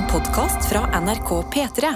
En 0.00 0.06
podkast 0.06 0.68
fra 0.68 1.00
NRK 1.00 1.30
P3. 1.52 1.88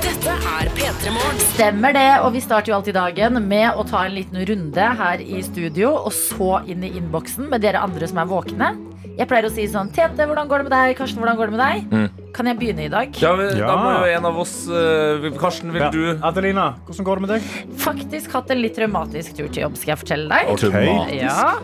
Dette 0.00 0.32
er 0.32 0.68
P3 0.68 1.12
Morgen. 1.12 1.38
Stemmer 1.38 1.92
det, 1.92 2.20
og 2.22 2.32
vi 2.32 2.40
starter 2.40 2.72
jo 2.72 2.78
alltid 2.78 2.94
dagen 2.96 3.36
med 3.44 3.76
å 3.76 3.84
ta 3.84 4.06
en 4.06 4.16
liten 4.16 4.40
runde 4.48 4.88
her 5.02 5.20
i 5.20 5.44
studio, 5.44 5.92
og 6.06 6.12
så 6.16 6.62
inn 6.64 6.88
i 6.88 6.94
innboksen 6.96 7.52
med 7.52 7.66
dere 7.66 7.84
andre 7.84 8.08
som 8.08 8.24
er 8.24 8.32
våkne. 8.32 8.72
Jeg 9.14 9.28
pleier 9.30 9.46
å 9.46 9.50
si 9.54 9.64
sånn 9.70 9.92
Tete, 9.94 10.24
hvordan 10.26 10.48
går 10.50 10.64
det 10.64 10.66
med 10.68 10.74
deg? 10.74 10.96
Karsten, 10.98 11.20
hvordan 11.22 11.36
går 11.38 11.50
det 11.50 11.54
med 11.54 11.62
deg? 11.62 12.10
Kan 12.34 12.48
jeg 12.50 12.58
begynne 12.58 12.86
i 12.88 12.90
dag? 12.90 13.14
Ja, 13.22 13.34
men, 13.38 13.52
Ja. 13.56 13.68
Da 13.70 13.76
må 13.78 13.92
jo 14.00 14.10
en 14.16 14.24
av 14.26 14.38
oss 14.42 14.54
eh, 14.66 15.28
Karsten, 15.38 15.70
vil 15.72 15.82
Ja. 15.84 15.90
du 15.94 16.18
Adelina, 16.20 16.74
hvordan 16.88 17.04
går 17.06 17.20
det 17.20 17.22
med 17.28 17.30
deg? 17.36 17.42
Faktisk 17.78 18.32
hatt 18.34 18.50
en 18.50 18.58
litt 18.62 18.74
traumatisk 18.74 19.36
tur 19.36 19.46
til 19.48 19.62
jobb, 19.68 19.76
skal 19.78 19.94
jeg 19.94 19.98
fortelle 20.02 20.28
deg. 20.28 20.50
Ok. 20.50 21.14
Ja. 21.14 21.54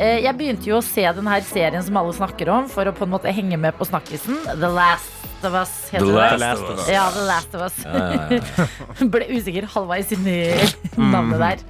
Eh, 0.00 0.22
Jeg 0.24 0.32
begynte 0.38 0.64
jo 0.70 0.78
å 0.78 0.84
se 0.84 1.02
den 1.12 1.26
her 1.28 1.42
serien 1.44 1.82
som 1.84 1.96
alle 2.00 2.14
snakker 2.16 2.48
om, 2.54 2.68
for 2.72 2.88
å 2.88 2.94
på 2.96 3.04
en 3.04 3.12
måte 3.12 3.32
henge 3.36 3.58
med 3.60 3.76
på 3.76 3.84
snakkisen. 3.88 4.38
The 4.56 4.70
Last 4.72 5.44
of 5.44 5.54
Us. 5.56 5.74
heter 5.92 6.06
The 6.06 6.12
det. 6.16 6.38
Last 6.40 6.62
of 6.64 6.78
Us. 6.78 6.88
Ja, 6.88 7.04
The 7.14 7.24
Last 7.28 7.54
of 7.54 7.64
Us. 7.66 7.78
Ja, 7.84 8.04
ja, 8.14 8.40
ja. 9.00 9.06
Ble 9.12 9.26
usikker 9.36 9.68
halvveis 9.74 10.12
inn 10.16 10.26
i 10.30 10.38
navnet 10.96 11.42
der. 11.44 11.64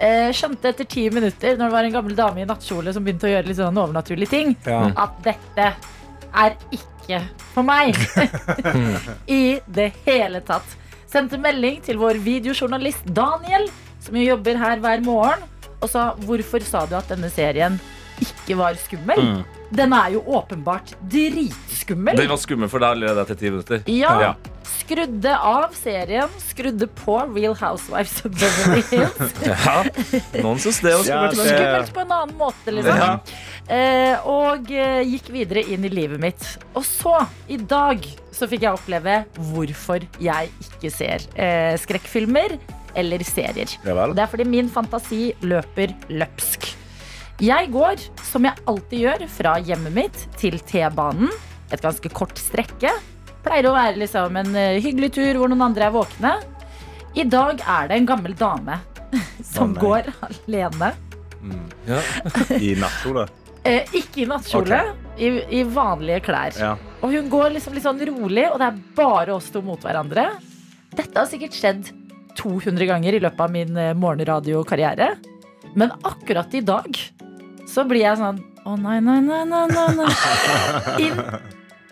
Eh, 0.00 0.30
skjønte 0.34 0.72
etter 0.72 0.88
ti 0.90 1.04
minutter, 1.14 1.58
når 1.60 1.68
det 1.70 1.74
var 1.76 1.86
en 1.90 1.94
gammel 1.98 2.16
dame 2.18 2.42
i 2.42 2.48
nattkjole 2.48 2.92
som 2.96 3.04
begynte 3.06 3.28
å 3.28 3.34
gjøre 3.34 3.46
litt 3.52 3.60
sånn 3.60 3.78
overnaturlige 3.84 4.32
ting, 4.32 4.56
Ja. 4.66 4.80
at 5.04 5.20
dette 5.22 5.68
er 6.34 6.56
ikke 6.74 7.20
for 7.52 7.62
meg. 7.68 7.94
I 9.30 9.60
det 9.70 9.90
hele 10.08 10.40
tatt. 10.46 10.66
Sendte 11.12 11.38
melding 11.38 11.76
til 11.84 12.00
vår 12.00 12.18
videojournalist 12.24 13.04
Daniel, 13.14 13.68
som 14.02 14.16
jo 14.18 14.24
jobber 14.32 14.58
her 14.58 14.80
hver 14.82 15.04
morgen, 15.04 15.44
og 15.84 15.90
sa 15.92 16.08
hvorfor 16.24 16.64
sa 16.64 16.86
du 16.88 16.96
at 16.98 17.10
denne 17.12 17.28
serien 17.32 17.76
ikke 18.24 18.56
var 18.60 18.76
skummel? 18.78 19.42
Den 19.74 19.90
er 19.96 20.12
jo 20.14 20.20
åpenbart 20.38 20.92
dritskummel. 21.10 22.14
Den 22.16 22.28
var 22.30 22.38
skummel 22.38 22.70
for 22.70 22.82
deg 22.84 22.94
allerede 22.94 23.24
etter 23.24 23.38
ti 23.40 23.50
minutter. 23.50 23.80
Ja. 23.90 24.12
Ja. 24.22 24.32
Skrudde 24.64 25.32
av 25.44 25.72
serien, 25.76 26.30
skrudde 26.40 26.86
på 27.00 27.16
Real 27.34 27.56
Housewives 27.58 28.20
of 28.24 28.36
Beverly 28.38 28.84
Hills. 28.90 29.34
Ja. 29.48 29.82
Noen 30.44 30.60
syns 30.62 30.78
det 30.84 30.92
var 30.94 31.02
Ja, 31.08 31.24
skummelt. 31.26 31.40
det- 31.40 31.48
Skummelt 31.56 31.92
på 31.96 32.04
en 32.04 32.14
annen 32.20 32.36
måte, 32.38 32.74
liksom. 32.76 33.02
Ja. 33.02 33.10
Eh, 33.74 34.28
og 34.28 34.70
eh, 34.70 35.00
gikk 35.08 35.30
videre 35.34 35.64
inn 35.74 35.84
i 35.88 35.90
livet 35.92 36.20
mitt. 36.22 36.46
Og 36.76 36.84
så, 36.86 37.16
i 37.50 37.56
dag, 37.58 38.04
så 38.34 38.46
fikk 38.50 38.66
jeg 38.68 38.76
oppleve 38.78 39.18
hvorfor 39.50 40.04
jeg 40.22 40.52
ikke 40.68 40.92
ser 40.92 41.24
eh, 41.34 41.74
skrekkfilmer 41.80 42.56
eller 42.94 43.24
serier. 43.26 43.76
Ja 43.84 44.06
det 44.10 44.22
er 44.22 44.30
fordi 44.30 44.46
min 44.48 44.70
fantasi 44.72 45.32
løper 45.44 45.94
løpsk. 46.12 46.70
Jeg 47.42 47.70
går, 47.74 47.98
som 48.22 48.46
jeg 48.46 48.62
alltid 48.70 49.00
gjør, 49.08 49.24
fra 49.34 49.56
hjemmet 49.58 49.94
mitt 49.96 50.18
til 50.38 50.60
T-banen. 50.68 51.32
Et 51.74 51.82
ganske 51.82 52.10
kort 52.14 52.38
strekke. 52.38 52.92
Pleier 53.44 53.66
å 53.66 53.74
være 53.74 53.98
liksom 54.04 54.38
en 54.38 54.54
eh, 54.56 54.78
hyggelig 54.82 55.10
tur 55.16 55.40
hvor 55.40 55.50
noen 55.50 55.64
andre 55.66 55.88
er 55.88 55.94
våkne. 55.94 56.34
I 57.18 57.26
dag 57.26 57.58
er 57.58 57.90
det 57.90 57.98
en 57.98 58.06
gammel 58.06 58.36
dame 58.38 58.78
som 59.54 59.74
oh, 59.74 59.80
går 59.82 60.12
alene. 60.28 60.92
Ja. 61.90 62.04
I 62.58 62.76
nattkjole. 62.80 63.28
Eh, 63.64 63.86
ikke 63.96 64.18
i 64.20 64.24
nattkjole, 64.28 64.78
i, 65.16 65.28
i 65.56 65.62
vanlige 65.64 66.18
klær. 66.26 66.52
Ja. 66.60 66.74
Og 67.00 67.14
hun 67.16 67.30
går 67.32 67.54
liksom 67.54 67.72
litt 67.72 67.86
sånn 67.86 68.02
rolig, 68.10 68.42
og 68.50 68.58
det 68.60 68.66
er 68.66 68.82
bare 68.98 69.32
oss 69.32 69.46
to 69.54 69.62
mot 69.64 69.80
hverandre. 69.80 70.26
Dette 70.92 71.16
har 71.16 71.30
sikkert 71.30 71.56
skjedd 71.56 71.88
200 72.40 72.88
ganger 72.90 73.16
i 73.16 73.22
løpet 73.22 73.44
av 73.44 73.52
min 73.54 73.76
eh, 73.80 73.94
morgenradiokarriere. 73.98 75.14
Men 75.74 75.94
akkurat 76.06 76.54
i 76.54 76.62
dag 76.64 76.98
så 77.70 77.86
blir 77.88 78.04
jeg 78.04 78.20
sånn 78.20 78.42
Å 78.64 78.74
nei, 78.80 78.98
nei, 79.04 79.18
nei, 79.24 79.42
nei, 79.48 79.64
nei, 79.68 79.88
nei. 79.98 80.10
Inn. 81.04 81.18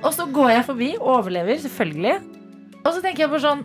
Og 0.02 0.12
så 0.14 0.24
går 0.32 0.54
jeg 0.54 0.66
forbi, 0.66 0.90
overlever, 0.98 1.58
selvfølgelig. 1.60 2.14
Og 2.82 2.88
så 2.90 3.02
tenker 3.02 3.26
jeg 3.26 3.32
bare 3.32 3.44
sånn 3.44 3.64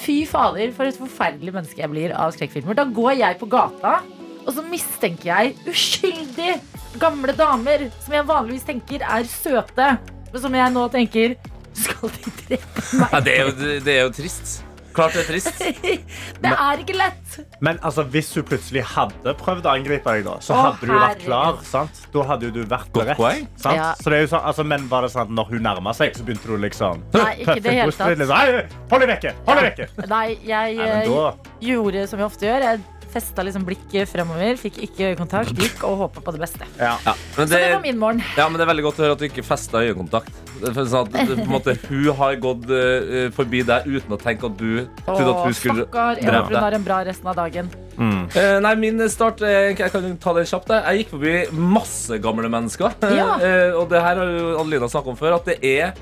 Fy 0.00 0.22
fader, 0.24 0.70
for 0.72 0.88
et 0.88 0.96
forferdelig 0.96 1.52
menneske 1.52 1.82
jeg 1.82 1.92
blir 1.92 2.14
av 2.16 2.32
skrekkfilmer. 2.32 2.78
Da 2.78 2.86
går 2.88 3.18
jeg 3.20 3.36
på 3.40 3.48
gata, 3.52 3.98
og 4.46 4.50
så 4.56 4.64
mistenker 4.64 5.28
jeg 5.28 5.54
uskyldig 5.68 6.54
gamle 6.98 7.34
damer 7.36 7.86
som 8.00 8.16
jeg 8.16 8.26
vanligvis 8.26 8.66
tenker 8.66 9.04
er 9.04 9.28
søte, 9.28 9.90
men 10.30 10.42
som 10.42 10.56
jeg 10.56 10.74
nå 10.74 10.86
tenker 10.94 11.36
Skal 11.76 12.10
de 12.16 12.32
drepe 12.42 12.82
meg? 12.98 13.12
Ja, 13.12 13.20
det, 13.22 13.34
er 13.34 13.44
jo, 13.46 13.52
det 13.86 13.92
er 13.92 14.00
jo 14.02 14.12
trist. 14.14 14.56
Klart 14.96 15.14
det 15.14 15.22
er 15.22 15.28
trist. 15.30 15.60
Det 16.44 16.50
er 16.50 16.80
ikke 16.82 16.94
lett! 16.96 17.34
Men 17.62 17.78
altså, 17.86 18.02
hvis 18.10 18.30
hun 18.34 18.44
plutselig 18.48 18.82
hadde 18.94 19.34
prøvd 19.38 19.66
å 19.68 19.72
angripe 19.76 20.14
deg, 20.16 20.24
da, 20.26 20.36
så 20.42 20.54
Å, 20.56 20.60
hadde 20.66 20.86
du 20.88 20.92
vært 20.92 21.02
herregud. 21.04 21.26
klar. 21.26 21.60
sant? 21.68 22.00
Da 22.14 22.24
hadde 22.30 22.50
du 22.54 22.60
vært 22.64 22.88
Godt 22.90 22.96
beredt. 23.04 23.20
poeng. 23.20 23.44
Sant? 23.60 23.76
Ja. 23.78 23.90
Så 24.00 24.10
det 24.10 24.18
er 24.18 24.24
jo 24.26 24.30
sånn, 24.32 24.46
altså, 24.50 24.64
men 24.72 24.88
var 24.90 25.06
det 25.06 25.12
sånn 25.14 25.26
at 25.28 25.34
når 25.36 25.50
hun 25.54 25.62
nærma 25.68 25.94
seg, 25.96 26.16
så 26.18 26.26
begynte 26.26 26.48
du 26.50 26.56
liksom 26.64 27.04
Nei, 27.14 27.34
ikke 27.44 27.58
i 27.60 27.64
det 27.66 27.76
hele 27.76 27.92
tatt. 27.94 28.16
liksom, 28.18 28.36
«Hei, 28.36 28.64
Hold 28.90 29.04
deg 29.04 29.12
vekke! 29.14 29.34
Hold 29.46 29.60
deg 29.60 29.68
vekke! 29.70 30.08
Nei, 30.10 30.24
jeg 30.48 30.76
Nei, 30.80 30.86
men 30.86 30.96
eh, 31.04 31.12
da, 31.12 31.52
gjorde 31.70 32.06
som 32.10 32.22
jeg 32.24 32.30
ofte 32.32 32.48
gjør. 32.50 32.66
Jeg 32.70 32.82
festa 33.12 33.44
liksom 33.46 33.64
blikket 33.66 34.08
fremover, 34.10 34.56
fikk 34.60 34.78
ikke 34.86 35.10
øyekontakt, 35.12 35.52
gikk 35.58 35.82
og 35.88 36.06
håpa 36.06 36.22
på 36.24 36.34
det 36.36 36.42
beste. 36.44 36.68
ja. 36.78 36.94
Ja, 37.06 37.14
men 37.36 37.48
Så 37.48 37.54
det, 37.54 37.60
det 37.62 37.74
var 37.74 37.82
min 37.82 37.98
morgen. 37.98 38.22
ja, 38.36 38.48
men 38.48 38.58
det 38.58 38.64
er 38.66 38.70
veldig 38.70 38.84
godt 38.86 39.00
å 39.00 39.04
høre 39.04 39.16
at 39.16 39.22
du 39.22 39.26
ikke 39.28 39.44
festa 39.46 39.82
øyekontakt. 39.84 40.32
Det 40.60 40.74
sånn 40.76 41.06
at, 41.08 41.14
på 41.14 41.36
en 41.38 41.48
måte, 41.48 41.74
hun 41.88 42.10
har 42.18 42.34
gått 42.42 42.66
uh, 42.68 43.30
forbi 43.32 43.62
deg 43.66 43.86
uten 43.88 44.12
å 44.12 44.18
tenke 44.20 44.50
at 44.50 44.58
du 44.60 44.82
trodde 45.06 45.30
at 45.32 45.46
hun 45.46 45.56
skulle 45.56 45.86
stakkar. 45.86 46.20
Jeg 46.20 46.28
drepe 46.28 46.42
håper 46.44 46.56
hun 46.56 46.66
har 46.66 46.76
en 46.76 46.84
bra 46.84 46.98
resten 47.08 47.30
av 47.32 47.38
dagen. 47.38 47.70
Eh, 48.00 48.54
nei, 48.64 48.70
min 48.80 49.02
start 49.12 49.42
eh, 49.44 49.74
Jeg 49.74 49.90
kan 49.92 50.06
ta 50.22 50.32
det 50.32 50.46
kjapt. 50.48 50.70
jeg. 50.72 51.02
Gikk 51.02 51.10
forbi 51.16 51.34
masse 51.52 52.20
gamle 52.22 52.48
mennesker. 52.52 52.96
Ja. 53.20 53.34
Uh, 53.40 53.80
og 53.80 53.90
det 53.90 54.00
her 54.00 54.20
har 54.20 54.30
jo 54.36 54.54
Adelina 54.60 54.88
snakket 54.88 55.12
om 55.12 55.18
før, 55.18 55.36
at 55.40 55.48
det 55.48 55.58
er 55.66 55.92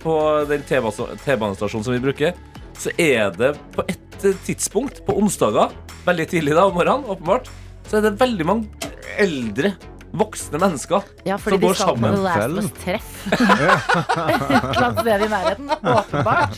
på 0.00 0.12
den 0.48 0.62
T-banestasjonen 0.64 1.84
som 1.84 1.92
vi 1.92 2.00
bruker, 2.00 2.32
så 2.80 2.92
er 2.96 3.28
det 3.36 3.50
på 3.74 3.84
et 3.84 4.05
eh, 4.24 4.38
tidspunkt 4.46 5.02
på 5.06 5.16
onsdager, 5.20 5.74
veldig 6.06 6.26
tidlig 6.30 6.56
da 6.56 6.66
om 6.68 6.78
morgenen, 6.78 7.08
åpenbart, 7.12 7.50
så 7.90 7.98
er 7.98 8.06
det 8.08 8.16
veldig 8.20 8.46
mange 8.48 8.92
eldre, 9.20 9.74
voksne 10.16 10.56
mennesker 10.62 11.02
Ja, 11.26 11.34
som 11.36 11.42
fordi 11.44 11.56
de 11.60 11.66
går 11.66 11.74
skal 11.74 11.86
på 11.86 11.90
sammen. 11.96 12.14
The 12.14 12.20
Last. 12.22 12.86
Et 12.86 13.00
sted 15.00 15.22
i 15.22 15.28
nærheten. 15.28 15.70
Åpenbart. 15.82 16.56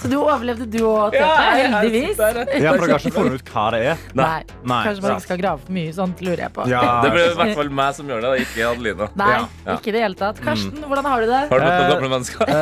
Så 0.00 0.08
du 0.10 0.16
overlevde 0.20 0.66
du 0.70 0.78
òg, 0.86 1.12
Tete. 1.14 1.26
Heldigvis. 1.60 2.18
ja, 2.18 2.24
for 2.72 2.86
dere 2.86 2.92
har 2.96 3.00
ikke 3.00 3.12
funnet 3.14 3.34
ut 3.40 3.48
hva 3.54 3.64
det 3.74 3.80
er? 3.92 3.96
Nei, 4.18 4.40
Nei, 4.64 4.80
kanskje 4.88 5.02
man 5.04 5.10
ikke 5.16 5.26
skal 5.26 5.38
grave 5.42 5.58
for 5.64 5.72
mye. 5.76 5.90
Sånt 5.96 6.16
lurer 6.24 6.40
jeg 6.46 6.52
på. 6.56 6.62
Ja, 6.70 6.80
Det 7.04 7.10
blir 7.14 7.24
i 7.28 7.30
hvert 7.40 7.56
fall 7.60 7.70
meg 7.80 7.90
som 7.98 8.04
gjør 8.10 8.20
det, 8.26 8.30
ikke 8.46 8.60
Adelina. 8.70 9.06
Nei, 9.20 9.34
Ja. 9.36 9.40
ikke 9.76 9.88
i 9.92 9.94
det 9.96 10.02
hele 10.06 10.18
tatt. 10.20 10.36
Karsten, 10.44 10.78
hvordan 10.86 11.04
har 11.10 11.18
du 11.20 11.26
det? 11.30 11.42
Har 11.50 11.56
du 11.58 11.62
møtt 11.66 11.76
noen 11.76 11.88
Eh, 11.90 11.94
gamle 11.94 12.10
mennesker? 12.16 12.40
Eh, 12.48 12.52
jeg 12.54 12.60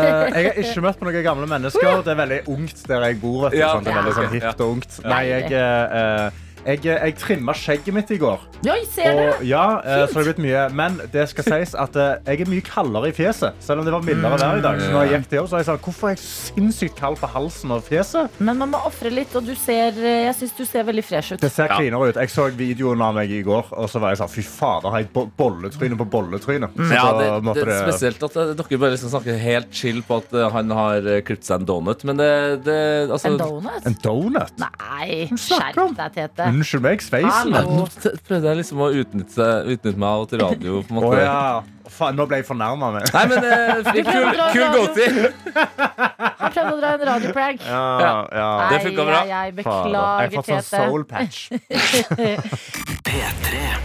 har 0.49 0.55
ikke 0.65 0.83
møtt 0.89 0.99
på 1.01 1.05
noen 1.09 1.25
gamle 1.25 1.47
mennesker. 1.55 1.89
Det 2.05 2.13
er 2.15 2.19
veldig 2.25 2.41
ungt 2.49 2.79
der 2.89 3.01
jeg 3.09 3.15
bor. 3.23 3.39
Vet 3.49 3.53
du, 3.53 3.57
Ja, 3.59 3.69
sånn, 3.75 3.85
det 3.85 3.91
er 3.93 3.97
veldig 4.03 4.15
sånn 4.19 4.33
hipt 4.37 4.61
og 4.61 4.69
ungt. 4.77 4.93
Nei, 5.05 5.23
jeg, 5.29 5.45
eh, 5.53 6.31
jeg, 6.69 6.83
jeg 6.85 7.15
trimma 7.21 7.55
skjegget 7.57 7.95
mitt 7.97 8.11
i 8.13 8.19
går. 8.21 8.43
Oi, 8.69 8.81
ser 8.93 9.15
du? 9.17 9.23
Og, 9.31 9.43
ja, 9.47 9.65
eh, 9.81 10.03
så 10.11 10.19
det 10.19 10.23
er 10.23 10.27
blitt 10.33 10.41
mye 10.43 10.63
Men 10.75 10.97
det 11.13 11.25
skal 11.31 11.47
sies 11.47 11.75
at 11.79 11.95
eh, 11.97 12.17
jeg 12.27 12.43
er 12.45 12.51
mye 12.51 12.65
kaldere 12.67 13.09
i 13.11 13.15
fjeset. 13.17 13.57
Selv 13.65 13.81
om 13.83 13.87
det 13.87 13.95
var 13.95 14.03
mildere 14.05 14.39
vær 14.41 14.59
i 14.59 14.65
dag. 14.65 14.81
Så 14.83 14.91
når 14.93 15.07
jeg 15.07 15.13
gikk 15.15 15.29
til 15.31 15.39
jobb, 15.41 15.49
så 15.51 15.57
var 15.57 15.63
jeg 15.63 15.69
sånn 15.71 15.81
Hvorfor 15.89 16.11
er 16.11 16.17
jeg 16.17 16.23
sinnssykt 16.27 16.97
kald 16.99 17.19
på 17.23 17.31
halsen 17.33 17.73
og 17.77 17.85
fjeset? 17.87 18.39
Men 18.43 18.59
man 18.61 18.73
må 18.75 18.81
ofre 18.89 19.13
litt, 19.15 19.33
og 19.39 19.47
du 19.47 19.55
ser, 19.59 19.97
jeg 20.03 20.35
syns 20.41 20.57
du 20.59 20.65
ser 20.69 20.85
veldig 20.89 21.05
fresh 21.07 21.33
ut. 21.37 21.41
Det 21.45 21.51
ser 21.55 21.69
Ja. 21.71 21.77
cleanere 21.79 22.11
ut. 22.13 22.19
Jeg 22.21 22.33
så 22.35 22.49
videoen 22.59 23.03
av 23.05 23.15
meg 23.17 23.31
i 23.33 23.41
går, 23.47 23.71
og 23.73 23.89
så 23.91 24.01
var 24.03 24.13
jeg 24.15 24.21
sånn 24.23 24.33
Fy 24.35 24.43
fader, 24.45 24.91
har 24.93 25.03
jeg 25.05 25.11
bo- 25.15 25.29
bolletryne 25.39 25.97
på 25.99 26.07
bolletryne? 26.11 26.69
Så 26.77 26.91
Ja, 26.93 27.07
så 27.09 27.19
det, 27.23 27.31
måtte 27.47 27.65
det 27.65 27.75
er 27.79 27.87
spesielt 27.89 28.23
at 28.29 28.37
eh, 28.37 28.53
dere 28.59 28.79
bare 28.83 28.93
liksom 28.97 29.13
snakker 29.15 29.39
helt 29.41 29.73
chill 29.75 30.03
på 30.07 30.19
at 30.23 30.33
eh, 30.37 30.49
han 30.53 30.71
har 30.75 30.97
eh, 31.07 31.21
klippet 31.25 31.45
seg 31.49 31.61
en 31.63 31.67
donut, 31.71 32.05
men 32.09 32.17
det, 32.21 32.31
det 32.67 32.79
altså, 33.11 33.33
En 33.33 33.39
donut? 33.41 33.87
En 33.89 33.97
donut? 34.05 34.53
Nei, 34.59 35.29
skjerp 35.39 35.95
deg, 35.97 36.13
Tete. 36.19 36.51
Unnskyld 36.59 36.83
meg, 36.83 37.03
sveisen 37.05 37.55
Hallo. 37.55 37.85
Nå 37.85 38.13
prøvde 38.27 38.51
jeg 38.51 38.59
liksom 38.59 38.81
å 38.83 38.89
utnytte, 39.01 39.49
utnytte 39.75 40.01
meg 40.03 40.25
til 40.31 40.43
radio. 40.43 40.81
På 40.83 40.95
en 40.95 40.99
måte. 40.99 41.11
Oh, 41.13 41.21
ja. 41.23 41.89
Faen, 41.89 42.19
nå 42.19 42.27
ble 42.29 42.41
jeg 42.41 42.47
fornærma. 42.49 42.91
Nei, 42.99 43.25
men 43.31 43.47
eh, 43.49 43.91
kul, 44.09 44.27
kul 44.53 44.67
goatee. 44.75 45.31
Han 45.55 46.53
prøvde 46.53 46.75
å 46.75 46.81
dra 46.83 46.93
en 46.97 47.07
radioprank. 47.13 47.65
Ja, 47.65 48.13
ja. 48.35 48.49
Det 48.75 48.83
funka 48.89 49.09
bra. 49.09 49.23
Ai, 49.23 49.35
ai, 49.41 49.51
beklager. 49.57 49.95
Jeg 49.95 50.29
har 50.29 50.37
fått 50.37 50.53
sånn 50.53 50.67
soul 50.69 51.07
patch. 51.09 51.49
P3. 53.09 53.78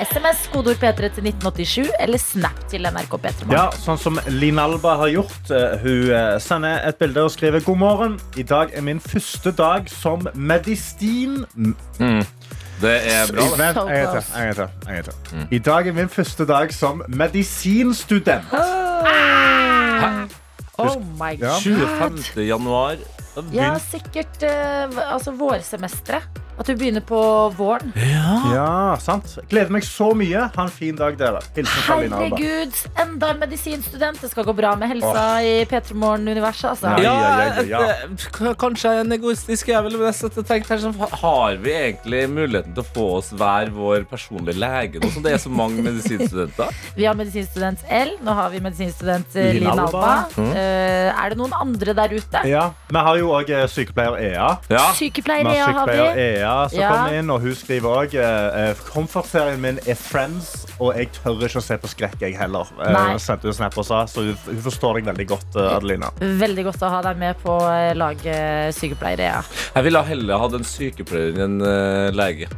SMS, 0.00 0.46
kodeord 0.52 0.78
P3 0.80 1.10
til 1.12 1.26
1987, 1.28 1.90
eller 2.00 2.18
Snap 2.18 2.60
til 2.72 2.86
NRK 2.88 3.16
P3 3.20 3.48
Ja, 3.52 3.66
sånn 3.76 3.98
som 4.00 4.16
Linn 4.32 4.58
Alba 4.62 4.94
har 5.02 5.10
gjort. 5.12 5.50
Eh, 5.52 5.74
Hun 5.82 6.08
eh, 6.16 6.38
sender 6.40 6.80
et 6.88 6.96
bilde 7.00 7.26
og 7.26 7.32
skriver 7.34 7.60
God 7.66 7.76
morgen. 7.82 8.16
I 8.40 8.44
dag 8.48 8.72
er 8.72 8.80
min 8.86 9.00
første 9.00 9.52
dag 9.52 9.90
som 9.92 10.24
medisin... 10.34 11.42
Det 12.80 12.94
er 13.12 13.28
bra. 13.28 13.44
Vent, 13.60 13.76
en 13.76 13.88
gang 13.92 13.92
til, 13.92 14.06
close. 14.08 14.32
en 14.40 14.46
gang 14.46 14.54
til, 14.56 14.68
en 14.88 14.94
gang 14.94 15.04
til. 15.04 15.48
I 15.52 15.58
dag 15.68 15.88
er 15.90 15.96
min 15.98 16.08
første 16.08 16.46
dag 16.48 16.72
som 16.72 17.02
medisinstudent. 17.12 18.54
Oh 20.80 20.96
my 21.20 21.34
god. 21.36 21.60
25. 21.60 22.46
januar. 22.48 22.96
Ja, 23.52 23.74
sikkert 23.78 24.40
uh, 24.48 25.12
altså 25.12 25.36
vårsemesteret. 25.36 26.40
At 26.60 26.68
du 26.68 26.74
begynner 26.76 27.00
på 27.08 27.18
våren. 27.56 27.92
Ja, 28.52 28.96
sant. 29.00 29.30
Gleder 29.48 29.72
meg 29.72 29.84
så 29.86 30.10
mye. 30.16 30.42
Ha 30.52 30.64
en 30.66 30.72
fin 30.72 30.96
dag, 30.98 31.16
dere. 31.16 31.40
Hilsen 31.56 31.84
Karoline 31.86 32.18
Alba. 32.18 32.36
Herregud, 32.36 32.80
enda 33.00 33.30
en 33.32 33.38
medisinstudent. 33.40 34.20
Det 34.20 34.28
skal 34.32 34.44
gå 34.44 34.52
bra 34.58 34.74
med 34.76 34.90
helsa 34.92 35.22
i 35.46 35.54
P3 35.70 35.96
Morgen-universet. 36.02 36.66
Altså. 36.74 36.92
Ja. 37.00 37.14
Ja, 37.20 37.46
ja, 37.62 37.64
ja. 37.70 37.80
et- 38.04 38.26
k- 38.36 38.52
kanskje 38.60 38.90
jeg 38.92 39.00
er 39.00 39.06
en 39.06 39.16
egoistisk 39.16 39.70
jævel, 39.72 39.96
men 39.96 40.06
jeg 40.10 40.18
satt 40.20 40.36
og 40.42 40.46
tenkte 40.50 40.74
her 40.74 40.82
sånn, 40.84 40.98
Har 41.22 41.56
vi 41.64 41.72
egentlig 41.78 42.22
muligheten 42.28 42.74
til 42.76 42.84
å 42.84 42.88
få 42.94 43.06
oss 43.18 43.30
hver 43.32 43.70
vår 43.72 44.04
personlige 44.10 44.58
lege 44.60 45.00
nå 45.00 45.10
som 45.14 45.22
det 45.24 45.32
er 45.32 45.38
så 45.40 45.48
mange 45.50 45.80
medisinstudenter? 45.82 46.68
Vi 47.00 47.04
har 47.08 47.14
medisinstudent 47.16 47.80
L. 47.88 48.12
Nå 48.20 48.34
har 48.36 48.50
vi 48.52 48.60
medisinstudent 48.60 49.34
eh, 49.36 49.52
Linn 49.54 49.64
Linn 49.64 49.70
Alba. 49.80 49.86
Alba. 49.86 50.12
Mm. 50.36 50.52
Eh, 50.52 51.24
er 51.24 51.32
det 51.32 51.38
noen 51.40 51.52
andre 51.56 51.94
der 51.96 52.12
ute? 52.20 52.44
Ja, 52.48 52.66
Vi 52.90 52.96
har 53.08 53.16
jo 53.16 53.32
òg 53.32 53.48
sykepleier 53.72 54.20
Ea. 54.20 54.50
Ja. 54.68 54.84
Vi 54.92 55.08
Sykepleiere 55.08 55.48
har 55.48 55.56
ja, 55.56 55.64
har 55.64 55.72
sykepleier 55.72 56.14
vi. 56.14 56.28
Ea 56.50 56.68
som 56.68 56.78
Ja. 56.80 56.90
kom 56.90 57.14
inn, 57.14 57.30
og 57.30 57.40
hun 57.44 57.54
skriver 57.54 57.88
òg 58.00 58.14
Komfortserien 58.16 58.76
Comfort-serien 58.90 59.60
min 59.62 59.78
er 59.86 59.94
Friends, 59.98 60.66
og 60.80 60.96
jeg 60.96 61.10
tør 61.12 61.44
ikke 61.46 61.60
å 61.60 61.64
se 61.64 61.76
på 61.78 61.90
skrekk, 61.90 62.16
jeg 62.24 62.36
heller. 62.38 62.66
Eh, 62.80 62.92
Nei. 62.92 63.16
sendte 63.22 63.48
hun 63.50 63.56
snap 63.56 63.76
og 63.78 63.86
sa, 63.86 64.04
så 64.10 64.24
hun, 64.26 64.36
hun 64.46 64.62
forstår 64.64 64.98
deg 65.00 65.10
veldig 65.12 65.26
godt, 65.30 65.56
eh, 65.56 65.76
Adelina. 65.76 66.10
Veldig 66.20 66.64
godt 66.70 66.82
å 66.86 66.90
ha 66.96 67.02
deg 67.02 67.20
med 67.22 67.36
på 67.42 67.56
eh, 67.70 67.92
laget 67.98 68.74
sykepleiere. 68.76 69.30
Ja. 69.30 69.42
Jeg 69.76 69.84
ville 69.84 70.02
heller 70.10 70.38
hatt 70.42 70.58
en 70.58 70.66
sykepleier 70.66 71.38
enn 71.38 71.60
en 71.60 71.68
eh, 71.68 72.10
lege. 72.16 72.48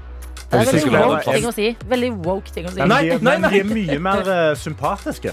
Det 0.53 0.59
er 0.61 0.67
veldig 0.69 1.01
woke 1.01 1.33
ting 1.33 1.47
å 1.49 1.51
si. 1.57 1.67
Veldig 1.89 2.11
woke 2.27 2.51
ting 2.53 2.67
å 2.69 2.71
si. 2.75 2.81
Nei, 2.83 2.89
nei, 2.93 3.17
men 3.23 3.41
nei. 3.47 3.51
de 3.53 3.61
er 3.63 3.69
mye 3.71 3.97
mer 4.05 4.21
eh, 4.35 4.51
sympatiske. 4.61 5.31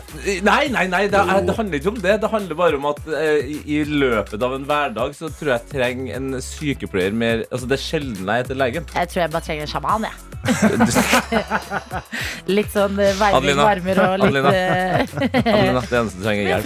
Nei, 0.48 0.64
nei, 0.72 0.86
nei, 0.92 1.02
det, 1.12 1.20
er, 1.20 1.42
det 1.48 1.56
handler 1.58 1.76
ikke 1.82 1.92
om 1.92 2.00
det. 2.00 2.14
Det 2.24 2.30
handler 2.32 2.56
bare 2.62 2.76
om 2.80 2.86
at 2.94 3.02
eh, 3.20 3.40
i, 3.60 3.62
løpet 3.90 4.40
av 4.46 4.52
en 4.56 4.66
hverdag 4.70 5.10
så 5.18 5.26
tror 5.34 5.48
jeg 5.54 5.58
jeg 5.60 5.66
trenger 5.74 6.10
en 6.16 6.28
sykepleier 6.44 7.14
mer 7.16 7.38
Altså 7.50 7.66
Det 7.68 7.76
er 7.76 7.84
sjelden 7.84 8.26
jeg 8.30 8.38
heter 8.46 8.56
legen. 8.64 8.84
Jeg 8.96 9.06
tror 9.12 9.20
jeg 9.26 9.32
bare 9.36 9.46
trenger 9.50 9.64
en 9.68 9.74
sjaman, 9.74 10.02
jeg. 10.08 10.16
Litt 12.56 12.72
sånn 12.72 12.96
eh, 13.02 13.12
veiling, 13.20 13.58
varmer 13.60 13.98
og 14.06 14.14
litt 14.22 14.30
Adelina. 14.30 14.50
eh, 14.56 15.04
Adelina, 15.52 15.82
det 15.84 15.98
eneste 16.00 16.16
du 16.16 16.24
trenger, 16.24 16.44
er 16.44 16.48
hjelp. 16.54 16.64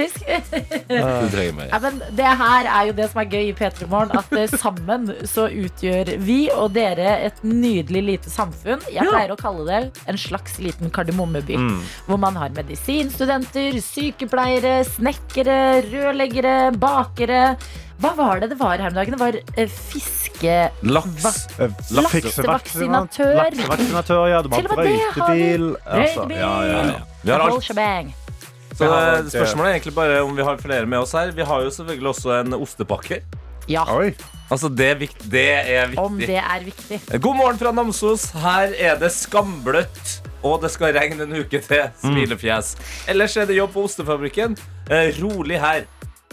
Du 0.94 1.28
trenger 1.34 1.54
meg 1.58 1.68
Ja, 1.74 1.78
men 1.84 1.94
det 2.20 2.30
her 2.44 2.64
er 2.70 2.84
jo 2.92 2.96
det 3.00 3.08
som 3.12 3.20
er 3.24 3.28
gøy 3.34 3.46
i 3.50 3.56
P3 3.58 3.80
Morgen. 3.90 4.14
At 4.20 4.30
eh, 4.38 4.50
sammen 4.62 5.02
så 5.30 5.44
utgjør 5.50 6.06
vi 6.22 6.40
og 6.54 6.70
dere 6.78 7.10
et 7.30 7.38
nydelig 7.46 8.02
lite 8.12 8.30
samfunn. 8.30 8.43
Jeg 8.92 9.08
pleier 9.10 9.32
å 9.34 9.38
kalle 9.40 9.64
det 9.68 10.04
en 10.12 10.18
slags 10.20 10.58
liten 10.64 10.92
kardemommeby. 10.94 11.58
Hvor 12.08 12.20
man 12.22 12.36
har 12.40 12.50
medisinstudenter, 12.56 13.80
sykepleiere, 13.84 14.84
snekkere, 14.88 15.58
rørleggere, 15.92 16.58
bakere. 16.80 17.56
Hva 18.04 18.12
var 18.18 18.40
det 18.42 18.50
det 18.52 18.58
var 18.60 18.82
her 18.82 18.90
om 18.90 18.98
dagen? 18.98 19.14
Det 19.16 19.20
var 19.22 19.38
eh, 19.56 19.70
fiske... 19.70 20.56
Laks. 20.84 21.28
Eh, 21.62 21.72
Laksevaksinatør. 21.96 23.36
Laksevaksinatør, 23.38 24.26
ja. 24.32 24.42
Du 24.44 24.50
Til 24.50 24.68
har 24.68 24.74
og 24.74 24.82
med 24.82 24.84
det 24.84 24.84
var 24.84 24.84
vi. 24.84 24.98
brøytebil. 24.98 25.70
altså, 25.86 26.26
Brøytebil. 26.26 26.38
ja, 26.42 26.54
ja, 26.68 26.82
ja. 26.90 27.00
Vi 27.24 27.32
har 27.32 27.46
alt. 27.46 27.70
Så 28.74 28.90
eh, 28.90 29.30
spørsmålet 29.30 29.70
er 29.70 29.76
egentlig 29.78 29.96
bare 29.96 30.20
om 30.26 30.36
vi 30.36 30.44
har 30.44 30.58
flere 30.58 30.90
med 30.90 31.00
oss 31.06 31.14
her. 31.16 31.32
Vi 31.32 31.46
har 31.46 31.62
jo 31.64 31.72
selvfølgelig 31.72 32.10
også 32.16 32.36
en 32.42 32.58
ostepakke. 32.58 33.22
Ja, 33.72 33.86
Oi. 33.96 34.14
Altså, 34.52 34.70
det 34.70 34.90
er, 34.92 34.98
viktig, 35.00 35.30
det 35.32 35.46
er 35.50 35.94
om 35.98 36.18
viktig. 36.20 36.28
det 36.36 36.42
er 36.44 36.66
viktig. 36.68 37.00
God 37.24 37.40
morgen 37.40 37.58
fra 37.58 37.72
Namsos. 37.74 38.28
Her 38.44 38.76
er 38.78 39.00
det 39.02 39.10
skambløtt. 39.16 40.20
Og 40.44 40.60
det 40.62 40.74
skal 40.74 40.92
regne 40.94 41.24
en 41.24 41.38
uke 41.40 41.62
til. 41.64 41.86
Smilefjes. 42.04 42.74
Ellers 43.10 43.38
er 43.40 43.48
det 43.50 43.56
jobb 43.58 43.72
på 43.74 43.86
ostefabrikken. 43.88 44.58
Eh, 44.92 45.14
rolig 45.24 45.58
her. 45.64 45.86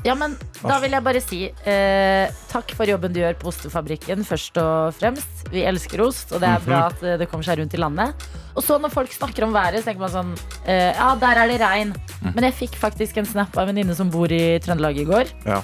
Ja, 0.04 0.14
men 0.16 0.32
da 0.62 0.78
vil 0.80 0.94
jeg 0.96 1.04
bare 1.04 1.20
si 1.20 1.38
eh, 1.68 2.30
takk 2.48 2.72
for 2.76 2.88
jobben 2.88 3.12
du 3.12 3.18
gjør 3.20 3.34
på 3.36 3.50
Ostefabrikken, 3.50 4.22
først 4.24 4.56
og 4.60 4.94
fremst. 4.96 5.42
Vi 5.52 5.60
elsker 5.68 6.00
ost, 6.00 6.32
og 6.32 6.40
det 6.40 6.48
er 6.48 6.62
bra 6.64 6.78
at 6.88 7.02
eh, 7.04 7.18
det 7.20 7.28
kommer 7.28 7.44
seg 7.44 7.60
rundt 7.60 7.76
i 7.76 7.80
landet. 7.82 8.24
Og 8.56 8.64
så 8.64 8.78
når 8.80 8.94
folk 8.94 9.12
snakker 9.12 9.44
om 9.44 9.52
været, 9.52 9.82
så 9.82 9.90
tenker 9.90 10.06
man 10.06 10.14
sånn 10.14 10.32
eh, 10.64 10.96
Ja, 10.96 11.10
der 11.20 11.42
er 11.42 11.52
det 11.52 11.60
regn. 11.60 11.92
Men 12.30 12.48
jeg 12.48 12.56
fikk 12.62 12.80
faktisk 12.80 13.20
en 13.20 13.28
snap 13.28 13.52
av 13.60 13.66
en 13.66 13.74
venninne 13.74 13.96
som 13.96 14.08
bor 14.12 14.32
i 14.32 14.56
Trøndelag 14.64 14.98
i 15.04 15.06
går. 15.08 15.34
Ja. 15.44 15.60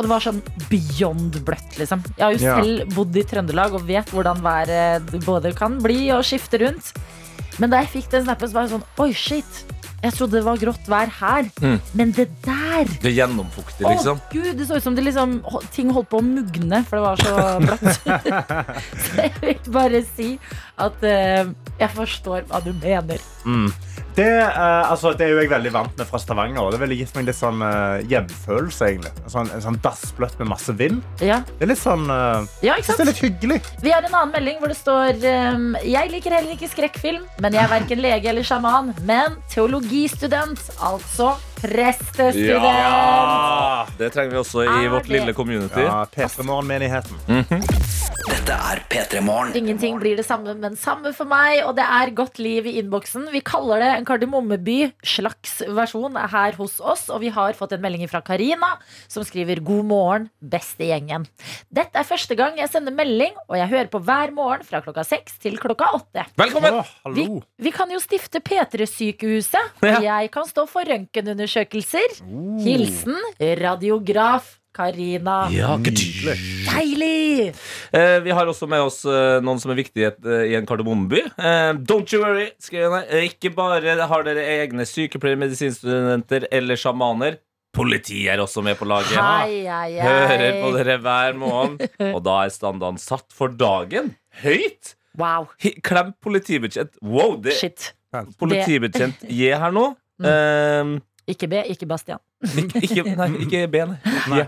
Og 0.00 0.06
det 0.06 0.12
var 0.14 0.22
sånn 0.24 0.38
beyond 0.70 1.34
bløtt, 1.44 1.74
liksom. 1.76 2.00
Jeg 2.16 2.24
har 2.24 2.32
jo 2.32 2.40
Ja. 2.40 2.54
selv 2.62 2.94
bodd 2.96 3.16
i 3.20 3.22
Trøndelag 3.28 3.74
og 3.76 3.84
vet 3.84 4.08
hvordan 4.08 4.40
været 4.40 5.10
både 5.26 5.52
kan 5.54 5.76
bli 5.78 6.08
og 6.10 6.24
skifte 6.24 6.56
rundt. 6.62 6.94
Men 7.60 7.68
da 7.68 7.82
jeg 7.82 7.90
fikk 7.92 8.08
den 8.14 8.24
snappen, 8.24 8.48
så 8.48 8.54
var 8.56 8.62
jeg 8.64 8.80
sånn 8.80 8.86
Oi, 9.04 9.12
shit. 9.12 9.64
Jeg 10.00 10.14
trodde 10.16 10.38
det 10.38 10.44
var 10.46 10.56
grått 10.56 10.86
vær 10.88 11.10
her. 11.12 11.50
Mm. 11.60 11.80
Men 11.92 12.12
det 12.16 12.30
der 12.40 12.88
Det 13.02 13.12
gjennomfuktige, 13.12 13.90
liksom. 13.92 14.16
å 14.16 14.32
gud, 14.32 14.56
det 14.56 14.66
så 14.66 14.76
ut 14.80 14.82
som 14.82 14.94
det 14.96 15.04
liksom, 15.04 15.42
ting 15.76 15.90
holdt 15.92 16.08
på 16.08 16.22
å 16.22 16.24
mugne, 16.24 16.80
for 16.88 16.96
det 16.96 17.04
var 17.04 17.16
så 17.20 17.34
bløtt. 17.60 18.00
så 19.04 19.20
jeg 19.20 19.32
vil 19.42 19.72
bare 19.76 20.00
si 20.16 20.38
at 20.78 21.04
uh, 21.04 21.52
jeg 21.76 21.90
forstår 21.92 22.48
hva 22.48 22.64
du 22.64 22.72
mener. 22.72 23.20
Det, 24.20 24.28
uh, 24.52 24.90
altså, 24.90 25.14
det 25.16 25.24
er 25.24 25.30
jo 25.32 25.40
jeg 25.40 25.48
veldig 25.48 25.70
vant 25.72 25.94
med 25.96 26.08
fra 26.08 26.18
Stavanger. 26.20 26.60
og 26.60 26.74
Det 26.74 26.80
ville 26.82 26.98
gitt 26.98 27.14
meg 27.16 27.28
litt 27.30 27.38
sånn 27.38 27.62
uh, 27.64 28.02
hjemfølelse. 28.10 28.90
egentlig. 28.90 29.12
Sånn, 29.32 29.48
en 29.54 29.64
sånn 29.64 29.78
dassbløtt 29.80 30.36
med 30.42 30.50
masse 30.52 30.74
vind. 30.76 31.00
Ja, 31.24 31.40
Det 31.56 31.64
er 31.64 31.72
litt 31.72 31.80
sånn 31.80 32.04
uh, 32.12 32.44
ja 32.64 32.76
Det 32.84 32.98
er 32.98 33.08
litt 33.08 33.22
hyggelig. 33.24 33.60
Vi 33.80 33.94
har 33.94 34.04
en 34.04 34.12
annen 34.12 34.34
melding 34.36 34.60
hvor 34.60 34.72
det 34.72 34.76
står 34.76 35.24
um, 35.56 35.70
Jeg 35.86 36.12
liker 36.12 36.36
heller 36.36 36.52
ikke 36.56 36.68
skrekkfilm, 36.68 37.24
men 37.40 37.56
jeg 37.56 37.64
er 37.64 37.72
verken 37.72 38.02
lege 38.04 38.32
eller 38.32 38.44
sjaman, 38.46 38.92
men 39.08 39.38
teologistudent. 39.52 40.68
Altså 40.84 41.32
prestestudent. 41.60 42.64
Ja! 42.64 43.86
Det 43.98 44.10
trenger 44.14 44.30
vi 44.34 44.40
også 44.40 44.64
i 44.64 44.68
Er 44.86 44.90
vårt 44.92 45.06
det- 45.08 45.18
lille 45.20 45.32
community. 45.34 45.80
Ja, 45.84 46.04
P3 46.06 46.42
Morgen-menigheten. 46.44 47.16
Dette 48.30 48.52
er 48.54 48.80
P3 48.90 49.20
Morgen. 49.24 49.52
Ingenting 49.56 49.98
blir 50.00 50.16
det 50.16 50.24
samme, 50.26 50.54
men 50.58 50.76
samme 50.76 51.12
for 51.14 51.24
meg. 51.28 51.62
Og 51.66 51.74
det 51.76 51.84
er 51.84 52.10
godt 52.14 52.38
liv 52.38 52.66
i 52.66 52.76
innboksen. 52.80 53.28
Vi 53.32 53.40
kaller 53.40 53.78
det 53.82 53.90
en 53.98 54.04
Kardemommeby 54.04 54.92
slags 55.04 55.60
versjon 55.68 56.16
her 56.16 56.52
hos 56.58 56.78
oss. 56.80 57.08
Og 57.10 57.20
vi 57.20 57.28
har 57.34 57.52
fått 57.58 57.72
en 57.72 57.80
melding 57.82 58.08
fra 58.10 58.20
Karina, 58.20 58.76
som 59.08 59.24
skriver 59.24 59.60
'God 59.62 59.84
morgen, 59.84 60.30
beste 60.42 60.84
gjengen'. 60.84 61.26
Dette 61.72 61.96
er 61.98 62.04
første 62.04 62.36
gang 62.36 62.56
jeg 62.58 62.68
sender 62.70 62.92
melding, 62.92 63.32
og 63.48 63.56
jeg 63.56 63.68
hører 63.68 63.88
på 63.90 64.02
hver 64.04 64.30
morgen 64.32 64.62
fra 64.64 64.80
klokka 64.80 65.04
seks 65.04 65.38
til 65.38 65.56
klokka 65.58 65.84
åtte. 65.94 66.24
Velkommen! 66.36 66.72
Oh, 66.74 66.84
Vi, 67.12 67.24
hallo. 67.24 67.42
vi 67.58 67.70
kan 67.70 67.90
jo 67.90 67.98
stifte 67.98 68.40
P3-sykehuset, 68.40 69.82
og 69.82 70.02
jeg 70.02 70.30
kan 70.30 70.44
stå 70.46 70.66
for 70.68 70.84
røntgenundersøkelser. 71.50 72.16
Hilsen 72.64 73.16
radiograf 73.60 74.56
Karina. 74.72 75.48
Ja. 75.50 75.74
Deilig! 75.82 77.52
Eh, 77.92 78.20
vi 78.22 78.30
har 78.30 78.46
også 78.46 78.68
med 78.70 78.80
oss 78.84 79.02
eh, 79.04 79.40
noen 79.42 79.58
som 79.58 79.72
er 79.72 79.80
viktige 79.80 80.12
i 80.12 80.28
eh, 80.30 80.44
i 80.52 80.54
en 80.54 80.66
kardemommeby. 80.68 81.24
Eh, 81.34 81.72
don't 81.82 82.12
you 82.14 82.22
worry. 82.22 82.46
Eh, 82.70 83.24
ikke 83.26 83.50
bare 83.50 83.96
har 84.06 84.26
dere 84.26 84.44
egne 84.62 84.86
sykepleiere, 84.86 85.40
medisinstudenter 85.42 86.46
eller 86.54 86.78
sjamaner. 86.78 87.40
Politiet 87.74 88.32
er 88.32 88.42
også 88.42 88.62
med 88.66 88.78
på 88.78 88.86
laget. 88.86 89.14
Hei, 89.14 89.66
hei, 89.66 89.98
Hører 90.02 90.56
på 90.62 90.70
dere 90.74 90.96
hver 91.02 91.36
morgen. 91.38 91.76
Og 92.14 92.22
da 92.26 92.40
er 92.44 92.54
standarden 92.54 92.98
satt 92.98 93.26
for 93.34 93.50
dagen. 93.50 94.14
Høyt! 94.42 94.94
Wow. 95.18 95.50
Klem 95.82 96.12
politibetjent. 96.22 96.94
Wow, 97.02 97.36
det 97.42 97.56
Shit. 97.58 97.92
politibetjent 98.38 99.22
J 99.26 99.54
her 99.58 99.74
nå. 99.74 99.90
Eh, 100.20 100.98
Ikke 101.28 101.48
B, 101.48 101.60
ikke 101.68 101.86
Bastian. 101.86 102.18
ikke, 102.44 102.80
ikke, 102.86 103.04
nei, 103.20 103.28
ikke 103.44 103.66
B, 103.70 103.84
Nei. 104.30 104.38
Ja. 104.40 104.46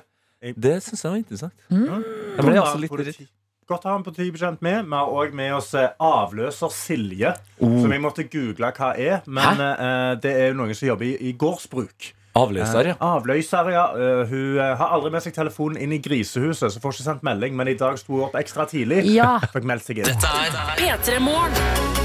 Det 0.59 0.79
syns 0.83 1.05
jeg 1.05 1.11
var 1.13 1.19
interessant. 1.21 1.53
Mm. 1.71 2.03
Jeg 2.37 2.45
ble 2.49 2.59
altså 2.61 2.79
litt 2.83 2.91
Politi- 2.91 3.29
Godt 3.71 3.85
å 3.87 3.89
ha 3.89 3.93
ham 3.95 4.03
på 4.03 4.11
10 4.11 4.59
med. 4.61 4.89
Vi 4.89 4.97
har 4.99 5.07
òg 5.15 5.33
med 5.39 5.53
oss 5.55 5.69
eh, 5.79 5.93
avløser 6.03 6.73
Silje, 6.75 7.31
Oh. 7.63 7.77
som 7.81 7.93
jeg 7.95 8.03
måtte 8.03 8.25
google 8.27 8.73
hva 8.75 8.89
er. 8.99 9.21
Men 9.27 9.61
uh, 9.63 10.15
det 10.19 10.33
er 10.35 10.49
jo 10.51 10.57
noen 10.59 10.75
som 10.75 10.89
jobber 10.89 11.07
i, 11.07 11.15
i 11.31 11.33
gårdsbruk. 11.39 12.11
Avløser, 12.35 12.89
ja. 12.91 12.97
Eh, 12.99 13.07
Avløser, 13.07 13.71
ja. 13.71 13.87
Hun 14.27 14.59
har 14.59 14.89
aldri 14.97 15.13
med 15.15 15.23
seg 15.23 15.35
telefonen 15.37 15.79
inn 15.79 15.93
i 15.95 16.01
grisehuset, 16.03 16.73
så 16.75 16.81
får 16.83 16.97
ikke 16.99 17.07
sendt 17.07 17.23
melding. 17.29 17.55
Men 17.55 17.71
i 17.71 17.79
dag 17.79 18.01
sto 18.03 18.17
hun 18.19 18.27
opp 18.27 18.39
ekstra 18.41 18.67
tidlig. 18.67 19.05
Ja. 19.15 19.37
Fikk 19.53 19.69
meldt 19.69 19.87
seg 19.87 20.03
inn. 20.03 20.11
Dette 20.11 20.33
er 20.43 20.81
P3 20.83 21.21
Morgen. 21.23 22.02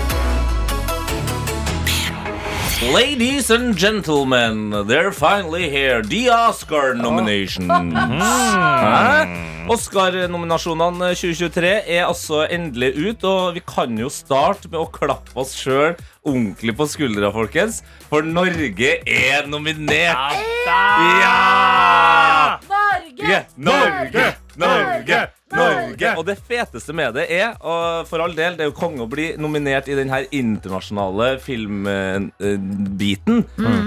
Ladies 2.81 3.49
and 3.49 3.75
gentlemen, 3.75 4.69
they're 4.85 5.11
finally 5.11 5.67
here. 5.67 6.03
The 6.03 6.29
Oscar 6.29 6.93
nomination. 6.93 7.71
Oscar-nominasjonene 9.67 11.09
2023 11.17 11.71
er 11.89 12.05
altså 12.05 12.45
endelig 12.45 12.93
ut, 12.95 13.23
og 13.25 13.57
vi 13.57 13.63
kan 13.65 13.97
jo 13.97 14.11
starte 14.13 14.69
med 14.69 14.77
å 14.79 14.85
klappe 14.93 15.33
oss 15.41 15.55
sjøl 15.57 15.97
ordentlig 16.21 16.75
på 16.77 16.85
skuldra, 16.91 17.31
folkens. 17.33 17.81
For 18.11 18.21
Norge 18.21 19.01
er 19.09 19.49
nominert! 19.49 20.37
Ja! 20.69 22.59
Norge! 22.69 23.41
Norge! 23.57 24.29
Norge! 24.53 25.19
Norge! 25.53 26.09
Og 26.19 26.25
det 26.27 26.35
feteste 26.43 26.91
med 26.95 27.13
det 27.15 27.23
er, 27.31 27.53
og 27.63 28.07
for 28.09 28.19
all 28.19 28.33
del, 28.35 28.57
det 28.57 28.65
er 28.65 28.69
jo 28.71 28.75
konge 28.75 29.05
å 29.05 29.09
bli 29.09 29.29
nominert 29.39 29.87
i 29.87 29.95
den 29.95 30.09
her 30.11 30.25
internasjonale 30.35 31.37
filmbiten. 31.43 33.43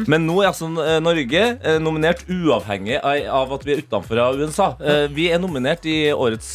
Men 0.09 0.25
nå 0.27 0.39
er 0.43 0.49
altså 0.51 0.71
eh, 0.81 0.97
Norge 1.05 1.43
eh, 1.61 1.77
nominert 1.83 2.25
uavhengig 2.33 2.97
av 3.03 3.29
av 3.41 3.53
at 3.59 3.65
vi 3.67 3.75
er 3.75 3.83
utenfor 3.85 4.19
av 4.23 4.39
USA. 4.41 4.71
Eh, 4.81 5.07
Vi 5.13 5.29
er 5.33 5.41
nominert 5.43 5.85
i 5.89 5.99
årets 6.13 6.55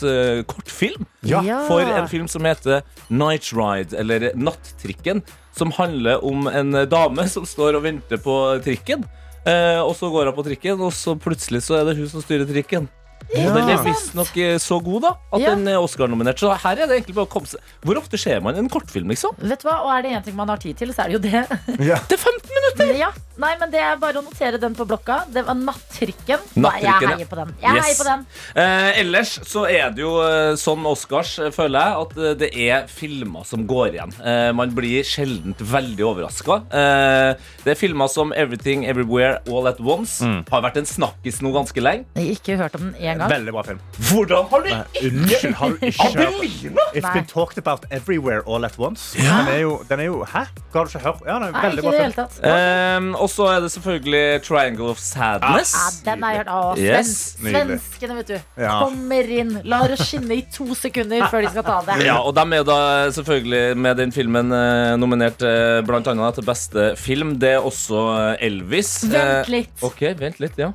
kortfilm 0.50 1.05
Ja. 1.25 1.41
for 1.67 1.81
en 1.85 2.07
film 2.09 2.27
som 2.31 2.45
heter 2.45 2.81
Night 3.09 3.51
Ride, 3.53 3.93
eller 3.97 4.31
Nattrikken. 4.35 5.21
Som 5.55 5.71
handler 5.71 6.24
om 6.25 6.47
en 6.51 6.71
dame 6.89 7.27
som 7.31 7.45
står 7.47 7.77
og 7.77 7.83
venter 7.85 8.17
på 8.21 8.35
trikken. 8.65 9.05
Eh, 9.45 9.79
og 9.85 9.93
så 9.95 10.09
går 10.09 10.25
hun 10.31 10.35
på 10.35 10.43
trikken, 10.50 10.81
og 10.81 10.91
så 10.97 11.13
plutselig 11.15 11.62
så 11.67 11.77
er 11.79 11.85
det 11.91 11.97
hun 12.00 12.09
som 12.09 12.21
styrer 12.25 12.45
trikken. 12.50 12.89
Og 13.36 13.55
den 13.58 13.70
er 13.74 13.82
visstnok 13.84 14.36
eh, 14.38 14.55
så 14.62 14.77
god 14.84 15.01
da 15.01 15.12
at 15.34 15.41
Ja. 15.41 15.55
den 15.55 15.67
er 15.67 15.79
Oscar-nominert. 15.82 16.38
Så 16.39 16.51
her 16.53 16.72
er 16.77 16.86
det 16.88 17.00
egentlig 17.01 17.15
bare 17.17 17.25
å 17.25 17.32
komme 17.34 17.50
seg 17.50 17.60
Hvor 17.84 17.98
ofte 17.98 18.20
ser 18.22 18.39
man 18.46 18.55
en 18.55 18.70
kortfilm, 18.70 19.10
liksom? 19.10 19.34
Vet 19.41 19.63
du 19.63 19.67
hva, 19.67 19.79
Og 19.84 19.91
er 19.98 20.01
det 20.05 20.12
én 20.13 20.24
ting 20.24 20.36
man 20.38 20.48
har 20.50 20.58
tid 20.62 20.77
til, 20.77 20.94
så 20.94 21.03
er 21.05 21.10
det 21.10 21.17
jo 21.17 21.24
det. 21.25 21.41
Ja. 21.89 21.98
Det 22.08 22.15
er 22.20 22.22
15 22.22 22.53
minutter! 22.53 22.94
Ja, 23.01 23.10
nei, 23.37 23.53
men 23.59 23.71
Det 23.71 23.79
er 23.81 23.97
bare 23.99 24.21
å 24.21 24.23
notere 24.25 24.59
den 24.61 24.75
på 24.77 24.85
blokka. 24.87 25.23
Det 25.33 25.43
var 25.47 25.55
Nattrikken. 25.59 26.39
Nei, 26.55 26.71
jeg 26.81 26.87
ja. 27.03 27.09
heier 27.15 27.27
på 27.29 27.35
den. 27.39 27.53
Jeg 27.61 27.75
Yes. 27.75 27.85
heier 27.85 27.97
på 27.99 28.05
den. 28.07 28.25
Eh, 28.55 28.99
ellers 29.01 29.33
så 29.49 29.65
er 29.69 29.89
det 29.91 30.01
jo 30.03 30.13
eh, 30.23 30.53
sånn 30.59 30.85
Oscars, 30.87 31.33
eh, 31.39 31.49
føler 31.55 31.79
jeg, 31.79 32.05
at 32.05 32.17
eh, 32.17 32.33
det 32.39 32.49
er 32.69 32.87
filmer 32.91 33.43
som 33.45 33.65
går 33.67 33.93
igjen. 33.95 34.13
Eh, 34.23 34.51
man 34.55 34.71
blir 34.77 35.03
sjelden 35.03 35.55
veldig 35.59 36.05
overraska. 36.07 36.59
Eh, 36.71 37.35
det 37.65 37.73
er 37.75 37.79
filmer 37.79 38.07
som 38.11 38.31
Everything 38.33 38.85
Everywhere 38.87 39.41
All 39.49 39.67
At 39.67 39.79
Once. 39.83 40.21
Har 40.51 40.61
vært 40.65 40.77
en 40.77 40.85
snakkis 40.87 41.41
nå 41.43 41.51
ganske 41.55 41.81
lenge. 41.83 42.05
Jeg 42.15 42.25
har 42.25 42.35
ikke 42.39 42.57
hørt 42.63 42.75
om 42.79 42.87
den 42.91 42.95
én 43.01 43.17
gang. 43.19 43.29
Veldig 43.29 43.51
bra 43.57 43.63
film. 43.63 43.79
Hvordan 44.09 44.49
har 44.51 44.61
du 44.65 44.71
Unnskyld, 45.05 45.53
har 45.59 45.69
du 45.69 45.85
ikke 45.85 46.09
hørt 46.15 46.35
Adelina? 46.35 46.85
It's 46.95 47.03
Nei. 47.03 47.13
been 47.13 47.25
talked 47.25 47.57
about 47.57 47.85
everywhere 47.91 48.41
all 48.47 48.63
at 48.65 48.77
once. 48.79 49.15
Ja. 49.19 49.41
Den, 49.43 49.47
er 49.55 49.59
jo, 49.65 49.75
den 49.89 49.99
er 49.99 50.05
jo 50.09 50.23
Hæ? 50.25 50.45
Har 50.73 50.85
du 50.85 50.89
ikke 50.95 50.99
hørt? 51.03 51.21
Ja, 51.25 51.33
den 51.39 51.43
er 51.49 51.51
Nei, 51.51 51.61
veldig 51.65 51.83
ikke 51.83 51.87
i 51.87 51.89
bra 51.89 51.91
det 51.91 51.99
film. 51.99 52.11
hele 52.11 52.15
tatt. 52.15 53.21
Og 53.25 53.32
så 53.34 53.48
er 53.55 53.63
det 53.63 53.72
selvfølgelig 53.74 54.24
Triangle 54.46 54.89
of 54.94 55.00
Sadness. 55.01 55.74
Ja, 55.74 55.86
den 56.12 56.24
har 56.25 56.36
jeg 56.36 56.44
hørt. 56.44 56.51
Å, 56.53 56.75
Yes. 56.77 57.12
Nydelig. 57.41 57.79
svenskene, 57.82 58.17
vet 58.20 58.29
du. 58.34 58.38
Ja. 58.62 58.75
Kommer 58.84 59.32
inn, 59.39 59.53
lar 59.65 59.88
det 59.89 59.98
skinne 60.03 60.38
i 60.38 60.44
to 60.53 60.67
sekunder 60.77 61.25
før 61.32 61.46
de 61.48 61.51
skal 61.55 61.65
ta 61.65 61.79
det. 61.88 61.98
Ja, 62.05 62.20
og 62.22 62.36
de 62.38 62.46
er 62.60 62.65
da 62.67 62.77
selvfølgelig 63.15 63.63
med 63.82 63.98
den 64.03 64.13
filmen 64.15 64.53
eh, 64.53 64.94
nominert 65.01 65.41
eh, 65.48 65.79
blant 65.88 66.08
annet 66.12 66.38
til 66.38 66.46
beste 66.48 66.88
film. 67.01 67.36
Det 67.41 67.55
er 67.58 67.65
også 67.65 68.05
eh, 68.38 68.46
Elvis. 68.50 68.94
Vent 69.10 69.24
Eh, 69.25 69.50
litt. 69.51 69.82
ok, 69.84 70.01
vent 70.20 70.39
litt, 70.44 70.60
ja. 70.62 70.70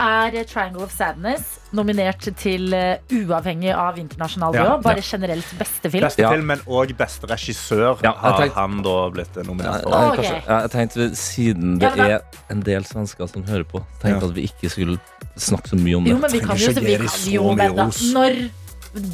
Er 0.00 0.44
Triangle 0.44 0.82
of 0.84 0.92
Sadness 0.92 1.60
nominert 1.72 2.26
til 2.40 2.72
eh, 2.74 2.96
uavhengig 3.14 3.70
av 3.74 3.98
internasjonal 3.98 4.54
Ja. 4.54 4.64
bare 4.76 4.82
Bare 4.82 5.02
generelt 5.02 5.46
beste 5.58 5.90
film? 5.90 6.02
Beste 6.04 6.22
Ja. 6.22 6.30
film, 6.30 6.46
men 6.46 6.58
òg 6.66 6.96
beste 6.96 7.26
regissør 7.30 8.02
Ja, 8.02 8.12
har 8.12 8.40
tenkt, 8.40 8.54
han 8.54 8.82
da 8.82 9.10
blitt 9.10 9.34
nominert 9.46 9.82
for. 9.82 10.22
Ja, 10.22 10.60
jeg 10.64 10.70
tenkte 10.70 11.10
Siden 11.16 11.78
det 11.78 11.92
Ja, 11.96 12.04
er 12.16 12.20
en 12.50 12.60
del 12.62 12.82
svensker 12.84 13.28
som 13.30 13.44
hører 13.44 13.64
på, 13.64 13.84
tenkte 14.02 14.20
Ja. 14.20 14.28
at 14.28 14.34
vi 14.34 14.42
ikke 14.48 14.70
skulle 14.70 14.98
snakke 15.36 15.68
så 15.68 15.76
mye 15.76 15.96
om 15.96 16.04
det. 16.04 16.12
Jo, 16.12 16.18
men 16.18 16.30
vi 16.30 16.40
kan 16.40 16.56
jo, 16.56 16.68
vi 16.80 16.96
kan 16.96 17.08
så 17.08 17.30
jo 17.32 17.52
men 17.54 17.74
da. 17.76 17.84
Når 18.12 18.50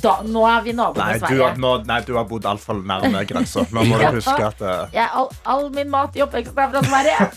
da, 0.03 0.21
Nå 0.23 0.43
er 0.47 0.61
vi 0.63 0.73
naboer 0.73 1.07
med 1.07 1.21
du 1.21 1.27
Sverige. 1.27 1.43
har, 1.49 1.57
nå, 1.57 1.85
nei, 1.87 2.01
du 2.05 2.15
har 2.15 2.25
bodd 2.25 2.43
altfor 2.45 2.83
nærme 2.85 3.23
grensa. 3.27 3.61
Nå 3.73 3.85
må 3.89 3.99
Ja. 4.03 4.11
du 4.11 4.17
huske 4.21 4.45
at 4.45 4.61
uh... 4.61 4.89
Jeg, 4.93 5.09
all, 5.15 5.29
all 5.47 5.71
min 5.71 5.89
mat 5.91 6.15
i 6.17 6.21
oppveksten 6.21 6.59
er 6.59 6.69
fra 6.71 6.83
Sverige. 6.85 7.31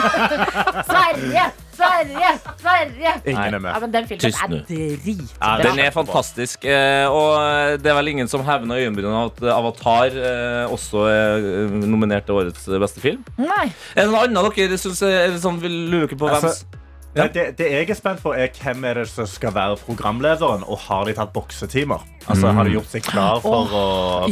Sverige! 0.90 1.50
Sverige! 1.80 2.32
Sverige! 2.60 3.14
ingen 3.24 3.54
er 3.58 3.62
med. 3.64 3.70
Ja, 3.70 3.82
men 3.84 3.94
den 3.94 4.08
filmen 4.10 4.24
Tyst 4.24 4.42
er 4.44 4.56
dritbra. 4.68 5.52
Ja, 5.58 5.68
Den 5.68 5.82
er 5.82 5.94
fantastisk, 5.94 6.64
eh, 6.64 7.06
og 7.08 7.80
det 7.82 7.90
er 7.92 7.98
vel 7.98 8.12
ingen 8.14 8.30
som 8.30 8.44
hevner 8.46 8.80
øyenbrynene 8.82 9.24
av 9.24 9.32
at 9.32 9.46
Avatar 9.56 10.16
eh, 10.16 10.64
også 10.72 11.06
er 11.10 11.48
eh, 11.64 11.78
nominert 11.88 12.28
til 12.28 12.40
årets 12.42 12.68
beste 12.84 13.02
film. 13.02 13.24
Nei. 13.40 13.70
Er 13.96 14.06
det 14.06 14.10
noe 14.12 14.26
annet 14.28 14.60
dere 14.60 14.78
syns 14.80 15.02
er, 15.06 15.30
litt 15.32 15.42
sånn, 15.44 15.60
vil 15.62 15.80
luke 15.92 16.16
på? 16.16 16.28
på 16.28 16.36
hvem 16.36 16.78
Nei, 17.16 17.26
det, 17.34 17.44
det 17.58 17.66
jeg 17.72 17.88
er 17.90 17.98
spent 17.98 18.20
på, 18.22 18.30
er 18.38 18.52
hvem 18.54 18.84
er 18.86 19.00
det 19.00 19.08
som 19.10 19.26
skal 19.26 19.50
være 19.54 19.78
programlederen, 19.82 20.62
og 20.62 20.78
har 20.86 21.08
de 21.08 21.14
tatt 21.18 21.32
boksetimer? 21.34 22.04
Altså, 22.30 22.52
Har 22.54 22.68
de 22.68 22.74
gjort 22.76 22.92
seg 22.92 23.02
klar 23.02 23.40
for 23.42 23.72
å 23.74 23.84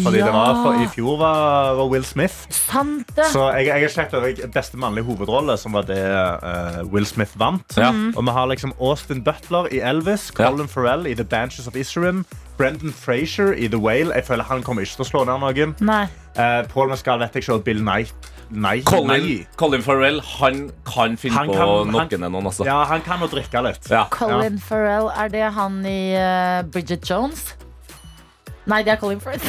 Fordi 0.05 0.21
det 0.21 0.31
var 0.31 0.61
for, 0.61 0.77
i 0.79 0.87
fjor 0.93 1.17
var, 1.19 1.73
var 1.79 1.89
Will 1.91 2.05
Smith. 2.07 2.45
Sant 2.55 3.11
det. 3.17 3.27
Så 3.33 3.49
jeg, 3.57 3.67
jeg 3.73 3.87
har 3.87 3.95
sett 3.95 4.15
over 4.15 4.45
beste 4.55 4.79
mannlige 4.79 5.09
hovedrolle, 5.09 5.57
som 5.59 5.75
var 5.75 5.89
det 5.89 5.99
uh, 5.99 6.85
Will 6.93 7.09
Smith 7.09 7.35
vant. 7.41 7.67
Ja. 7.81 7.91
Og 8.15 8.23
vi 8.23 8.37
har 8.37 8.51
liksom 8.53 8.77
Austin 8.79 9.25
Butler 9.27 9.71
i 9.75 9.83
Elvis, 9.83 10.29
Colin 10.37 10.71
Farrell 10.71 11.09
i 11.11 11.17
The 11.19 11.27
Banches 11.27 11.67
of 11.67 11.75
Isherin, 11.77 12.23
Brendan 12.61 12.95
Frazier 12.95 13.57
i 13.57 13.67
The 13.67 13.81
Whale. 13.81 14.15
Jeg 14.15 14.29
føler 14.31 14.47
Han 14.53 14.63
kommer 14.63 14.87
ikke 14.87 15.01
til 15.01 15.09
å 15.09 15.11
slå 15.13 15.27
ned 15.27 15.43
noen. 15.43 15.75
Nei. 15.83 16.05
Uh, 16.39 16.63
Paul 16.71 16.93
Mescal 16.93 17.19
vet 17.25 17.35
jeg 17.35 17.49
ikke, 17.49 17.59
og 17.59 17.67
Bill 17.67 17.83
Knight. 17.83 18.31
Nei, 18.51 18.81
Colin, 18.81 19.07
nei. 19.09 19.47
Colin 19.61 19.83
Farrell 19.85 20.21
han 20.39 20.71
kan 20.89 21.17
finne 21.21 21.37
Han 21.37 21.49
på 21.51 21.55
kan- 21.59 21.69
å 21.69 21.85
ned 22.19 22.33
noen. 22.33 22.47
Altså. 22.49 22.65
Ja, 22.65 22.85
han 22.89 23.03
kan 23.05 23.21
å 23.21 23.29
drikke 23.29 23.61
litt. 23.67 23.91
Ja. 23.93 24.07
Colin 24.11 24.59
Farrell, 24.59 25.11
er 25.13 25.29
det 25.29 25.51
han 25.53 25.85
i 25.87 26.17
uh, 26.17 26.63
Bridget 26.73 27.05
Jones? 27.09 27.55
Nei, 28.69 28.83
det 28.85 28.93
er 28.93 29.01
Colin 29.01 29.21
Firth. 29.21 29.45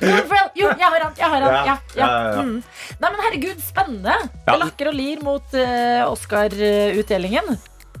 Colin 0.00 0.28
Farrell! 0.28 0.50
Jo, 0.58 0.68
jeg 0.78 0.88
har 0.92 1.04
han! 1.04 1.14
Jeg 1.18 1.28
har 1.32 1.40
han. 1.44 1.54
Ja, 1.68 1.76
Ja. 1.96 2.08
Mm. 2.42 2.58
Nei, 3.00 3.10
men 3.10 3.20
herregud, 3.26 3.62
spennende. 3.64 4.14
Ja. 4.46 4.52
Det 4.52 4.58
lakker 4.62 4.90
og 4.92 4.96
lir 4.98 5.22
mot 5.24 5.56
uh, 5.56 6.08
Oscar-utdelingen. 6.12 7.56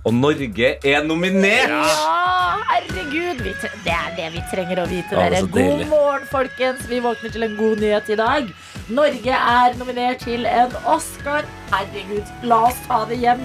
Og 0.06 0.14
Norge 0.14 0.68
er 0.86 1.04
nominert! 1.04 1.70
Ja, 1.70 2.58
herregud. 2.70 3.42
Det 3.84 3.94
er 3.94 4.12
det 4.16 4.28
vi 4.36 4.44
trenger 4.52 4.82
å 4.84 4.86
vite. 4.90 5.16
Ja, 5.16 5.26
er 5.26 5.34
dere. 5.36 5.50
God 5.52 5.84
morgen, 5.90 6.28
folkens. 6.30 6.86
Vi 6.90 7.00
våkner 7.04 7.34
til 7.34 7.48
en 7.48 7.56
god 7.58 7.82
nyhet 7.82 8.12
i 8.14 8.20
dag. 8.20 8.52
Norge 8.88 9.40
er 9.56 9.76
nominert 9.80 10.22
til 10.24 10.46
en 10.48 10.78
Oscar. 10.86 11.48
Herregud, 11.74 12.24
la 12.46 12.62
oss 12.70 12.86
ta 12.86 13.02
det 13.10 13.20
hjem. 13.24 13.44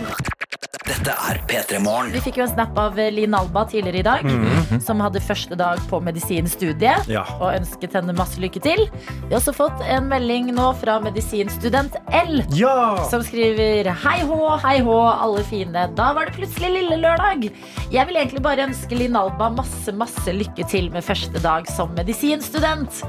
Dette 0.82 1.13
er 1.13 1.38
P3 1.46 1.77
Morgen. 1.86 2.10
Vi 2.15 2.20
fikk 2.25 2.39
jo 2.39 2.44
en 2.48 2.50
snap 2.50 2.77
av 2.82 2.98
Linn 3.13 3.36
Alba 3.38 3.62
tidligere 3.70 4.00
i 4.01 4.06
dag, 4.08 4.80
som 4.82 5.03
hadde 5.03 5.22
første 5.22 5.53
dag 5.60 5.77
på 5.86 6.00
medisinstudiet. 6.01 7.06
Ja. 7.13 7.22
Og 7.38 7.51
ønsket 7.51 7.94
henne 7.94 8.15
masse 8.18 8.42
lykke 8.42 8.58
til. 8.63 8.82
Vi 9.06 9.30
har 9.30 9.38
også 9.38 9.53
fått 9.53 9.84
en 9.86 10.10
melding 10.10 10.50
nå 10.58 10.72
fra 10.82 10.98
medisinstudent 11.03 12.00
L. 12.24 12.42
Ja! 12.58 12.74
Som 13.12 13.22
skriver 13.27 13.92
Hei 14.03 14.18
hå, 14.25 14.39
hei 14.65 14.80
hå, 14.84 14.98
alle 15.13 15.46
fine. 15.46 15.86
Da 15.94 16.10
var 16.18 16.27
det 16.32 16.39
plutselig 16.39 16.74
lille 16.80 16.98
lørdag. 17.06 17.46
Jeg 17.94 18.10
vil 18.10 18.20
egentlig 18.24 18.42
bare 18.44 18.65
ønske 18.65 18.98
Linn 18.98 19.20
Alba 19.20 19.51
masse, 19.53 19.94
masse 19.94 20.34
lykke 20.34 20.65
til 20.74 20.89
med 20.96 21.06
første 21.06 21.38
dag 21.46 21.70
som 21.70 21.94
medisinstudent. 22.00 23.03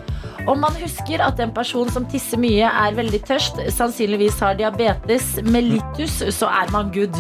Om 0.45 0.61
man 0.61 0.75
husker 0.77 1.23
at 1.25 1.39
en 1.41 1.53
person 1.57 1.89
som 1.89 2.05
tisser 2.13 2.37
mye, 2.37 2.69
er 2.69 2.97
veldig 2.99 3.23
tørst, 3.25 3.63
sannsynligvis 3.73 4.37
har 4.45 4.59
diabetes 4.59 5.39
mellitus, 5.49 6.19
så 6.37 6.51
er 6.53 6.69
man 6.75 6.93
good. 6.93 7.17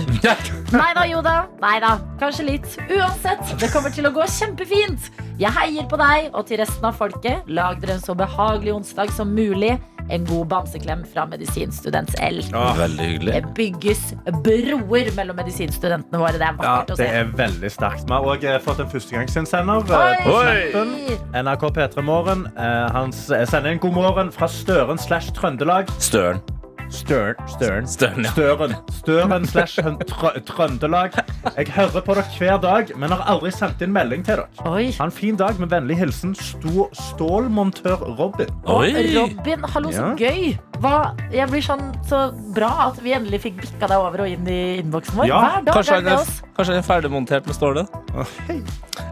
Nei 0.75 0.91
da, 0.97 1.05
Joda. 1.07 1.35
Nei 1.63 1.79
da. 1.81 1.99
Kanskje 2.21 2.45
litt. 2.49 2.77
Uansett, 2.91 3.55
det 3.61 3.71
kommer 3.73 3.91
til 3.95 4.07
å 4.09 4.13
gå 4.15 4.25
kjempefint. 4.27 5.11
Jeg 5.39 5.51
heier 5.51 5.87
på 5.91 5.99
deg 5.99 6.31
og 6.35 6.47
til 6.47 6.61
resten 6.63 6.85
av 6.87 6.95
folket. 6.99 7.43
Lag 7.51 7.81
dere 7.83 7.97
en 7.99 8.03
så 8.05 8.15
behagelig 8.19 8.75
onsdag 8.77 9.11
som 9.15 9.33
mulig. 9.35 9.77
En 10.13 10.25
god 10.29 10.51
bamseklem 10.51 11.01
fra 11.09 11.25
medisinstudent 11.25 12.11
L. 12.21 12.43
Veldig 12.53 13.07
hyggelig. 13.09 13.33
Det 13.39 13.53
bygges 13.57 14.03
broer 14.45 15.09
mellom 15.17 15.39
medisinstudentene 15.41 16.21
våre. 16.21 16.37
Det 16.37 16.45
er 16.45 16.59
Ja, 16.61 16.75
å 16.85 16.97
se. 16.97 17.03
det 17.03 17.09
er 17.23 17.25
veldig 17.39 17.71
sterkt. 17.73 18.05
Vi 18.05 18.13
har 18.13 18.21
også 18.35 18.59
fått 18.67 18.81
en 18.85 18.91
førstegangsinnsender. 18.93 19.81
Eh, 19.81 20.25
på 20.27 20.37
snappen. 20.45 20.93
NRK 21.47 21.71
P3 21.79 22.03
Morgen. 22.05 22.47
Eh, 22.57 22.91
Han 22.93 23.13
sender 23.13 23.71
en 23.71 23.79
god 23.79 23.95
morgen 23.95 24.31
fra 24.31 24.47
Støren 24.47 24.99
slash 24.99 25.33
Trøndelag. 25.33 25.89
Støren. 25.99 26.43
Støren. 26.91 27.35
Støren. 27.49 27.87
Støren, 27.89 28.25
ja. 28.25 28.31
Støren. 28.31 28.75
Støren 28.93 29.47
slash 29.47 29.79
trø 30.09 30.31
Trøndelag. 30.47 31.17
Jeg 31.57 31.67
hører 31.75 32.01
på 32.05 32.15
dere 32.17 32.25
hver 32.39 32.59
dag, 32.63 32.91
men 33.01 33.11
har 33.13 33.25
aldri 33.33 33.51
sendt 33.55 33.83
inn 33.85 33.93
melding 33.95 34.25
til 34.27 34.37
dere. 34.41 34.47
Oi. 34.71 34.91
Ha 34.99 35.07
en 35.09 35.15
fin 35.15 35.37
dag 35.41 35.59
med 35.61 35.73
vennlig 35.73 35.97
hilsen 36.01 36.35
Sto 36.39 36.87
stålmontør 36.95 38.05
Robin. 38.19 38.51
Oi! 38.71 38.93
Robin, 39.17 39.65
hallo, 39.75 39.91
så 39.95 40.11
Ja. 40.13 40.15
gøy! 40.19 40.55
Hva? 40.83 41.15
Jeg 41.33 41.49
blir 41.51 41.63
sånn 41.65 41.85
så 42.09 42.25
bra 42.55 42.71
at 42.91 43.01
vi 43.03 43.15
endelig 43.17 43.41
fikk 43.47 43.61
bikka 43.63 43.89
deg 43.89 43.99
over 43.99 44.25
og 44.27 44.29
inn 44.29 44.47
i 44.51 44.61
innboksen 44.83 45.17
vår. 45.19 45.27
Ja, 45.31 45.41
Hver 45.41 45.65
dag 45.65 45.75
Kanskje 45.75 45.97
er 45.97 46.01
det 46.09 46.13
er, 46.13 46.19
oss. 46.19 46.43
kanskje 46.57 46.75
han 46.75 46.83
er 46.83 46.89
ferdigmontert 46.89 47.47
med 47.47 47.55
stålet? 47.55 47.89
Hei. 48.49 48.61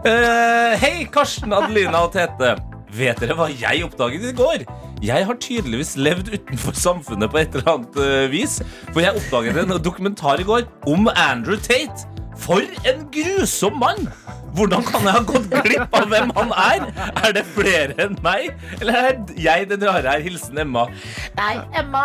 Uh, 0.03 0.75
hei, 0.81 0.95
Karsten, 1.11 1.53
Adelina 1.53 2.03
og 2.03 2.11
Tete. 2.13 2.55
Vet 2.93 3.19
dere 3.23 3.33
hva 3.39 3.47
jeg 3.49 3.83
oppdaget 3.87 4.29
i 4.29 4.33
går? 4.37 4.65
Jeg 5.03 5.25
har 5.27 5.35
tydeligvis 5.35 5.97
levd 5.99 6.29
utenfor 6.31 6.75
samfunnet 6.79 7.31
på 7.31 7.41
et 7.41 7.55
eller 7.57 7.73
annet 7.73 7.97
eh, 7.99 8.29
vis. 8.31 8.61
For 8.93 9.03
jeg 9.03 9.17
oppdaget 9.19 9.59
en 9.59 9.75
dokumentar 9.83 10.39
i 10.39 10.45
går 10.47 10.63
om 10.87 11.09
Andrew 11.11 11.59
Tate. 11.59 12.07
For 12.39 12.63
en 12.87 13.03
grusom 13.11 13.75
mann! 13.81 14.07
Hvordan 14.55 14.85
kan 14.85 15.03
jeg 15.03 15.15
ha 15.15 15.21
gått 15.27 15.49
glipp 15.65 15.95
av 15.97 16.07
hvem 16.11 16.31
han 16.37 16.53
er? 16.55 16.87
Er 17.25 17.35
det 17.35 17.43
flere 17.51 17.97
enn 18.05 18.15
meg? 18.23 18.53
Eller 18.79 18.99
er 18.99 19.19
jeg 19.41 19.67
den 19.73 19.83
rare 19.89 20.15
her? 20.15 20.23
Hilsen 20.23 20.61
Emma. 20.61 20.85
Nei, 21.39 21.55
Emma, 21.79 22.03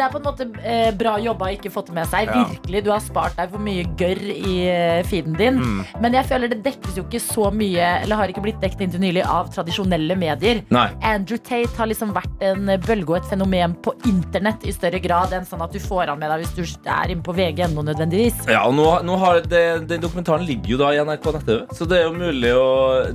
det 0.00 0.06
er 0.06 0.12
på 0.14 0.20
en 0.20 0.24
måte 0.24 0.46
eh, 0.64 0.90
bra 0.96 1.18
jobba 1.20 1.50
å 1.50 1.54
ikke 1.54 1.70
fått 1.72 1.90
det 1.90 1.96
med 1.98 2.08
seg. 2.08 2.30
Ja. 2.30 2.44
Virkelig, 2.48 2.82
Du 2.86 2.90
har 2.94 3.02
spart 3.04 3.36
deg 3.36 3.50
for 3.52 3.62
mye 3.62 3.84
gørr 4.00 4.22
i 4.32 4.54
eh, 4.70 5.00
feeden 5.08 5.36
din. 5.36 5.60
Mm. 5.60 5.82
Men 6.00 6.16
jeg 6.16 6.28
føler 6.30 6.52
det 6.52 6.62
dekkes 6.64 6.96
jo 6.96 7.04
ikke 7.04 7.20
så 7.20 7.50
mye 7.54 7.88
Eller 8.00 8.18
har 8.20 8.30
ikke 8.32 8.42
blitt 8.44 8.60
dekket 8.62 8.86
inntil 8.86 9.02
nylig 9.02 9.24
av 9.26 9.50
tradisjonelle 9.52 10.16
medier. 10.18 10.62
Nei. 10.72 10.86
Andrew 11.04 11.40
Tate 11.40 11.72
har 11.76 11.90
liksom 11.90 12.14
vært 12.16 12.44
en 12.46 12.72
bølge 12.86 13.10
og 13.10 13.18
et 13.18 13.28
fenomen 13.28 13.74
på 13.84 13.92
internett 14.08 14.64
i 14.64 14.74
større 14.74 15.02
grad 15.02 15.34
enn 15.36 15.48
sånn 15.48 15.64
at 15.64 15.74
du 15.74 15.80
får 15.82 16.12
han 16.12 16.20
med 16.20 16.32
deg 16.32 16.46
hvis 16.46 16.56
du 16.56 16.88
er 16.88 17.12
inne 17.12 17.24
på 17.26 17.34
vg.no 17.36 17.84
nødvendigvis. 17.90 18.46
Ja, 18.48 18.64
og 18.68 18.76
nå, 18.78 18.86
nå 19.04 19.18
har 19.20 19.42
det, 19.44 19.64
Den 19.90 20.02
dokumentaren 20.02 20.46
ligger 20.48 20.74
jo 20.76 20.80
da 20.80 20.94
i 20.94 21.02
NRK 21.04 21.28
nett-TV, 21.36 21.60
så 21.76 21.88
det 21.90 22.00
er 22.00 22.08
jo 22.08 22.16
mulig 22.16 22.54
å 22.56 22.70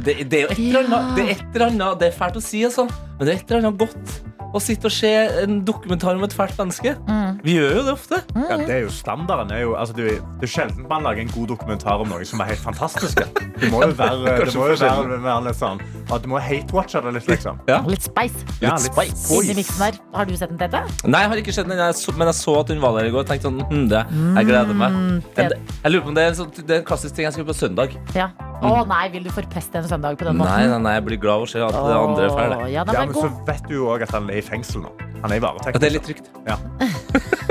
Det, 0.06 0.20
det 0.30 0.39
er 0.39 0.46
jo 0.46 0.54
et 0.54 0.62
eller 0.62 0.86
annet 0.86 1.18
Det 1.18 1.25
er 1.25 1.34
et 1.36 1.44
eller 1.56 1.68
annet 1.70 2.00
Det 2.01 2.10
er 2.12 2.15
fælt 2.20 2.39
å 2.39 2.44
si, 2.44 2.63
altså, 2.68 2.88
men 2.88 3.25
det 3.25 3.34
er 3.34 3.42
et 3.42 3.51
eller 3.51 3.63
annet 3.63 3.84
godt 3.86 4.15
å 4.55 4.62
sitte 4.63 4.88
og 4.88 4.93
se 4.95 5.09
en 5.43 5.57
dokumentar 5.67 6.15
om 6.15 6.24
et 6.24 6.33
fælt 6.35 6.55
menneske. 6.62 6.93
Mm. 7.09 7.39
Vi 7.43 7.55
gjør 7.57 7.74
jo 7.77 7.81
det 7.88 7.93
ofte. 7.95 8.19
Ja, 8.35 8.57
det 8.62 8.69
er 8.71 8.81
jo 8.85 8.91
standarden. 8.95 9.51
Er 9.51 9.65
jo, 9.65 9.74
altså, 9.75 9.95
du, 9.97 10.05
det 10.07 10.47
er 10.47 10.51
sjelden 10.51 10.88
man 10.89 11.03
lager 11.05 11.21
en 11.25 11.31
god 11.33 11.50
dokumentar 11.51 12.01
om 12.03 12.09
noe 12.09 12.25
som 12.27 12.39
er 12.45 12.53
helt 12.53 12.63
fantastisk. 12.63 13.19
Det 13.59 13.71
må 13.74 13.81
jo 13.83 13.91
være, 14.01 14.38
det 14.45 14.55
må 14.55 14.69
jo 14.71 14.77
være, 14.79 15.19
være 15.25 15.45
litt 15.50 15.59
sånn 15.59 15.83
at 16.13 16.24
Du 16.24 16.29
må 16.31 16.39
hate-watche 16.41 17.01
det 17.03 17.13
litt, 17.17 17.27
liksom. 17.31 17.59
Litt 17.89 18.05
spice 18.05 18.45
Ja, 18.62 18.75
Litt 18.77 18.88
spice. 18.91 19.91
Har 20.15 20.25
du 20.29 20.35
sett 20.38 20.51
den, 20.53 20.59
Tete? 20.62 20.83
Nei, 21.07 21.21
jeg 21.25 21.31
har 21.33 21.41
ikke 21.43 21.55
sett 21.55 21.67
den, 21.69 21.79
jeg 21.81 21.97
så, 22.00 22.13
men 22.15 22.29
jeg 22.31 22.39
så 22.39 22.57
at 22.62 22.71
hun 22.74 22.81
var 22.83 22.97
der 23.00 23.09
i 23.09 23.13
går. 23.15 23.25
Tenkte 23.29 23.50
sånn, 23.50 23.62
hm, 23.69 23.85
det, 23.91 24.03
Jeg 24.39 24.50
gleder 24.51 24.77
meg. 24.77 25.00
det- 25.35 25.50
Jeg, 25.50 25.62
jeg 25.83 25.91
lurer 25.91 26.03
på 26.07 26.13
om 26.13 26.15
det 26.19 26.24
er, 26.24 26.33
en 26.33 26.39
sånn, 26.41 26.51
det 26.62 26.69
er 26.69 26.79
en 26.83 26.89
klassisk 26.91 27.15
ting 27.15 27.25
jeg 27.27 27.33
skal 27.35 27.43
gjøre 27.43 27.53
på 27.53 27.59
søndag. 27.65 27.97
Ja. 28.15 28.29
Å 28.63 28.85
nei, 28.88 29.09
vil 29.13 29.24
du 29.25 29.29
forpeste 29.33 29.77
en 29.81 29.88
søndag 29.89 30.15
på 30.19 30.25
den 30.27 30.38
måten? 30.39 30.53
Nei, 30.53 30.67
nei, 30.71 30.79
nei, 30.85 30.93
jeg 30.97 31.03
blir 31.09 31.19
glad 31.21 31.35
av 31.41 31.43
å 31.43 31.50
se 31.50 31.59
at 31.65 31.75
det 31.75 31.97
andre 32.00 32.24
er 32.29 32.35
ferdig. 32.38 32.59
Ja, 32.74 32.83
Ja, 32.88 33.03
men 33.05 33.13
så 33.17 33.29
vet 33.47 33.63
du 33.67 33.74
jo 33.75 33.89
òg 33.91 34.05
at 34.07 34.12
han 34.15 34.29
er 34.31 34.39
i 34.39 34.45
fengsel 34.45 34.81
nå. 34.85 34.91
Han 35.24 35.31
er 35.33 35.39
i 35.39 35.43
varetekt. 35.43 35.75
Ja, 35.75 35.79
det 35.81 35.88
er 35.89 35.95
litt 35.97 36.07
trygt. 36.07 36.31
Ja. 36.47 36.57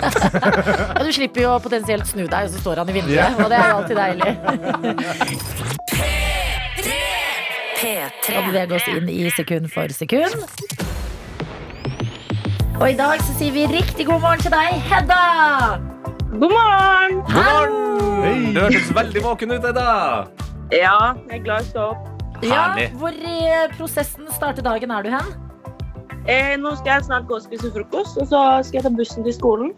Ja, 0.05 1.01
du 1.01 1.09
slipper 1.17 1.41
jo 1.41 1.51
å 1.55 1.61
potensielt 1.65 2.05
snu 2.11 2.27
deg, 2.29 2.45
og 2.45 2.51
så 2.53 2.59
står 2.61 2.83
han 2.83 2.91
i 2.93 2.95
vinduet. 2.99 3.39
Og 3.41 3.49
det 3.49 3.57
er 3.57 3.71
jo 3.71 3.77
alltid 3.79 3.97
deilig. 3.97 4.33
P3. 7.81 8.37
Og 8.37 8.49
bevege 8.51 8.77
oss 8.77 8.89
inn 8.93 9.09
i 9.09 9.31
sekund 9.33 9.71
for 9.73 9.95
sekund. 9.97 10.45
Og 12.75 12.87
i 12.91 12.97
dag 12.99 13.23
så 13.25 13.33
sier 13.39 13.55
vi 13.55 13.65
riktig 13.71 14.07
god 14.11 14.21
morgen 14.27 14.45
til 14.45 14.53
deg, 14.53 14.77
Hedda. 14.91 15.23
God 16.35 16.51
morgen! 16.53 17.21
God 17.31 17.35
morgen! 17.39 18.49
Du 18.55 18.61
hørtes 18.67 18.91
veldig 18.97 19.23
våken 19.25 19.55
ut, 19.57 19.69
Edda. 19.71 19.89
Ja, 20.73 21.15
jeg 21.29 21.41
er 21.41 21.45
glad 21.45 21.63
i 21.63 21.67
å 21.67 21.71
stå 21.71 21.87
opp. 21.93 22.11
Ja, 22.45 22.65
hvor 22.99 23.15
i 23.15 23.37
eh, 23.47 23.69
prosessen 23.77 24.27
starter 24.35 24.65
dagen 24.67 24.91
er 24.93 25.05
du 25.07 25.11
hen? 25.13 25.29
Eh, 26.29 26.55
nå 26.61 26.73
skal 26.79 26.97
jeg 26.99 27.07
snart 27.11 27.29
gå 27.29 27.37
og 27.39 27.45
spise 27.45 27.71
frokost, 27.73 28.19
og 28.21 28.29
så 28.33 28.41
skal 28.65 28.81
jeg 28.81 28.87
ta 28.87 28.93
bussen 28.97 29.25
til 29.27 29.37
skolen. 29.37 29.73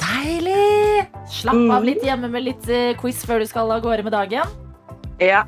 Deilig! 0.00 1.06
Slapp 1.32 1.54
av 1.58 1.82
Mm. 1.82 1.86
litt 1.86 2.02
hjemme 2.04 2.30
med 2.30 2.44
litt 2.44 2.68
eh, 2.68 2.94
quiz 2.98 3.24
før 3.26 3.40
du 3.40 3.46
skal 3.46 3.70
av 3.72 3.82
gårde 3.84 4.04
med 4.04 4.12
dagen. 4.12 4.56
Ja. 5.18 5.40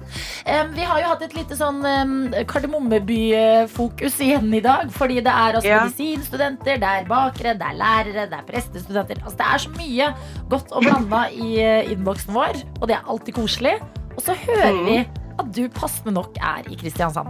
Um, 0.51 0.73
vi 0.75 0.83
har 0.83 0.99
jo 0.99 1.07
hatt 1.13 1.21
et 1.23 1.35
lite 1.37 1.55
sånn 1.55 1.79
um, 1.87 2.15
Kardemommeby-fokus 2.51 4.17
igjen 4.25 4.49
i 4.59 4.63
dag. 4.65 4.91
Fordi 4.91 5.21
det 5.23 5.31
er 5.31 5.55
altså 5.61 5.69
Ja. 5.71 5.85
medisinstudenter, 5.85 6.81
det 6.83 6.89
er 6.91 7.05
bakere, 7.07 7.55
det 7.55 7.63
er 7.69 7.79
lærere, 7.79 8.25
det 8.33 8.35
er 8.41 8.49
prestestudenter. 8.49 9.23
Altså, 9.23 9.37
det 9.39 9.47
er 9.47 9.59
så 9.63 9.71
mye 9.77 10.11
godt 10.51 10.73
og 10.73 10.83
blanda 10.83 11.29
i 11.31 11.63
uh, 11.63 11.93
innboksen 11.93 12.35
vår, 12.35 12.59
og 12.81 12.89
det 12.89 12.97
er 12.99 13.07
alltid 13.07 13.35
koselig. 13.39 13.77
Og 14.21 14.27
så 14.27 14.35
hører 14.37 14.73
Mm. 14.77 14.85
vi 14.85 14.97
at 15.41 15.47
du 15.57 15.63
passende 15.73 16.13
nok 16.13 16.37
er 16.45 16.67
i 16.69 16.77
Kristiansand. 16.77 17.29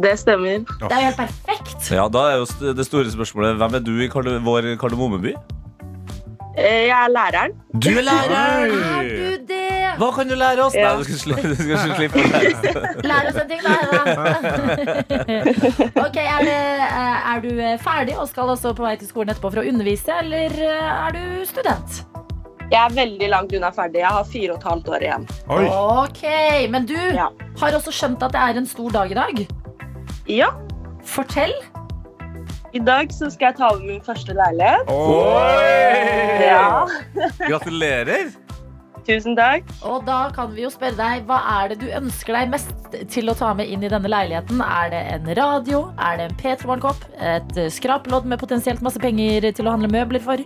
Det 0.00 0.12
stemmer. 0.18 0.62
Det 0.78 0.92
er 0.92 1.00
jo 1.00 1.06
helt 1.10 1.16
perfekt. 1.16 1.90
Ja, 1.90 2.06
Da 2.08 2.18
er 2.30 2.36
jo 2.38 2.72
det 2.74 2.86
store 2.86 3.10
spørsmålet 3.10 3.56
hvem 3.58 3.74
er 3.74 3.82
du 3.82 3.92
i 4.02 4.06
karde 4.08 4.38
vår 4.42 4.76
kardemommeby? 4.78 5.34
Eh, 6.56 6.86
jeg 6.86 6.94
er 6.94 7.08
læreren. 7.10 7.50
Du 7.82 7.88
er 7.90 8.02
læreren! 8.06 8.70
Er 8.70 9.02
du 9.02 9.46
det? 9.48 9.98
Hva 9.98 10.10
kan 10.14 10.28
du 10.28 10.34
lære 10.38 10.62
oss? 10.62 10.74
Ja. 10.74 10.94
Nei, 10.94 10.98
du 10.98 11.04
skal, 11.04 11.18
sli 11.18 11.34
du 11.42 11.54
skal 11.54 11.94
slippe 11.98 12.18
å 12.18 12.26
lære. 12.30 12.50
Lær 13.10 13.26
oss 13.30 13.38
en 13.42 13.48
ting, 13.50 13.60
da. 13.62 13.74
Ok, 16.06 16.16
er, 16.22 16.40
det, 16.46 16.58
eh, 16.86 17.34
er 17.34 17.40
du 17.42 17.50
eh, 17.58 17.78
ferdig 17.82 18.14
og 18.18 18.28
skal 18.30 18.54
også 18.54 18.70
på 18.78 18.82
vei 18.86 18.96
til 19.02 19.08
skolen 19.10 19.30
etterpå 19.34 19.50
for 19.50 19.62
å 19.62 19.66
undervise, 19.66 20.14
eller 20.22 20.50
er 20.62 21.10
du 21.18 21.44
student? 21.46 22.04
Jeg 22.72 22.80
er 22.80 22.94
veldig 22.96 23.28
langt 23.30 23.52
unna 23.54 23.70
ferdig. 23.76 24.00
Jeg 24.02 24.10
har 24.16 24.24
fire 24.28 24.54
og 24.54 24.58
et 24.62 24.66
halvt 24.70 24.88
år 24.96 25.04
igjen. 25.06 25.26
Oi. 25.52 25.64
Ok, 25.68 26.22
Men 26.70 26.86
du 26.86 26.96
Ja. 26.96 27.28
har 27.60 27.72
også 27.78 27.92
skjønt 27.92 28.22
at 28.22 28.32
det 28.32 28.40
er 28.40 28.56
en 28.58 28.66
stor 28.66 28.90
dag 28.90 29.10
i 29.10 29.14
dag. 29.14 29.46
Ja, 30.26 30.48
Fortell. 31.04 31.52
i 32.72 32.78
dag 32.80 33.08
så 33.12 33.30
skal 33.30 33.46
jeg 33.52 33.56
ta 33.56 33.68
over 33.68 33.84
min 33.86 34.00
første 34.00 34.32
leilighet. 34.34 34.88
Oi! 34.88 36.46
Ja. 36.46 36.86
Gratulerer! 37.46 38.32
Tusen 39.06 39.36
takk. 39.36 39.64
Og 39.84 40.06
da 40.06 40.30
kan 40.34 40.54
vi 40.56 40.62
jo 40.64 40.70
spørre 40.70 40.96
deg, 40.96 41.26
hva 41.28 41.36
er 41.62 41.68
det 41.68 41.80
du 41.80 41.86
ønsker 41.92 42.32
deg 42.32 42.48
mest 42.50 42.72
til 43.12 43.28
å 43.28 43.34
ta 43.36 43.52
med 43.52 43.68
inn 43.68 43.84
i 43.84 43.88
denne 43.92 44.08
leiligheten? 44.08 44.62
Er 44.64 44.88
det 44.90 45.02
en 45.12 45.28
radio? 45.36 45.92
Er 46.00 46.16
det 46.16 46.30
en 46.30 46.36
P3-morgenkopp? 46.40 47.04
Et 47.20 47.70
skrapelodd 47.70 48.24
med 48.24 48.40
potensielt 48.40 48.80
masse 48.80 48.98
penger 48.98 49.52
til 49.52 49.66
å 49.68 49.70
handle 49.76 49.92
møbler 49.92 50.20
for? 50.24 50.40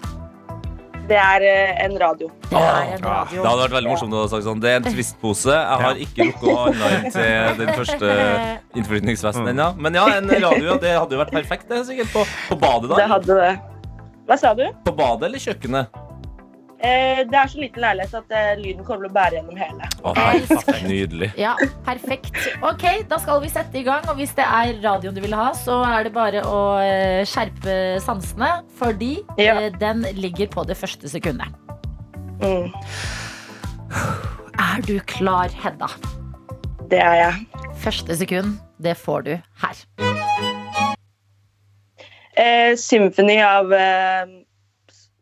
Det 1.09 1.17
er 1.17 1.45
eh, 1.49 1.85
en 1.87 1.95
radio. 2.01 2.29
Det 2.51 2.61
er 2.61 2.91
en 2.97 3.05
Det 3.05 3.39
hadde 3.41 3.63
vært 3.63 3.77
veldig 3.79 3.93
morsomt 3.95 4.13
å 4.13 4.25
ha 4.27 4.29
sagt 4.29 4.45
sånn 4.45 4.61
Det 4.61 4.73
er 4.75 4.83
en 4.83 4.89
Twist-pose. 4.89 5.55
Jeg 5.55 5.85
har 5.85 6.03
ikke 6.05 6.27
rukket 6.29 6.51
å 6.53 6.57
handle 6.67 6.91
inn 6.99 7.09
til 7.15 7.63
den 7.63 7.73
første 7.79 8.11
innflytningsfesten 8.77 9.49
ennå. 9.55 9.71
Men 9.81 9.97
ja, 9.97 10.05
en 10.19 10.29
radio. 10.29 10.77
Det 10.83 10.93
hadde 10.99 11.17
jo 11.17 11.23
vært 11.23 11.33
perfekt, 11.39 11.69
det, 11.73 11.81
sikkert. 11.89 12.13
På, 12.13 12.27
på 12.51 12.61
badet, 12.61 12.93
Det 12.99 13.09
hadde 13.15 13.41
det. 13.41 13.55
Hva 14.29 14.37
sa 14.37 14.53
du? 14.53 14.67
På 14.85 14.93
badet 14.93 15.31
eller 15.31 15.41
kjøkkenet? 15.41 15.97
Eh, 16.79 17.25
det 17.27 17.35
er 17.35 17.49
så 17.51 17.59
liten 17.59 17.83
leilighet 17.83 18.13
at 18.15 18.33
eh, 18.39 18.53
lyden 18.61 18.85
kommer 18.87 19.09
til 19.09 19.11
å 19.11 19.15
bære 19.17 19.39
gjennom 19.41 19.57
hele. 19.59 19.89
Å, 20.07 20.13
nei, 20.15 20.85
Nydelig. 20.87 21.29
Ja, 21.41 21.57
perfekt. 21.87 22.37
Ok, 22.63 22.85
da 23.11 23.19
skal 23.19 23.41
vi 23.43 23.51
sette 23.51 23.81
i 23.81 23.83
gang. 23.87 24.07
Og 24.13 24.21
hvis 24.21 24.31
det 24.39 24.45
er 24.47 24.77
radioen 24.85 25.17
du 25.17 25.21
vil 25.25 25.35
ha, 25.35 25.49
så 25.59 25.81
er 25.89 26.07
det 26.07 26.13
bare 26.15 26.45
å 26.47 26.61
eh, 26.85 27.25
skjerpe 27.27 27.75
sansene. 28.05 28.53
Fordi 28.79 29.17
Ja. 29.43 29.57
eh, 29.59 29.73
den 29.81 30.07
ligger 30.15 30.47
på 30.55 30.63
det 30.71 30.79
første 30.79 31.11
sekundet. 31.11 31.51
Mm, 32.39 32.71
Er 34.59 34.83
du 34.87 35.01
klar, 35.11 35.51
Hedda? 35.51 35.89
det 36.89 37.01
er 37.03 37.15
jeg. 37.25 37.47
Første 37.83 38.15
sekund, 38.17 38.55
det 38.81 38.95
får 38.97 39.25
du 39.27 39.33
her. 39.65 39.81
Eh, 42.39 42.77
symfoni 42.79 43.41
av 43.43 43.73
eh, 43.75 44.27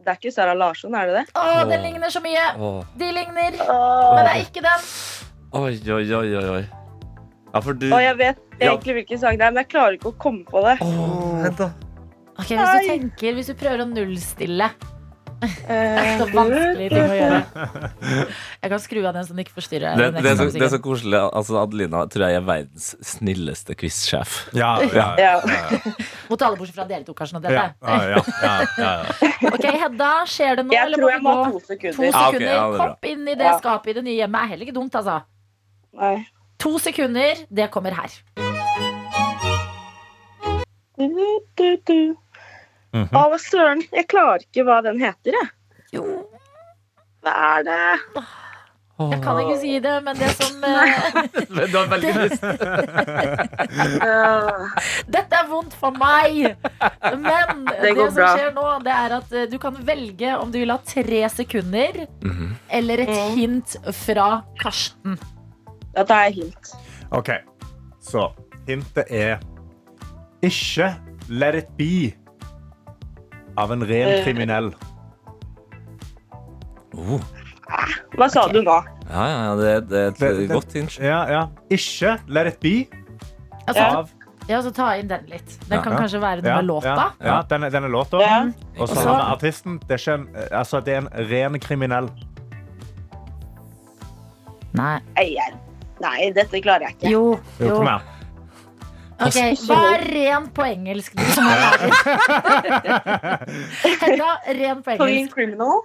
Det 0.06 0.12
er 0.12 0.18
ikke 0.20 0.30
Sara 0.36 0.52
Larsson, 0.54 0.94
er 0.94 1.08
det 1.10 1.14
det? 1.18 1.22
Å, 1.34 1.64
den 1.66 1.80
ligner 1.82 2.12
så 2.14 2.20
mye. 2.22 2.42
Åh. 2.62 2.82
De 3.00 3.06
ligner, 3.10 3.56
Åh. 3.64 4.12
men 4.14 4.20
det 4.28 4.34
er 4.36 4.42
ikke 4.44 4.62
den. 4.62 4.84
Oi, 5.58 5.72
oi, 5.96 6.04
oi, 6.14 6.28
oi, 6.38 6.44
oi. 6.60 6.60
Ja, 7.54 7.60
for 7.64 7.72
du 7.74 7.86
Og 7.90 7.98
jeg 8.04 8.16
vet 8.20 8.38
Ja. 8.60 8.70
egentlig 8.70 8.94
hvilken 9.00 9.18
sang 9.18 9.38
det 9.40 9.46
er, 9.48 9.50
men 9.56 9.64
jeg 9.64 9.70
klarer 9.72 9.96
ikke 9.98 10.12
å 10.12 10.16
komme 10.22 10.44
på 10.46 10.62
det. 10.62 10.76
Åh, 10.84 11.42
vent 11.42 11.58
da. 11.58 11.68
Ok, 12.38 12.46
Hvis 12.52 12.70
du 12.70 12.88
tenker, 12.92 13.34
hvis 13.34 13.46
du 13.50 13.54
prøver 13.58 13.82
å 13.82 13.88
nullstille 13.90 14.70
Det 14.78 14.95
så 15.36 16.26
vanskelig 16.32 16.86
ting 16.90 17.02
å 17.02 17.16
gjøre. 17.16 17.40
Jeg 18.62 18.70
kan 18.72 18.80
skru 18.82 19.00
av 19.06 19.12
den 19.16 19.26
så 19.26 19.34
den 19.34 19.42
ikke 19.44 19.54
forstyrrer. 19.58 19.98
Det, 20.00 20.06
det, 20.16 20.30
er 20.32 20.38
så, 20.40 20.46
det 20.54 20.64
er 20.64 20.72
så 20.72 20.80
koselig. 20.82 21.18
Altså, 21.28 21.58
Adelina 21.60 22.04
tror 22.12 22.24
jeg 22.26 22.38
er 22.40 22.46
verdens 22.46 22.86
snilleste 23.04 23.76
quizsjef. 23.78 24.36
Ja, 24.56 24.72
ja, 24.94 25.08
Ja. 25.20 25.34
Mot 26.30 26.42
alle 26.42 26.58
bortsett 26.58 26.74
fra 26.74 26.86
dere 26.88 27.04
to, 27.06 27.14
kanskje. 27.14 27.38
Ja, 27.46 27.68
ja, 27.82 27.98
ja, 28.16 28.22
ja, 28.42 28.54
ja. 28.80 28.94
Ok, 29.54 29.66
Hedda, 29.68 30.12
skjer 30.30 30.56
det 30.58 30.64
nå? 30.66 30.74
Jeg 30.74 30.88
eller 30.88 30.98
tror 31.04 31.12
jeg 31.12 31.22
må 31.22 31.34
ha 31.36 31.44
to 31.50 31.60
to 31.60 31.66
sekunder. 31.68 32.08
Ja, 32.08 32.10
ok, 32.10 32.32
sekunder? 32.32 32.48
ja, 32.48 32.64
det 32.72 32.80
er. 32.80 32.80
Hopp 32.82 33.10
inn 33.12 33.28
i 33.28 33.34
det 33.36 33.46
Ja. 33.50 33.58
skapet 33.60 33.92
i 33.92 33.96
det 34.00 34.04
nye 34.08 34.16
hjemmet. 34.18 34.40
Er 34.42 34.54
heller 34.54 34.66
ikke 34.66 34.78
dumt, 34.80 34.96
altså. 34.98 35.20
Nei. 36.00 36.16
To 36.64 36.78
sekunder, 36.82 37.44
det 37.52 37.68
kommer 37.70 37.94
her. 38.00 38.16
Du, 40.96 41.40
du, 41.60 41.76
du. 41.86 42.16
Å, 42.94 43.04
hva 43.12 43.38
søren. 43.42 43.82
Jeg 43.92 44.06
klarer 44.08 44.42
ikke 44.46 44.64
hva 44.64 44.80
den 44.86 44.98
heter, 45.02 45.32
jeg. 45.32 45.48
Jo, 45.92 46.04
Hva 47.22 47.32
er 47.58 47.62
det? 47.66 48.24
jeg 48.96 49.18
kan 49.20 49.36
ikke 49.42 49.56
si 49.60 49.72
det, 49.84 49.94
men 50.06 50.16
det 50.16 50.30
som 50.38 50.62
eh, 50.64 51.08
Men 51.56 51.66
du 51.68 51.74
har 51.76 51.88
veldig 51.90 52.12
lyst. 52.16 52.44
Dette 55.12 55.36
er 55.40 55.48
vondt 55.50 55.74
for 55.76 55.92
meg! 56.00 56.54
Men 57.20 57.64
det, 57.82 57.90
Det 57.92 58.06
som 58.06 58.14
bra. 58.16 58.30
skjer 58.36 58.54
nå, 58.56 58.64
det 58.86 58.94
er 58.94 59.14
at 59.18 59.34
eh, 59.36 59.46
du 59.52 59.58
kan 59.62 59.76
velge 59.86 60.32
om 60.40 60.52
du 60.54 60.58
vil 60.62 60.72
ha 60.72 60.78
tre 60.86 61.22
sekunder 61.32 62.06
Mhm. 62.24 62.54
eller 62.70 63.04
et 63.04 63.12
Mm. 63.16 63.36
hint 63.36 63.76
fra 63.94 64.42
Karsten. 64.60 65.18
da 65.94 66.04
tar 66.04 66.24
jeg 66.28 66.34
hint. 66.42 66.72
OK, 67.12 67.30
så 68.02 68.30
hintet 68.68 69.06
er 69.10 69.38
ikke 70.44 70.88
Let 71.28 71.54
It 71.54 71.68
Be 71.78 72.14
av 73.58 73.72
en 73.72 73.82
ren 73.86 74.08
Eh. 74.08 74.24
kriminell. 74.24 74.72
Oh. 76.96 77.20
Hva 78.16 78.28
sa 78.30 78.46
du 78.48 78.60
nå? 78.62 78.76
Ja, 79.10 79.24
ja, 79.28 79.38
ja, 79.44 79.54
det, 79.56 79.88
det 79.90 79.98
er 79.98 80.08
et 80.08 80.18
Det- 80.18 80.36
det- 80.38 80.48
godt 80.54 80.72
hint. 80.72 80.98
Ja, 80.98 81.26
ja. 81.30 81.46
Ikke 81.70 82.18
Let 82.28 82.46
It 82.46 82.60
Be 82.60 82.86
Altså, 83.68 83.82
av 83.82 84.10
Ja, 84.48 84.60
så 84.62 84.70
ta 84.72 84.92
inn 84.94 85.08
den 85.08 85.26
litt. 85.26 85.58
Den 85.68 85.78
Ja. 85.78 85.82
kan 85.82 85.92
Ja. 85.92 85.98
kanskje 85.98 86.20
være 86.20 86.42
noe 86.42 86.50
Ja, 86.50 86.56
med 86.56 86.64
låta. 86.66 86.84
Ja, 86.84 87.10
ja 87.20 87.42
den, 87.42 87.64
er- 87.64 87.70
den 87.70 87.84
er 87.84 87.88
låta. 87.88 88.20
Ja. 88.20 88.50
Og 88.78 88.88
så 88.88 88.94
har 89.02 89.16
vi 89.16 89.32
artisten. 89.34 89.78
Det 89.80 89.90
er, 89.90 89.96
ikke 89.96 90.14
en, 90.14 90.28
altså, 90.52 90.80
det 90.84 90.94
er 90.94 90.98
en 90.98 91.08
ren 91.30 91.58
kriminell. 91.58 92.08
Nei, 94.72 95.00
Nei, 96.00 96.30
dette 96.34 96.60
klarer 96.60 96.80
jeg 96.80 96.96
ikke. 96.98 97.10
Jo, 97.10 97.38
Jo, 97.58 97.66
jo. 97.68 97.76
kom 97.76 97.86
her. 97.86 98.00
Ok, 99.16 99.36
Hva 99.64 99.76
er 99.94 100.02
ren 100.12 100.48
på 100.52 100.64
engelsk? 100.66 101.14
Du 101.16 101.24
som 101.32 101.46
er 101.48 101.60
lærer. 101.62 102.96
Hedda, 104.02 104.32
ren 104.58 104.82
på 104.84 104.90
engelsk. 104.96 105.34
criminal? 105.34 105.80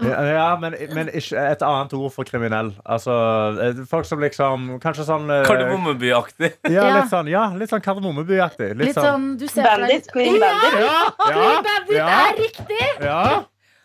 Ja, 0.00 0.20
ja, 0.24 0.44
men, 0.56 0.72
men 0.96 1.10
ikke 1.12 1.36
et 1.50 1.60
annet 1.66 1.92
ord 1.98 2.12
for 2.14 2.24
kriminell. 2.24 2.70
Altså, 2.88 3.12
eh, 3.60 3.80
folk 3.90 4.06
som 4.08 4.22
liksom 4.22 4.68
Kanskje 4.80 5.04
sånn 5.04 5.26
eh, 5.34 5.42
Kardemommeby-aktig. 5.48 6.52
Ja, 6.70 6.70
Ja. 6.78 6.94
litt 7.00 7.10
sånn, 7.12 7.28
ja, 7.28 7.42
litt 7.58 7.72
sånn 7.74 7.82
Kardemommeby-aktig. 7.84 8.70
Litt 8.80 8.96
sånn, 8.96 9.34
du 9.40 9.44
ser 9.50 9.66
Bandit? 9.66 10.08
Queen 10.14 10.38
bandit? 10.40 10.78
Ja, 10.86 11.02
Queen 11.26 11.66
Bandit 11.68 11.98
ja, 11.98 12.08
er 12.30 12.40
riktig! 12.40 12.88
ja. 13.04 13.20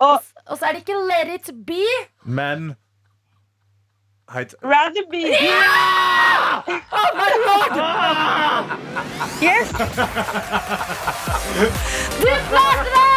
Og 0.05 0.31
Og 0.45 0.59
så 0.59 0.67
er 0.69 0.75
det 0.77 0.83
ikke 0.85 1.01
Let 1.09 1.29
it 1.35 1.51
be. 1.65 1.83
Men 2.23 2.75
Heit. 4.33 4.55
my 7.53 7.67
God! 7.77 8.65
Yes! 9.41 9.69
Du 12.19 12.31
klarte 12.49 12.89
det! 12.95 13.09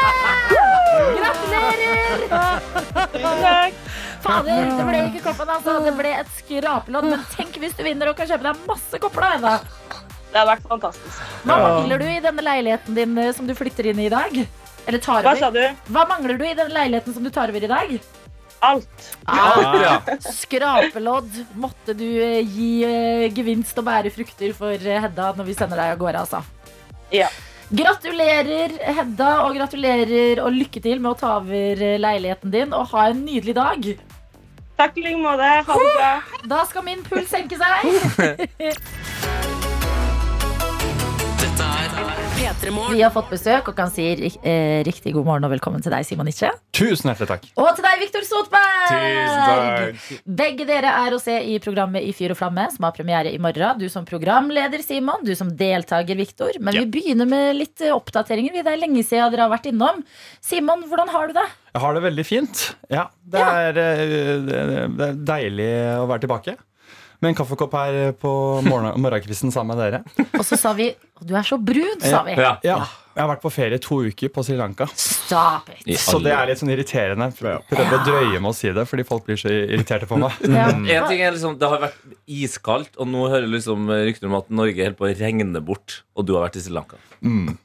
Gratulerer! 1.17 2.29
Takk. 2.29 3.73
Fader, 4.19 4.69
det 4.69 4.85
ble 4.85 5.01
ikke 5.09 5.23
koppen, 5.25 5.49
altså. 5.55 5.79
Det 5.87 5.95
ble 5.97 6.13
et 6.19 6.31
skrapelodd. 6.43 7.09
Men 7.09 7.25
tenk 7.33 7.57
hvis 7.63 7.77
du 7.79 7.83
vinner 7.87 8.11
og 8.11 8.19
kan 8.19 8.29
kjøpe 8.29 8.45
deg 8.51 8.63
masse 8.69 9.01
kopper. 9.01 9.29
da. 9.41 9.57
Det 10.29 10.37
hadde 10.37 10.49
vært 10.51 10.69
fantastisk. 10.69 11.21
Hva 11.49 11.57
mangler 11.65 12.03
du 12.03 12.09
i 12.11 12.21
denne 12.21 12.45
leiligheten 12.45 12.99
din 12.99 13.17
eh, 13.17 13.33
som 13.33 13.49
du 13.49 13.55
flytter 13.57 13.89
inn 13.89 14.03
i 14.03 14.11
i 14.11 14.13
dag? 14.13 14.35
Eller 14.89 15.01
tar 15.05 15.25
Hva 15.25 15.37
sa 15.41 15.49
du? 15.55 15.63
Hva 15.89 16.05
mangler 16.11 16.37
du 16.37 16.45
i 16.45 16.57
den 16.59 16.73
leiligheten 16.75 17.17
som 17.17 17.25
du 17.25 17.33
tar 17.33 17.49
over 17.53 17.65
i 17.65 17.71
dag? 17.71 17.97
Alt. 18.61 19.05
Alt 19.25 19.83
Ja. 19.83 19.95
skrapelodd. 20.41 21.31
Måtte 21.55 21.95
du 21.97 22.07
eh, 22.07 22.41
gi 22.43 22.71
eh, 22.87 23.27
gevinst 23.35 23.79
og 23.79 23.87
bære 23.87 24.11
frukter 24.15 24.55
for 24.57 24.75
eh, 24.75 25.01
Hedda 25.05 25.33
når 25.39 25.49
vi 25.49 25.57
sender 25.59 25.79
deg 25.81 25.95
av 25.95 26.01
gårde, 26.03 26.25
altså. 26.27 26.43
Ja. 27.15 27.29
Gratulerer, 27.69 28.75
Hedda, 28.97 29.31
og 29.45 29.55
gratulerer 29.59 30.41
og 30.43 30.55
lykke 30.57 30.83
til 30.85 31.03
med 31.05 31.13
å 31.13 31.19
ta 31.21 31.35
over 31.43 31.83
leiligheten 32.01 32.55
din. 32.55 32.73
Og 32.73 32.91
ha 32.95 33.11
en 33.13 33.23
nydelig 33.27 33.55
dag. 33.59 33.91
Takk 34.79 34.99
i 34.99 35.05
like 35.05 35.21
måte. 35.21 35.53
Ha 35.69 35.79
det 35.83 35.95
bra. 35.99 36.13
Da 36.55 36.65
skal 36.71 36.87
min 36.87 37.05
puls 37.07 37.29
senke 37.35 37.59
seg. 37.61 39.55
P3 41.59 42.71
Vi 42.95 43.01
har 43.03 43.11
fått 43.11 43.33
besøk 43.33 43.69
og 43.73 43.75
kan 43.75 43.91
si 43.91 44.05
eh, 44.07 44.79
riktig 44.87 45.11
god 45.17 45.27
morgen 45.27 45.47
og 45.49 45.51
velkommen 45.51 45.83
til 45.83 45.91
deg, 45.91 46.05
Simon 46.07 46.29
Itche. 46.31 46.53
Tusen 46.77 47.11
hjertelig 47.11 47.27
takk. 47.33 47.49
Og 47.59 47.71
til 47.75 47.83
deg, 47.87 47.97
Viktor 48.05 48.27
Sotberg! 48.29 48.85
Tusen 48.93 49.41
takk. 49.49 50.21
Begge 50.39 50.67
dere 50.69 50.93
er 51.01 51.17
å 51.17 51.19
se 51.23 51.35
i 51.51 51.57
programmet 51.65 52.07
I 52.07 52.13
fyr 52.15 52.35
og 52.37 52.39
flamme, 52.39 52.69
som 52.75 52.87
har 52.87 52.95
premiere 52.95 53.33
i 53.35 53.41
morgen. 53.43 53.81
Du 53.83 53.89
som 53.91 54.07
programleder, 54.07 54.85
Simon. 54.87 55.27
Du 55.27 55.35
som 55.39 55.51
deltaker, 55.51 56.19
Viktor. 56.21 56.61
Men 56.61 56.79
Ja. 56.79 56.85
vi 56.87 57.01
begynner 57.01 57.27
med 57.27 57.59
litt 57.59 57.83
eh, 57.83 57.91
oppdateringer. 57.97 58.63
Det 58.63 58.71
er 58.77 58.83
lenge 58.85 59.03
siden 59.03 59.35
dere 59.35 59.49
har 59.49 59.55
vært 59.57 59.67
innom. 59.73 60.05
Simon, 60.41 60.87
hvordan 60.87 61.11
har 61.11 61.27
du 61.33 61.41
det? 61.41 61.49
Jeg 61.75 61.83
har 61.83 61.99
det 61.99 62.07
veldig 62.07 62.27
fint. 62.29 62.65
Ja, 62.87 63.09
det, 63.27 63.43
Ja. 63.43 63.51
Er, 63.67 63.83
eh, 63.83 64.07
det 64.47 64.63
det 64.95 65.09
er 65.11 65.23
deilig 65.35 65.71
å 65.99 66.07
være 66.07 66.23
tilbake. 66.29 66.57
Med 67.19 67.33
en 67.33 67.37
kaffekopp 67.41 67.73
her 67.75 68.13
på 68.15 68.31
morgen 68.67 68.95
morgenkvisten 69.05 69.51
sammen 69.55 69.75
med 69.75 69.83
dere. 69.83 70.29
Og 70.39 70.45
så 70.47 70.59
sa 70.59 70.71
vi 70.79 70.93
Du 71.19 71.35
er 71.35 71.47
så 71.47 71.59
brun, 71.59 71.99
sa 72.03 72.23
vi. 72.27 72.37
Ja. 72.39 72.53
Ja, 72.63 72.77
jeg 73.17 73.25
har 73.25 73.31
vært 73.33 73.43
på 73.43 73.51
ferie 73.51 73.81
to 73.83 73.99
uker 74.07 74.31
på 74.31 74.45
Sri 74.47 74.55
Lanka. 74.59 74.87
Stop 74.95 75.73
it. 75.75 75.99
Så 75.99 76.21
det 76.23 76.31
er 76.31 76.47
litt 76.47 76.61
sånn 76.61 76.71
irriterende. 76.71 77.27
Prøvde 77.35 77.99
å 77.99 78.03
drøye 78.07 78.39
med 78.39 78.53
å 78.53 78.55
si 78.55 78.71
det, 78.71 78.85
fordi 78.87 79.07
folk 79.09 79.27
blir 79.27 79.41
så 79.41 79.51
irriterte 79.51 80.07
på 80.07 80.21
meg. 80.23 80.37
Ja. 80.47 80.69
En 80.71 81.09
ting 81.11 81.25
er 81.27 81.35
liksom, 81.35 81.59
Det 81.59 81.71
har 81.73 81.83
vært 81.89 81.99
iskaldt, 82.31 82.95
og 82.95 83.11
nå 83.11 83.27
hører 83.27 83.51
liksom 83.51 83.91
rykter 83.91 84.31
om 84.31 84.39
at 84.39 84.53
Norge 84.55 84.79
holder 84.85 84.99
på 85.01 85.09
å 85.11 85.15
regne 85.19 85.65
bort. 85.65 86.05
Og 86.15 86.29
du 86.29 86.37
har 86.37 86.47
vært 86.47 86.61
i 86.61 86.63
Sri 86.63 86.77
Lanka. 86.77 87.03
Mm. 87.19 87.57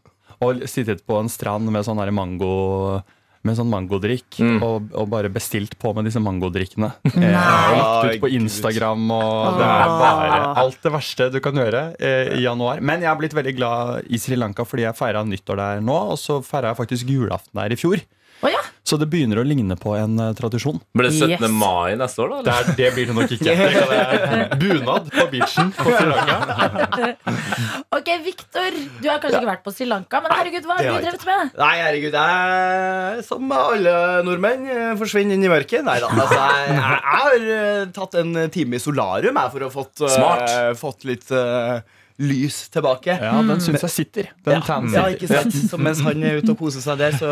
Og 0.44 0.66
sittet 0.66 1.06
på 1.06 1.22
en 1.22 1.30
strand 1.30 1.70
med 1.70 1.86
sånn 1.86 2.02
her 2.02 2.10
mango 2.10 3.04
med 3.44 3.58
sånn 3.60 3.68
mangodrikk 3.72 4.40
Mm. 4.40 4.62
og, 4.64 4.90
og 4.96 5.10
bare 5.12 5.30
bestilt 5.34 5.76
på 5.80 5.92
med 5.96 6.06
disse 6.08 6.22
mangodrikkene. 6.24 6.90
Nei. 7.12 7.28
Eh, 7.28 7.74
og 7.74 7.78
lagt 7.78 8.16
ut 8.16 8.22
på 8.24 8.32
Instagram, 8.38 9.04
og 9.12 9.60
det 9.60 9.68
er 9.68 9.94
bare 10.00 10.40
alt 10.64 10.80
det 10.86 10.92
verste 10.96 11.28
du 11.34 11.40
kan 11.44 11.60
gjøre 11.60 11.84
eh, 12.00 12.34
i 12.40 12.44
januar. 12.46 12.80
Men 12.82 13.04
jeg 13.04 13.12
har 13.12 13.20
blitt 13.20 13.36
veldig 13.36 13.56
glad 13.60 14.08
i 14.10 14.20
Sri 14.22 14.40
Lanka 14.40 14.64
fordi 14.68 14.88
jeg 14.88 14.96
feira 14.98 15.24
nyttår 15.28 15.60
der 15.60 15.84
nå, 15.84 16.00
og 16.16 16.20
så 16.22 16.40
feira 16.46 16.72
jeg 16.74 16.80
faktisk 16.84 17.12
julaften 17.14 17.60
der 17.60 17.76
i 17.76 17.80
fjor. 17.80 18.02
Å 18.44 18.52
ja. 18.52 18.62
Så 18.84 18.98
det 19.00 19.08
begynner 19.08 19.40
å 19.40 19.46
ligne 19.48 19.78
på 19.80 19.94
en 19.96 20.18
uh, 20.20 20.34
tradisjon. 20.36 20.82
Blir 20.92 21.08
det 21.08 21.14
17. 21.16 21.32
Yes. 21.38 21.54
mai 21.56 21.96
neste 22.00 22.20
år, 22.26 22.34
da? 22.34 22.42
Det, 22.44 22.54
er, 22.54 22.74
det 22.80 22.90
blir 22.98 23.08
det 23.08 23.16
nok 23.16 23.32
ikke. 23.32 23.54
Det 23.56 24.58
Bunad 24.62 25.08
på 25.14 25.26
beachen 25.32 25.72
på 25.78 25.88
Sri 25.88 26.10
Lanka. 26.12 27.14
Ok, 27.94 28.10
Viktor, 28.26 28.76
du 29.04 29.06
har 29.06 29.20
kanskje 29.22 29.40
ikke 29.40 29.52
vært 29.52 29.64
på 29.64 29.72
Sri 29.72 29.86
Lanka, 29.86 30.20
men 30.24 30.34
herregud, 30.34 30.66
hva 30.66 30.80
har 30.80 30.88
du 30.88 31.06
drevet 31.06 31.26
med? 31.28 31.52
Nei, 31.62 31.74
herregud, 31.78 32.16
jeg 32.18 33.26
som 33.28 33.54
alle 33.54 33.94
nordmenn 34.26 34.66
eh, 34.66 34.94
forsvinner 35.00 35.38
inn 35.38 35.46
i 35.46 35.52
mørket. 35.52 35.86
Nei 35.86 36.00
da. 36.02 36.10
Altså, 36.10 36.40
jeg, 36.40 36.74
jeg, 36.74 36.80
jeg 36.80 37.22
har 37.22 37.50
eh, 37.58 37.84
tatt 37.96 38.18
en 38.24 38.40
time 38.54 38.80
i 38.80 38.82
solarium 38.82 39.40
jeg, 39.40 39.54
for 39.54 39.64
å 39.64 39.70
ha 39.70 39.76
fått, 39.78 40.04
uh, 40.04 40.72
fått 40.80 41.06
litt 41.08 41.30
eh, 41.32 42.02
lys 42.22 42.70
tilbake. 42.74 43.16
Ja, 43.18 43.38
den 43.48 43.62
syns 43.64 43.82
jeg 43.88 43.94
sitter. 43.94 44.28
Den 44.46 44.62
Ja, 44.62 44.80
ja, 44.94 45.06
ikke 45.16 45.28
sant? 45.32 45.56
Så 45.72 45.80
mens 45.82 46.02
han 46.06 46.22
er 46.24 46.38
ute 46.42 46.54
og 46.54 46.60
koser 46.60 46.84
seg 46.84 47.00
der, 47.02 47.16
så 47.18 47.32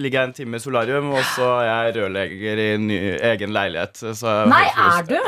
ligger 0.00 0.22
jeg 0.22 0.30
en 0.30 0.36
time 0.38 0.56
i 0.56 0.62
solarium, 0.64 1.10
og 1.12 1.24
så 1.34 1.50
er 1.60 1.68
jeg 1.68 1.96
rørlegger 1.98 2.62
i 2.64 2.70
ny, 2.80 2.98
egen 3.32 3.52
leilighet. 3.52 4.00
Så 4.16 4.38
Nei, 4.48 4.64
er 4.72 5.04
du? 5.10 5.20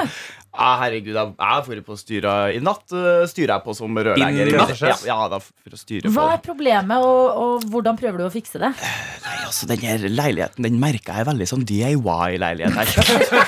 Ja, 0.54 0.68
herregud, 0.78 1.16
jeg 1.16 1.30
jeg 1.34 1.50
har 1.50 1.64
vært 1.66 1.86
på 1.86 1.96
styra 1.98 2.32
I 2.54 2.60
natt 2.62 2.92
øh, 2.94 3.24
styrer 3.26 3.56
jeg 3.56 3.64
på 3.64 3.74
som 3.74 3.96
rørlegger. 3.98 4.50
I 4.52 4.54
natt? 4.54 4.74
Ja, 4.78 4.94
ja, 5.08 5.16
da 5.32 5.40
for 5.42 5.74
å 5.74 5.78
styre 5.80 6.12
Hva 6.14 6.28
er 6.36 6.42
problemet, 6.44 7.02
og, 7.02 7.40
og 7.42 7.64
hvordan 7.72 7.98
prøver 7.98 8.22
du 8.22 8.26
å 8.28 8.32
fikse 8.32 8.60
det? 8.62 8.70
Nei, 9.24 9.34
altså, 9.48 9.66
den 9.70 9.82
her 9.82 10.04
leiligheten 10.06 10.68
Den 10.68 10.78
merka 10.82 11.18
jeg 11.18 11.28
veldig 11.28 11.48
sånn 11.50 11.64
DIY-leilighet 11.66 12.78
her. 12.78 12.92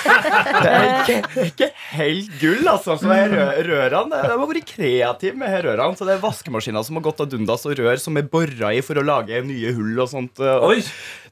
det 0.64 0.72
er 0.72 0.88
ikke, 0.96 1.44
ikke 1.46 1.70
helt 1.94 2.34
gull, 2.40 2.66
altså. 2.74 2.98
Så 2.98 3.12
er 3.14 3.30
rø 3.30 3.46
rørene 3.70 4.22
De 4.24 4.32
har 4.32 4.42
vært 4.42 4.72
kreative 4.72 5.38
med 5.38 5.52
her 5.52 5.68
rørene. 5.70 5.98
Så 5.98 6.08
det 6.08 6.16
er 6.16 6.24
vaskemaskiner 6.24 6.86
som 6.86 6.98
har 6.98 7.06
gått 7.06 7.22
ad 7.22 7.38
undas, 7.38 7.68
og 7.68 7.78
rør 7.78 8.02
som 8.02 8.18
er 8.18 8.26
bora 8.32 8.74
i 8.74 8.82
for 8.84 8.98
å 8.98 9.06
lage 9.06 9.44
nye 9.46 9.76
hull 9.78 10.02
og 10.02 10.10
sånt. 10.10 10.42
og 10.42 10.72
Oi! 10.72 10.80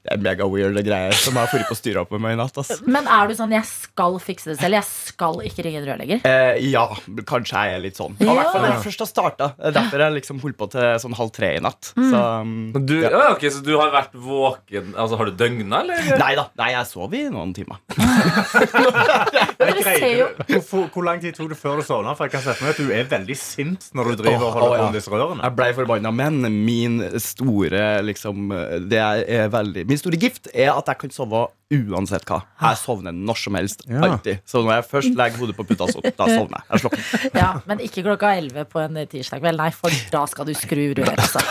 Det 0.05 0.13
er 0.13 0.21
mega 0.21 0.45
weird 0.45 0.77
greier 0.85 1.15
som 1.17 1.33
jeg 1.33 1.47
har 1.47 1.49
vært 1.49 1.71
på 1.71 1.77
styra 1.79 2.03
på 2.05 2.19
med 2.21 2.35
i 2.35 2.37
natt. 2.37 2.59
ass. 2.61 2.83
Men 2.85 3.07
er 3.09 3.29
du 3.31 3.35
sånn 3.35 3.53
'jeg 3.55 3.65
skal 3.65 4.19
fikse 4.21 4.53
det 4.53 4.59
selv', 4.61 4.77
jeg 4.77 4.85
skal 4.85 5.41
ikke 5.41 5.65
ringe 5.65 5.81
en 5.81 5.87
rørlegger? 5.89 6.21
Eh, 6.29 6.61
ja, 6.71 6.87
kanskje 7.25 7.57
jeg 7.57 7.75
er 7.75 7.81
litt 7.81 7.97
sånn. 7.97 8.13
I 8.21 8.25
hvert 8.29 8.53
fall 8.53 8.61
når 8.61 8.73
jeg 8.75 8.85
først 8.85 9.01
har 9.01 9.09
starta. 9.09 9.47
Derfor 9.73 9.99
jeg 10.05 10.13
liksom 10.21 10.41
holdt 10.43 10.59
på 10.61 10.69
til 10.71 11.01
sånn 11.01 11.17
halv 11.17 11.33
tre 11.33 11.57
i 11.57 11.61
natt. 11.65 11.93
Så 11.97 12.21
um, 12.43 12.73
Du, 12.85 13.01
ja, 13.01 13.33
ok, 13.33 13.41
så 13.49 13.63
du 13.65 13.73
har 13.79 13.91
vært 13.95 14.13
våken 14.13 14.93
Altså, 14.95 15.17
Har 15.17 15.25
du 15.25 15.33
døgna, 15.33 15.81
eller? 15.81 16.19
Nei 16.19 16.35
da. 16.37 16.49
Nei, 16.59 16.71
jeg 16.75 16.87
sov 16.87 17.15
i 17.15 17.23
noen 17.33 17.55
timer. 17.57 17.81
Dere 19.59 19.83
ser 19.83 20.07
jo 20.19 20.27
Hvor, 20.37 20.61
hvor, 20.69 20.85
hvor 20.93 21.05
lang 21.07 21.21
tid 21.23 21.33
tok 21.37 21.49
det 21.53 21.59
før 21.59 21.81
du 21.81 21.87
sovna? 21.87 22.13
For 22.19 22.29
jeg 22.29 22.35
kan 22.37 22.45
se 22.45 22.55
for 22.59 22.67
meg 22.67 22.75
at 22.75 22.83
du 22.83 22.93
er 22.93 23.09
veldig 23.09 23.37
sint 23.39 23.89
når 23.97 24.13
du 24.13 24.23
driver 24.25 24.45
og 24.45 24.51
Åh, 24.51 24.59
holder 24.59 24.77
på 24.77 24.83
ja. 24.83 24.85
med 24.91 24.99
disse 24.99 25.13
rørene. 25.15 25.43
Jeg 25.47 25.57
blei 25.57 25.71
forbanna, 25.77 26.13
men 26.15 26.65
min 26.67 27.01
store 27.23 28.03
liksom 28.05 28.53
Det 28.91 29.01
er 29.01 29.49
veldig 29.53 29.87
Min 29.95 30.01
store 30.01 30.19
gift 30.19 30.49
er 30.51 30.73
at 30.75 30.89
jeg 30.91 30.99
kan 31.05 31.13
sove 31.15 31.41
uansett 31.71 32.25
hva. 32.27 32.41
Jeg 32.59 32.79
sovner 32.81 33.15
når 33.15 33.39
som 33.39 33.55
helst. 33.55 33.85
Ja. 33.87 34.01
Alltid. 34.09 34.41
Så 34.49 34.59
når 34.65 34.81
jeg 34.81 34.87
først 34.91 35.13
legger 35.15 35.39
hodet 35.39 35.55
på 35.55 35.67
puta, 35.69 35.87
så 35.87 36.03
da 36.03 36.27
sovner 36.27 36.59
jeg. 36.59 36.67
Jeg 36.73 36.83
slukner. 36.83 37.29
Ja, 37.45 37.51
men 37.69 37.83
ikke 37.85 38.03
klokka 38.03 38.33
11 38.41 38.67
på 38.73 38.83
en 38.83 38.99
tirsdag 39.13 39.45
kveld. 39.45 39.61
Nei, 39.63 39.69
for 39.77 39.95
da 40.11 40.25
skal 40.33 40.49
du 40.49 40.53
skru 40.59 40.83
rør, 40.99 41.13
altså. 41.15 41.45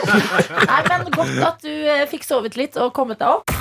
Nei, 0.72 0.80
men 0.88 1.12
Godt 1.12 1.34
at 1.50 1.60
du 1.66 1.68
eh, 1.68 2.06
fikk 2.08 2.24
sovet 2.24 2.56
litt 2.56 2.80
og 2.80 2.94
kommet 2.96 3.20
deg 3.20 3.28
opp. 3.28 3.52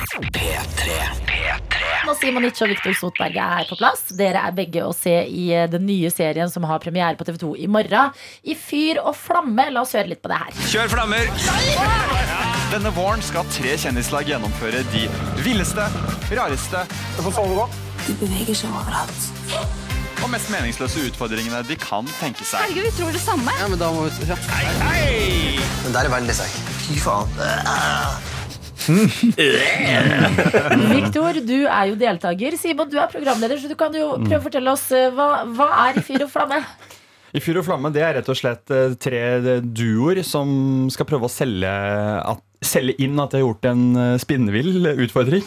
Nå 2.07 2.15
Simon 2.21 2.47
Itch 2.47 2.63
og 2.63 2.71
Viktor 2.71 2.95
Sotberg 3.01 3.35
er 3.35 3.67
på 3.67 3.75
plass. 3.81 4.07
Dere 4.15 4.47
er 4.47 4.55
begge 4.55 4.87
å 4.87 4.95
se 4.95 5.17
i 5.27 5.49
eh, 5.57 5.67
den 5.71 5.83
nye 5.91 6.13
serien 6.13 6.47
som 6.51 6.63
har 6.71 6.79
premiere 6.79 7.19
på 7.19 7.27
TV2 7.27 7.57
i 7.59 7.67
morgen. 7.67 8.15
I 8.47 8.55
fyr 8.55 9.03
og 9.03 9.11
flamme. 9.19 9.67
La 9.75 9.83
oss 9.83 9.91
høre 9.99 10.13
litt 10.15 10.23
på 10.23 10.31
det 10.31 10.39
her. 10.45 10.59
Kjør 10.71 10.95
flammer! 10.95 12.60
Denne 12.71 12.87
våren 12.95 13.19
skal 13.19 13.43
tre 13.51 13.73
kjendislag 13.75 14.29
gjennomføre 14.31 14.79
de 14.93 15.01
villeste, 15.43 15.83
rareste 16.31 16.85
Du 17.19 18.13
beveger 18.21 18.55
seg 18.55 18.71
overalt 18.71 19.27
og 20.21 20.29
mest 20.29 20.51
meningsløse 20.53 21.01
utfordringene 21.09 21.63
de 21.65 21.73
kan 21.81 22.05
tenke 22.19 22.45
seg. 22.45 22.61
Herregud, 22.61 22.85
vi 22.85 22.91
tror 22.93 23.09
det 23.15 23.21
samme. 23.23 23.49
Ja, 23.57 23.65
men 23.71 23.79
da 23.81 23.87
må 23.89 24.03
vi... 24.05 24.11
Hei, 24.29 24.65
hei! 24.83 25.57
Men 25.81 25.95
der 25.95 26.05
er 26.05 26.11
verden 26.13 26.29
det. 26.29 26.35
Fy 26.83 26.93
faen. 27.01 27.25
Viktor, 30.91 31.39
du 31.45 31.65
er 31.65 31.85
jo 31.89 31.95
deltaker. 31.97 32.57
Simon, 32.61 32.89
du 32.93 32.99
er 33.01 33.09
programleder, 33.09 33.57
så 33.61 33.67
du 33.71 33.75
kan 33.79 33.93
jo 33.97 34.11
prøve 34.21 34.39
å 34.39 34.45
fortelle 34.45 34.69
oss 34.73 34.91
eh, 34.93 35.09
hva, 35.17 35.43
hva 35.57 35.67
er 35.87 35.97
i 35.97 36.01
fyr 36.05 36.21
og 36.27 36.31
flamme? 36.33 36.59
I 37.31 37.39
Fyr 37.39 37.61
og 37.61 37.63
flamme 37.63 37.87
det 37.95 38.01
er 38.03 38.17
rett 38.19 38.29
og 38.29 38.35
slett 38.35 38.67
eh, 38.75 38.91
tre 38.99 39.39
duoer 39.63 40.19
som 40.27 40.49
skal 40.91 41.07
prøve 41.07 41.29
å 41.29 41.31
selge, 41.31 41.71
at, 41.71 42.43
selge 42.61 42.93
inn 43.01 43.17
at 43.19 43.33
jeg 43.33 43.41
har 43.41 43.47
gjort 43.47 43.67
en 43.71 43.83
eh, 43.97 44.17
spinnvill 44.21 44.91
utfordring. 44.91 45.45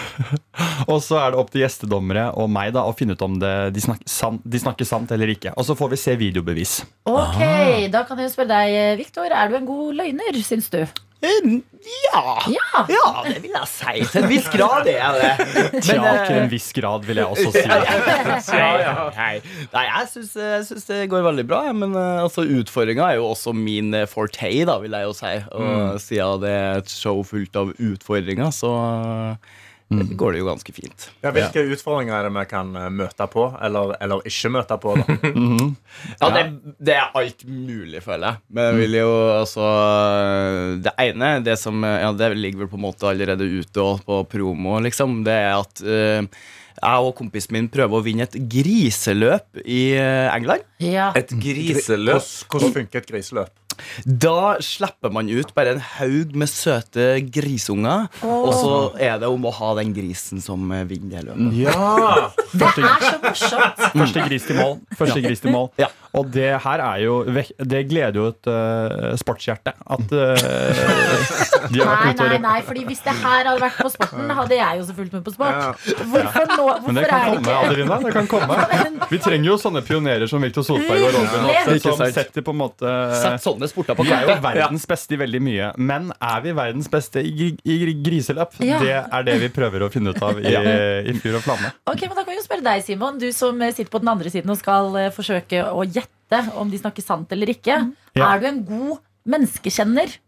og 0.90 1.02
så 1.04 1.20
er 1.20 1.34
det 1.34 1.40
opp 1.42 1.52
til 1.52 1.64
gjestedommere 1.64 2.30
og 2.40 2.48
meg 2.52 2.72
da 2.76 2.86
å 2.88 2.96
finne 2.96 3.16
ut 3.16 3.26
om 3.26 3.36
det, 3.42 3.54
de, 3.76 3.84
snakker 3.84 4.08
sant, 4.08 4.42
de 4.44 4.62
snakker 4.62 4.88
sant 4.88 5.12
eller 5.14 5.34
ikke. 5.34 5.52
Og 5.60 5.68
så 5.68 5.76
får 5.78 5.92
vi 5.92 6.00
se 6.00 6.16
videobevis. 6.20 6.80
Ok, 7.10 7.44
Da 7.92 8.06
kan 8.08 8.24
jeg 8.24 8.32
spørre 8.32 8.56
deg, 8.56 8.98
Viktor. 9.04 9.28
Er 9.30 9.52
du 9.52 9.60
en 9.60 9.68
god 9.68 10.00
løgner, 10.00 10.42
syns 10.46 10.72
du? 10.72 10.82
Ja. 11.20 12.40
Ja. 12.46 12.86
ja, 12.88 13.08
det 13.26 13.42
vil 13.42 13.52
jeg 13.52 13.68
si. 13.68 14.04
Til 14.08 14.22
en 14.22 14.30
viss 14.30 14.46
grad 14.52 14.88
er 14.88 14.96
jeg 14.96 15.20
det. 15.20 15.32
Men, 15.90 16.04
ja, 16.04 16.12
til 16.24 16.38
en 16.38 16.50
viss 16.52 16.68
grad, 16.76 17.04
vil 17.08 17.20
jeg 17.20 17.26
også 17.28 17.52
si. 17.54 17.64
Nei, 19.20 19.32
Nei, 19.74 19.84
jeg 19.88 20.08
syns, 20.12 20.86
det 20.88 21.00
går 21.12 21.24
veldig 21.28 21.44
bra. 21.48 21.60
Men 21.76 21.96
eh, 21.96 22.22
altså, 22.24 22.44
utfordringa 22.44 23.10
er 23.10 23.20
jo 23.20 23.28
også 23.34 23.52
min 23.56 23.92
eh, 23.96 24.08
forte, 24.08 24.52
da, 24.68 24.78
vil 24.82 24.96
jeg 24.96 25.08
jo 25.08 25.14
si. 25.16 25.34
Og 25.56 26.00
siden 26.04 26.29
det 26.42 26.52
er 26.52 26.78
et 26.82 26.92
show 26.92 27.22
fullt 27.26 27.56
av 27.58 27.72
utfordringer, 27.74 28.52
så 28.54 28.70
eh, 28.76 29.50
går 29.90 30.36
det 30.36 30.42
jo 30.42 30.46
ganske 30.46 30.72
fint. 30.74 31.06
Ja, 31.24 31.32
hvilke 31.34 31.64
utfordringer 31.74 32.14
er 32.14 32.28
det 32.28 32.32
vi 32.36 32.44
kan 32.50 32.70
eh, 32.78 32.90
møte 32.94 33.26
på, 33.30 33.48
eller, 33.66 33.96
eller 34.04 34.22
ikke 34.28 34.52
møte 34.54 34.78
på? 34.82 34.94
da? 35.00 35.16
Ja, 36.20 36.30
det, 36.36 36.44
det 36.78 36.94
er 36.94 37.18
alt 37.18 37.42
mulig, 37.48 38.02
føler 38.04 38.28
jeg. 38.28 38.42
Men 38.54 38.68
jeg 38.68 38.78
vil 38.78 38.96
jo 39.00 39.10
altså 39.34 39.66
Det 40.84 40.92
ene, 41.02 41.32
det 41.44 41.56
som 41.60 41.82
Ja, 41.84 42.12
det 42.16 42.30
ligger 42.38 42.64
vel 42.64 42.70
på 42.70 42.78
en 42.78 42.86
måte 42.86 43.10
allerede 43.10 43.48
ute 43.50 43.82
og 43.82 44.04
på 44.06 44.22
promo, 44.30 44.78
liksom, 44.84 45.20
det 45.26 45.36
er 45.42 45.52
at 45.58 45.82
uh, 45.84 46.42
jeg 46.80 47.06
og 47.06 47.12
kompisen 47.18 47.56
min 47.58 47.68
prøver 47.72 47.98
å 47.98 48.04
vinne 48.04 48.24
et 48.24 48.36
griseløp 48.48 49.58
i 49.66 49.82
England. 49.98 50.62
Ja. 50.80 51.10
Et 51.18 51.28
griseløp. 51.34 52.22
Hvordan, 52.22 52.46
hvordan 52.54 52.76
funker 52.78 53.02
et 53.02 53.10
griseløp? 53.10 53.52
Da 54.04 54.56
slipper 54.64 55.12
man 55.14 55.30
ut 55.30 55.54
bare 55.56 55.76
en 55.76 55.82
haug 55.98 56.34
med 56.38 56.50
søte 56.50 57.20
grisunger. 57.32 58.08
Og 58.26 58.52
så 58.56 58.74
er 59.00 59.18
det 59.22 59.30
om 59.30 59.46
å 59.48 59.54
ha 59.60 59.74
den 59.80 59.94
grisen 59.96 60.42
som 60.44 60.70
vinner 60.88 61.20
det 61.20 61.26
løpet. 61.30 61.56
Ja! 61.60 62.30
Det 62.52 62.66
er 62.66 63.04
så 63.04 63.16
morsomt! 63.22 63.84
Første 63.94 64.26
gris 64.28 64.46
til 64.48 64.60
mål. 64.60 64.76
Første 64.98 65.22
gris 65.24 65.42
til 65.44 65.54
mål. 65.54 65.70
Ja. 65.80 65.90
Og 66.18 66.26
det 66.34 66.48
her 66.64 66.80
er 66.82 66.98
jo 67.04 67.20
Det 67.70 67.80
gleder 67.90 68.16
jo 68.18 68.24
et 68.32 68.48
uh, 68.50 69.12
sportshjerte. 69.20 69.72
At 69.86 70.10
uh, 70.10 70.34
de 71.70 71.80
har 71.80 71.86
Nei, 71.86 71.94
vært 71.94 72.14
ute 72.14 72.24
og 72.24 72.26
nei, 72.26 72.34
rep- 72.34 72.44
nei, 72.46 72.56
fordi 72.66 72.84
hvis 72.88 73.02
det 73.04 73.14
her 73.20 73.46
hadde 73.46 73.60
vært 73.62 73.78
på 73.78 73.90
sporten, 73.92 74.32
hadde 74.40 74.56
jeg 74.58 74.80
jo 74.80 74.86
så 74.88 74.96
fulgt 74.96 75.14
med 75.14 75.22
på 75.26 75.34
sport. 75.34 75.84
Hvorfor 76.10 76.48
nå? 76.50 76.66
Men 76.86 76.98
det 76.98 77.04
kan 77.10 77.20
er 77.20 77.30
det 77.30 77.36
komme, 77.36 77.40
ikke 77.44 77.58
Adelina. 77.68 77.98
Det 78.04 78.14
kan 78.16 78.30
komme. 78.30 78.58
Vi 79.12 79.20
trenger 79.22 79.50
jo 79.52 79.56
sånne 79.60 79.82
pionerer 79.86 80.30
som 80.30 80.42
Viktor 80.42 80.66
Solberg 80.66 81.04
og 81.08 81.14
Robin. 81.18 81.46
Også, 81.50 81.94
som 81.94 82.02
setter 82.14 82.44
på 82.46 82.54
en 82.54 82.60
måte 82.60 82.94
Sett 83.20 83.44
sånne 83.44 83.68
sporter 83.70 83.96
på 83.98 84.04
Vi 84.06 84.12
er 84.14 84.26
jo 84.28 84.36
verdens 84.44 84.86
beste 84.90 85.14
i 85.16 85.20
veldig 85.20 85.40
mye, 85.46 85.70
men 85.80 86.10
er 86.18 86.42
vi 86.44 86.54
verdens 86.56 86.88
beste 86.92 87.22
i, 87.22 87.50
i 87.54 87.78
gri- 87.84 87.96
griseløp? 88.06 88.56
Ja. 88.64 88.80
Det 88.82 88.96
er 89.02 89.26
det 89.30 89.38
vi 89.44 89.50
prøver 89.54 89.86
å 89.86 89.90
finne 89.92 90.14
ut 90.14 90.22
av 90.26 90.38
i, 90.42 90.50
i 91.10 91.14
Fyr 91.20 91.38
og 91.38 91.44
flamme. 91.46 91.72
Ok, 91.90 92.04
men 92.08 92.16
Da 92.18 92.24
kan 92.24 92.32
vi 92.34 92.38
jo 92.40 92.44
spørre 92.46 92.64
deg, 92.66 92.84
Simon. 92.86 93.18
Du 93.20 93.28
som 93.36 93.60
sitter 93.70 93.90
på 93.92 94.00
den 94.02 94.10
andre 94.12 94.32
siden 94.32 94.50
og 94.54 94.58
skal 94.60 94.90
eh, 95.00 95.10
forsøke 95.14 95.64
å 95.70 95.84
gjette 96.00 96.42
om 96.58 96.70
de 96.70 96.80
snakker 96.80 97.04
sant 97.04 97.30
eller 97.34 97.52
ikke. 97.52 97.84
Ja. 98.16 98.32
Er 98.32 98.42
du 98.42 98.50
en 98.50 98.64
god 98.66 98.98
menneskekjenner? 99.30 100.18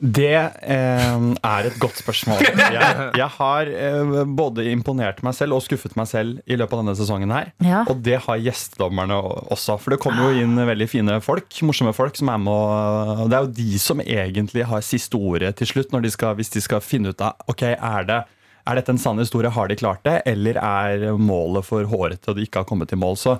Det 0.00 0.32
eh, 0.32 1.24
er 1.44 1.66
et 1.68 1.76
godt 1.80 1.98
spørsmål. 2.00 2.40
Jeg, 2.70 3.10
jeg 3.18 3.26
har 3.34 3.68
eh, 3.68 4.12
både 4.24 4.64
imponert 4.70 5.20
meg 5.26 5.34
selv 5.36 5.58
og 5.58 5.64
skuffet 5.64 5.92
meg 5.98 6.08
selv 6.08 6.38
i 6.48 6.56
løpet 6.56 6.72
av 6.72 6.80
denne 6.80 6.94
sesongen 6.96 7.34
her. 7.34 7.50
Ja. 7.60 7.82
Og 7.90 8.00
det 8.04 8.16
har 8.24 8.40
gjestedommerne 8.40 9.18
også. 9.52 9.76
For 9.82 9.92
det 9.92 10.00
kommer 10.00 10.30
jo 10.30 10.44
inn 10.46 10.56
veldig 10.56 10.88
fine 10.88 11.18
folk, 11.24 11.52
morsomme 11.68 11.92
folk, 11.96 12.16
som 12.16 12.32
er 12.32 12.40
med 12.40 12.52
og 12.54 13.28
Det 13.28 13.36
er 13.36 13.44
jo 13.44 13.54
de 13.60 13.82
som 13.82 14.00
egentlig 14.04 14.64
har 14.70 14.86
siste 14.86 15.20
ordet 15.20 15.52
til 15.60 15.68
slutt, 15.74 15.92
når 15.92 16.06
de 16.06 16.14
skal, 16.16 16.36
hvis 16.38 16.54
de 16.56 16.64
skal 16.64 16.84
finne 16.84 17.12
ut 17.12 17.24
av 17.24 17.50
Ok, 17.50 17.66
er 17.74 18.08
det 18.08 18.22
er 18.68 18.76
dette 18.76 18.92
en 18.92 19.00
sann 19.00 19.18
historie, 19.18 19.50
har 19.50 19.68
de 19.68 19.76
klart 19.80 20.02
det, 20.06 20.20
eller 20.28 20.58
er 20.60 21.06
målet 21.18 21.66
for 21.66 21.86
hårete 21.88 22.30
og 22.30 22.36
de 22.36 22.44
ikke 22.46 22.62
har 22.62 22.68
kommet 22.68 22.90
til 22.92 23.00
mål? 23.00 23.16
Så 23.18 23.38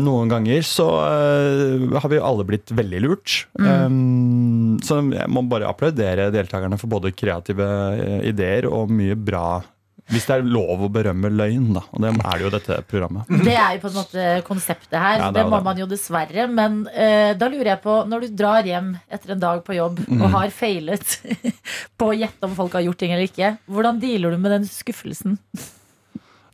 noen 0.00 0.30
ganger 0.32 0.62
så 0.64 0.86
eh, 1.04 1.86
har 2.00 2.08
vi 2.12 2.18
alle 2.22 2.44
blitt 2.48 2.70
veldig 2.72 3.00
lurt. 3.04 3.34
Um, 3.60 4.76
så 4.84 5.02
jeg 5.12 5.28
må 5.32 5.42
bare 5.50 5.68
applaudere 5.68 6.30
deltakerne 6.34 6.78
for 6.80 6.88
både 6.92 7.12
kreative 7.16 7.66
eh, 7.96 8.20
ideer 8.32 8.68
og 8.70 8.92
mye 8.92 9.16
bra 9.18 9.46
Hvis 10.06 10.28
det 10.28 10.36
er 10.36 10.44
lov 10.46 10.84
å 10.86 10.88
berømme 10.94 11.26
løgn, 11.34 11.72
da. 11.74 11.80
Og 11.90 11.98
det 12.04 12.12
er 12.14 12.36
det 12.38 12.44
jo 12.44 12.50
dette 12.54 12.76
programmet. 12.86 13.26
Det 13.48 13.56
er 13.58 13.72
jo 13.74 13.80
på 13.82 13.88
en 13.90 13.96
måte 13.98 14.26
konseptet 14.46 14.94
her. 14.94 15.16
Ja, 15.18 15.30
det 15.34 15.40
det, 15.40 15.46
må 15.50 15.58
det. 15.58 15.64
man 15.66 15.80
jo 15.82 15.88
dessverre. 15.90 16.44
Men 16.46 16.76
uh, 16.86 17.32
da 17.34 17.48
lurer 17.50 17.72
jeg 17.72 17.80
på, 17.82 17.96
når 18.06 18.22
du 18.28 18.36
drar 18.38 18.68
hjem 18.70 18.92
etter 19.10 19.34
en 19.34 19.42
dag 19.42 19.64
på 19.66 19.74
jobb 19.74 20.04
Mm. 20.06 20.20
og 20.22 20.30
har 20.36 20.52
feilet 20.54 21.16
på 21.98 22.12
å 22.12 22.14
gjette 22.14 22.46
om 22.46 22.54
folk 22.54 22.76
har 22.78 22.84
gjort 22.86 23.00
ting 23.02 23.12
eller 23.16 23.26
ikke, 23.26 23.56
hvordan 23.66 23.98
dealer 23.98 24.36
du 24.36 24.38
med 24.44 24.54
den 24.54 24.68
skuffelsen? 24.70 25.40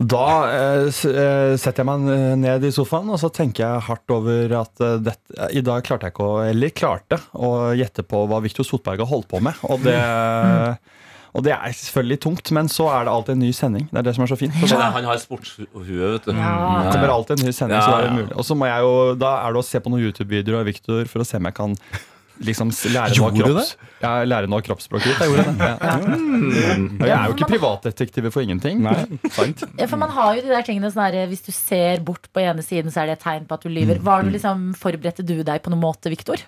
Da 0.02 0.26
eh, 0.48 0.88
eh, 0.88 1.52
setter 1.60 1.82
jeg 1.82 1.88
meg 1.88 2.06
ned 2.40 2.64
i 2.66 2.72
sofaen 2.74 3.10
og 3.12 3.20
så 3.20 3.30
tenker 3.34 3.64
jeg 3.64 3.84
hardt 3.88 4.14
over 4.14 4.54
at 4.62 4.82
eh, 4.82 4.98
dette, 5.04 5.50
i 5.54 5.62
dag 5.64 5.84
klarte 5.86 6.08
jeg 6.08 6.14
ikke 6.14 6.26
å, 6.26 6.40
eller 6.48 6.74
klarte 6.74 7.18
å 7.36 7.52
gjette 7.78 8.04
på 8.08 8.24
hva 8.30 8.40
Viktor 8.42 8.66
Sotberg 8.66 9.04
har 9.04 9.10
holdt 9.10 9.28
på 9.30 9.42
med. 9.44 9.58
Og 9.68 9.84
det, 9.84 9.96
og 11.32 11.44
det 11.46 11.54
er 11.54 11.76
selvfølgelig 11.76 12.18
tungt, 12.24 12.52
men 12.56 12.70
så 12.72 12.88
er 12.92 13.06
det 13.06 13.14
alltid 13.14 13.36
en 13.36 13.44
ny 13.44 13.52
sending. 13.56 13.84
Det 13.90 14.00
er 14.00 14.08
det 14.08 14.16
som 14.16 14.26
er 14.26 14.32
så 14.32 14.38
fint. 14.40 14.56
Så, 14.62 14.74
ja. 14.74 14.88
han 14.96 15.06
har 15.08 15.20
sportshue, 15.22 15.68
vet 15.76 16.26
du. 16.26 16.32
Ja. 16.34 16.54
det 16.88 16.96
kommer 16.96 17.14
alltid 17.18 17.38
en 17.38 17.50
ny 17.50 17.56
sending, 17.56 17.84
så 17.84 17.98
er 17.98 18.08
det 18.08 18.16
mulig. 18.16 18.32
Og 18.36 18.48
så 18.48 18.56
må 18.58 18.70
jeg 18.70 18.88
jo, 18.88 18.96
da 19.20 19.36
er 19.44 19.54
det 19.54 19.62
å 19.62 19.68
se 19.68 19.82
på 19.82 19.92
noen 19.92 20.08
YouTube-videoer 20.08 20.64
av 20.64 20.72
Viktor 20.72 21.04
for 21.12 21.24
å 21.24 21.28
se 21.28 21.40
om 21.40 21.50
jeg 21.50 21.58
kan 21.60 21.76
liksom 22.40 22.70
lære 22.72 23.12
noe, 23.12 23.28
av 23.28 23.36
Gjorde 23.36 23.36
du 23.36 23.58
kropps, 23.58 23.74
ja, 24.02 24.12
lære 24.26 24.48
noe 24.50 24.62
av 24.62 24.66
kroppsspråket 24.66 25.10
ditt. 25.10 25.20
Jeg 25.20 25.32
gjorde 25.32 25.52
det. 25.58 25.68
Ja. 25.68 25.96
Og 27.02 27.06
Jeg 27.06 27.14
er 27.16 27.26
jo 27.26 27.36
ikke 27.36 27.50
privatdetektiv 27.52 28.30
for 28.34 28.46
ingenting. 28.46 28.80
Nei, 28.84 28.96
sant? 29.34 29.64
Ja, 29.78 29.86
for 29.90 30.00
man 30.00 30.14
har 30.14 30.38
jo 30.38 30.46
de 30.46 30.54
der 30.54 30.66
tingene 30.66 30.90
sånn 30.92 31.04
her, 31.04 31.28
Hvis 31.30 31.44
du 31.46 31.52
ser 31.54 32.02
bort 32.06 32.28
på 32.32 32.42
ene 32.42 32.64
siden, 32.64 32.92
så 32.94 33.02
er 33.02 33.12
det 33.12 33.18
et 33.20 33.26
tegn 33.26 33.46
på 33.48 33.58
at 33.58 33.66
du 33.66 33.70
lyver. 33.72 34.02
Var 34.02 34.26
du 34.26 34.32
liksom, 34.34 34.72
Forberedte 34.78 35.26
du 35.26 35.38
deg 35.46 35.62
på 35.62 35.72
noen 35.72 35.84
måte, 35.84 36.12
Viktor? 36.12 36.42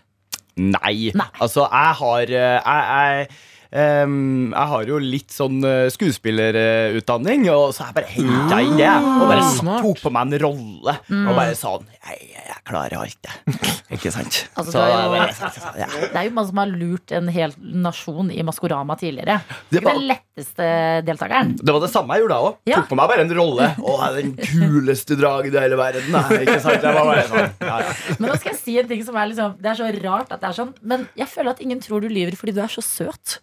Nei. 0.57 1.11
Nei. 1.19 1.31
Altså, 1.43 1.65
jeg 1.67 1.95
har 1.99 2.31
eh, 2.31 2.59
Jeg, 2.63 2.85
jeg, 2.95 3.29
jeg 3.75 4.67
har 4.71 4.85
jo 4.87 4.99
litt 5.03 5.33
sånn 5.35 5.59
eh, 5.67 5.89
skuespillerutdanning, 5.91 7.49
og 7.51 7.73
så 7.75 7.83
har 7.85 7.91
jeg 7.91 7.97
bare 7.97 8.13
henta 8.15 8.59
inn 8.63 8.77
det. 8.79 8.91
Og 8.93 9.25
bare 9.31 9.47
Smart. 9.57 9.83
tok 9.83 10.03
på 10.05 10.13
meg 10.15 10.29
en 10.31 10.43
rolle. 10.45 10.95
Og 11.11 11.33
bare 11.35 11.57
sånn 11.59 11.83
Jeg, 12.05 12.29
jeg 12.37 12.61
klarer 12.69 12.95
alt, 13.01 13.19
det. 13.25 13.33
Ikke 13.95 14.11
sant? 14.15 14.39
Altså, 14.57 14.73
så, 14.75 14.79
det, 14.79 14.85
er 14.85 15.03
jo- 15.03 15.13
bare, 15.15 15.79
ja. 15.81 15.89
Det 16.05 16.17
er 16.21 16.27
jo 16.29 16.33
man 16.37 16.47
som 16.49 16.61
har 16.63 16.71
lurt 16.71 17.13
en 17.19 17.29
hel 17.35 17.53
nasjon 17.85 18.31
i 18.33 18.43
Maskorama 18.47 18.97
tidligere. 19.01 19.39
Det 19.73 19.83
var- 19.85 19.99
den 19.99 20.07
letteste 20.13 20.69
deltakeren. 21.07 21.55
Det 21.61 21.75
var 21.75 21.83
det 21.85 21.91
samme 21.93 22.15
jeg 22.17 22.25
gjorde 22.25 22.39
da 22.39 22.49
òg. 22.49 22.57
Ja. 22.71 22.79
Tok 22.83 22.91
på 22.95 22.99
meg 23.01 23.11
bare 23.13 23.27
en 23.27 23.35
rolle. 23.41 23.69
Og 23.85 23.99
jeg 23.99 24.07
er 24.07 24.21
den 24.21 24.35
kuleste 24.55 25.19
dragen 25.21 25.55
i 25.59 25.63
hele 25.67 25.79
verden. 25.81 26.11
Nei, 26.15 26.41
ikke 26.45 26.61
sant? 26.65 26.79
Jeg 26.85 26.95
var 27.01 27.11
bare 27.11 27.27
sånn, 27.31 27.51
ja, 27.67 27.81
ja. 27.89 27.97
Men 28.21 28.31
nå 28.31 28.39
skal 28.39 28.53
jeg 28.55 28.61
si 28.63 28.79
en 28.81 28.89
ting 28.95 29.03
som 29.07 29.17
er 29.21 29.31
liksom 29.33 29.57
Det 29.61 29.73
er 29.75 29.81
så 29.83 29.91
rart 30.05 30.31
at 30.35 30.41
det 30.45 30.51
er 30.53 30.57
sånn, 30.63 30.73
men 30.83 31.09
jeg 31.19 31.29
føler 31.35 31.55
at 31.57 31.61
ingen 31.65 31.83
tror 31.85 32.05
du 32.05 32.09
lyver 32.13 32.37
fordi 32.39 32.55
du 32.57 32.63
er 32.65 32.71
så 32.73 32.85
søt. 32.85 33.41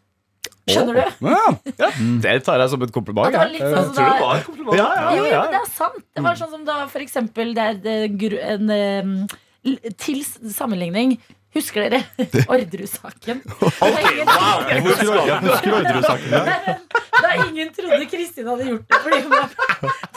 Skjønner 0.69 0.97
du? 0.97 1.27
Ja, 1.31 1.41
ja. 1.81 1.89
Det 2.23 2.33
tar 2.45 2.61
jeg 2.61 2.71
som 2.73 2.85
et 2.85 2.93
kompliment. 2.95 3.33
Det 3.33 3.41
var 3.41 3.53
jeg. 3.53 3.61
sånn 3.65 3.91
som 3.91 3.97
da, 3.97 4.31
et 4.37 4.47
kompliment. 4.47 4.77
Ja, 4.77 4.87
ja, 4.95 5.11
jo, 5.17 5.25
jo, 5.27 5.43
det 5.51 5.59
er 5.59 5.69
sant. 5.73 6.01
Det 6.15 6.23
var 6.25 6.39
sånn 6.39 6.51
som 6.53 6.65
da 6.67 6.77
for 6.91 7.03
eksempel 7.03 7.53
det 7.57 7.67
er 7.67 7.79
det 7.85 8.31
en, 8.39 8.69
eh, 8.77 9.91
Til 10.01 10.23
sammenligning 10.25 11.19
Husker 11.51 11.83
dere 11.83 11.99
Orderud-saken? 12.47 13.41
Det 13.45 13.89
er 13.91 14.69
Jeg 14.71 14.83
husker, 14.85 15.09
husker 15.43 15.73
Orderud-saken. 15.79 16.31
ja. 16.31 16.75
Da 17.21 17.31
ingen 17.43 17.69
trodde 17.75 18.05
Kristin 18.09 18.47
hadde 18.49 18.65
gjort 18.69 18.85
det. 18.89 18.99
Fordi 19.03 19.19
man, 19.29 19.49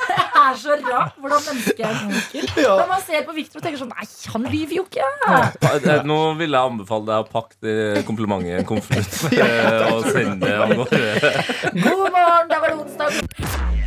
det 0.09 0.15
er 0.41 0.55
så 0.63 0.77
rart 0.87 1.19
hvordan 1.21 1.43
mennesker 1.49 1.85
er 1.89 1.99
komiker. 2.01 2.47
Når 2.65 2.87
man 2.93 3.03
ser 3.05 3.27
på 3.27 3.35
Victor 3.37 3.61
og 3.61 3.67
tenker 3.67 3.83
sånn 3.83 3.93
Nei, 3.93 4.07
han 4.35 4.47
lyver 4.55 4.77
jo 4.79 4.87
ikke! 4.87 5.11
Ja. 5.27 5.99
Nå 6.07 6.19
vil 6.41 6.55
jeg 6.57 6.71
anbefale 6.73 7.11
deg 7.11 7.27
å 7.27 7.29
pakke 7.35 7.59
det 7.67 8.05
komplimentet 8.09 8.55
i 8.55 8.57
en 8.63 8.69
konvolutt 8.69 9.15
eh, 9.37 9.89
og 9.91 10.09
sende 10.15 10.39
det 10.47 10.55
av 10.65 10.75
gårde. 10.79 11.35
God 11.83 12.07
morgen, 12.15 12.49
da 12.55 12.63
var 12.63 12.73
det 12.73 12.79
onsdag. 12.87 13.84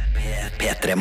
P3 0.57 0.95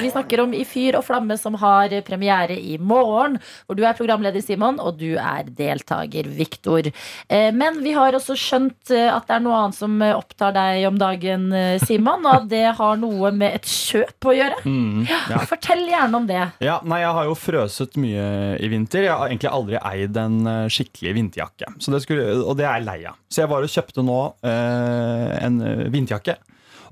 Vi 0.00 0.10
snakker 0.10 0.40
om 0.40 0.54
I 0.54 0.64
fyr 0.64 0.96
og 0.96 1.04
flamme 1.04 1.36
som 1.38 1.56
har 1.60 1.92
premiere 2.06 2.56
i 2.56 2.78
morgen. 2.80 3.38
Hvor 3.66 3.76
du 3.76 3.82
er 3.84 3.96
programleder, 3.98 4.40
Simon, 4.44 4.78
og 4.80 4.96
du 5.00 5.18
er 5.20 5.48
deltaker, 5.48 6.28
Viktor. 6.32 6.88
Eh, 7.28 7.50
Men 7.52 7.82
vi 7.84 7.92
har 7.92 8.16
også 8.16 8.36
skjønt 8.38 8.92
eh, 8.94 9.10
at 9.12 9.28
det 9.28 9.36
er 9.36 9.44
noe 9.44 9.58
annet 9.58 9.76
som 9.76 9.98
eh, 10.02 10.14
opptar 10.16 10.54
deg 10.56 10.86
om 10.88 11.00
dagen, 11.00 11.48
Simon. 11.84 12.24
Og 12.24 12.38
at 12.40 12.48
det 12.52 12.64
har 12.78 13.00
noe 13.00 13.32
med 13.36 13.58
et 13.60 13.68
kjøp 13.68 14.30
å 14.30 14.36
gjøre. 14.36 14.62
Mm, 14.64 15.04
ja. 15.10 15.42
Fortell 15.50 15.84
gjerne 15.90 16.22
om 16.22 16.28
det. 16.30 16.44
Ja, 16.64 16.78
nei, 16.84 17.02
Jeg 17.02 17.16
har 17.18 17.28
jo 17.28 17.36
frøset 17.36 17.98
mye 18.00 18.26
i 18.62 18.70
vinter. 18.72 19.04
Jeg 19.08 19.16
har 19.18 19.28
egentlig 19.28 19.52
aldri 19.52 19.82
eid 19.92 20.16
en 20.22 20.40
skikkelig 20.72 21.16
vinterjakke. 21.18 21.74
Så 21.82 21.92
det 21.92 22.04
skulle, 22.06 22.30
og 22.40 22.56
det 22.60 22.68
er 22.68 22.80
jeg 22.80 22.88
lei 22.88 23.00
av. 23.10 23.20
Så 23.28 23.44
jeg 23.44 23.52
var 23.52 23.66
og 23.66 23.72
kjøpte 23.76 24.06
nå 24.06 24.20
eh, 24.46 25.36
en 25.42 25.60
vinterjakke. 25.92 26.38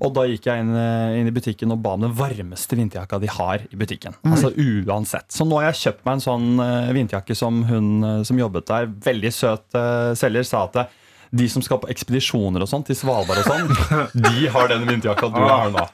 Og 0.01 0.13
da 0.15 0.23
gikk 0.25 0.47
jeg 0.49 0.63
inn, 0.63 0.71
eh, 0.73 1.19
inn 1.19 1.29
i 1.29 1.33
butikken 1.33 1.73
og 1.75 1.81
ba 1.83 1.93
om 1.93 2.07
den 2.07 2.15
varmeste 2.17 2.77
vinterjakka 2.77 3.19
de 3.21 3.29
har 3.29 3.65
i 3.67 3.77
butikken. 3.77 4.17
Altså 4.25 4.49
uansett. 4.49 5.29
Så 5.33 5.45
nå 5.45 5.59
har 5.59 5.69
jeg 5.69 5.81
kjøpt 5.83 6.05
meg 6.07 6.17
en 6.17 6.25
sånn 6.25 6.47
eh, 6.63 6.93
vinterjakke 6.97 7.37
som 7.37 7.61
hun 7.69 7.91
eh, 8.01 8.23
som 8.25 8.39
jobbet 8.41 8.69
der, 8.71 8.89
veldig 8.89 9.31
søt 9.35 9.79
selger, 10.17 10.45
sa 10.47 10.65
at 10.65 10.89
de 11.31 11.45
som 11.47 11.63
skal 11.63 11.79
på 11.79 11.89
ekspedisjoner 11.93 12.63
og 12.63 12.67
sånn, 12.67 12.83
til 12.87 12.97
Svalbard 12.97 13.43
og 13.43 13.47
sånn, 13.47 13.69
de 14.25 14.49
har 14.51 14.71
den 14.71 14.87
vinterjakka 14.89 15.29
du 15.31 15.39
har 15.39 15.69
nå. 15.71 15.85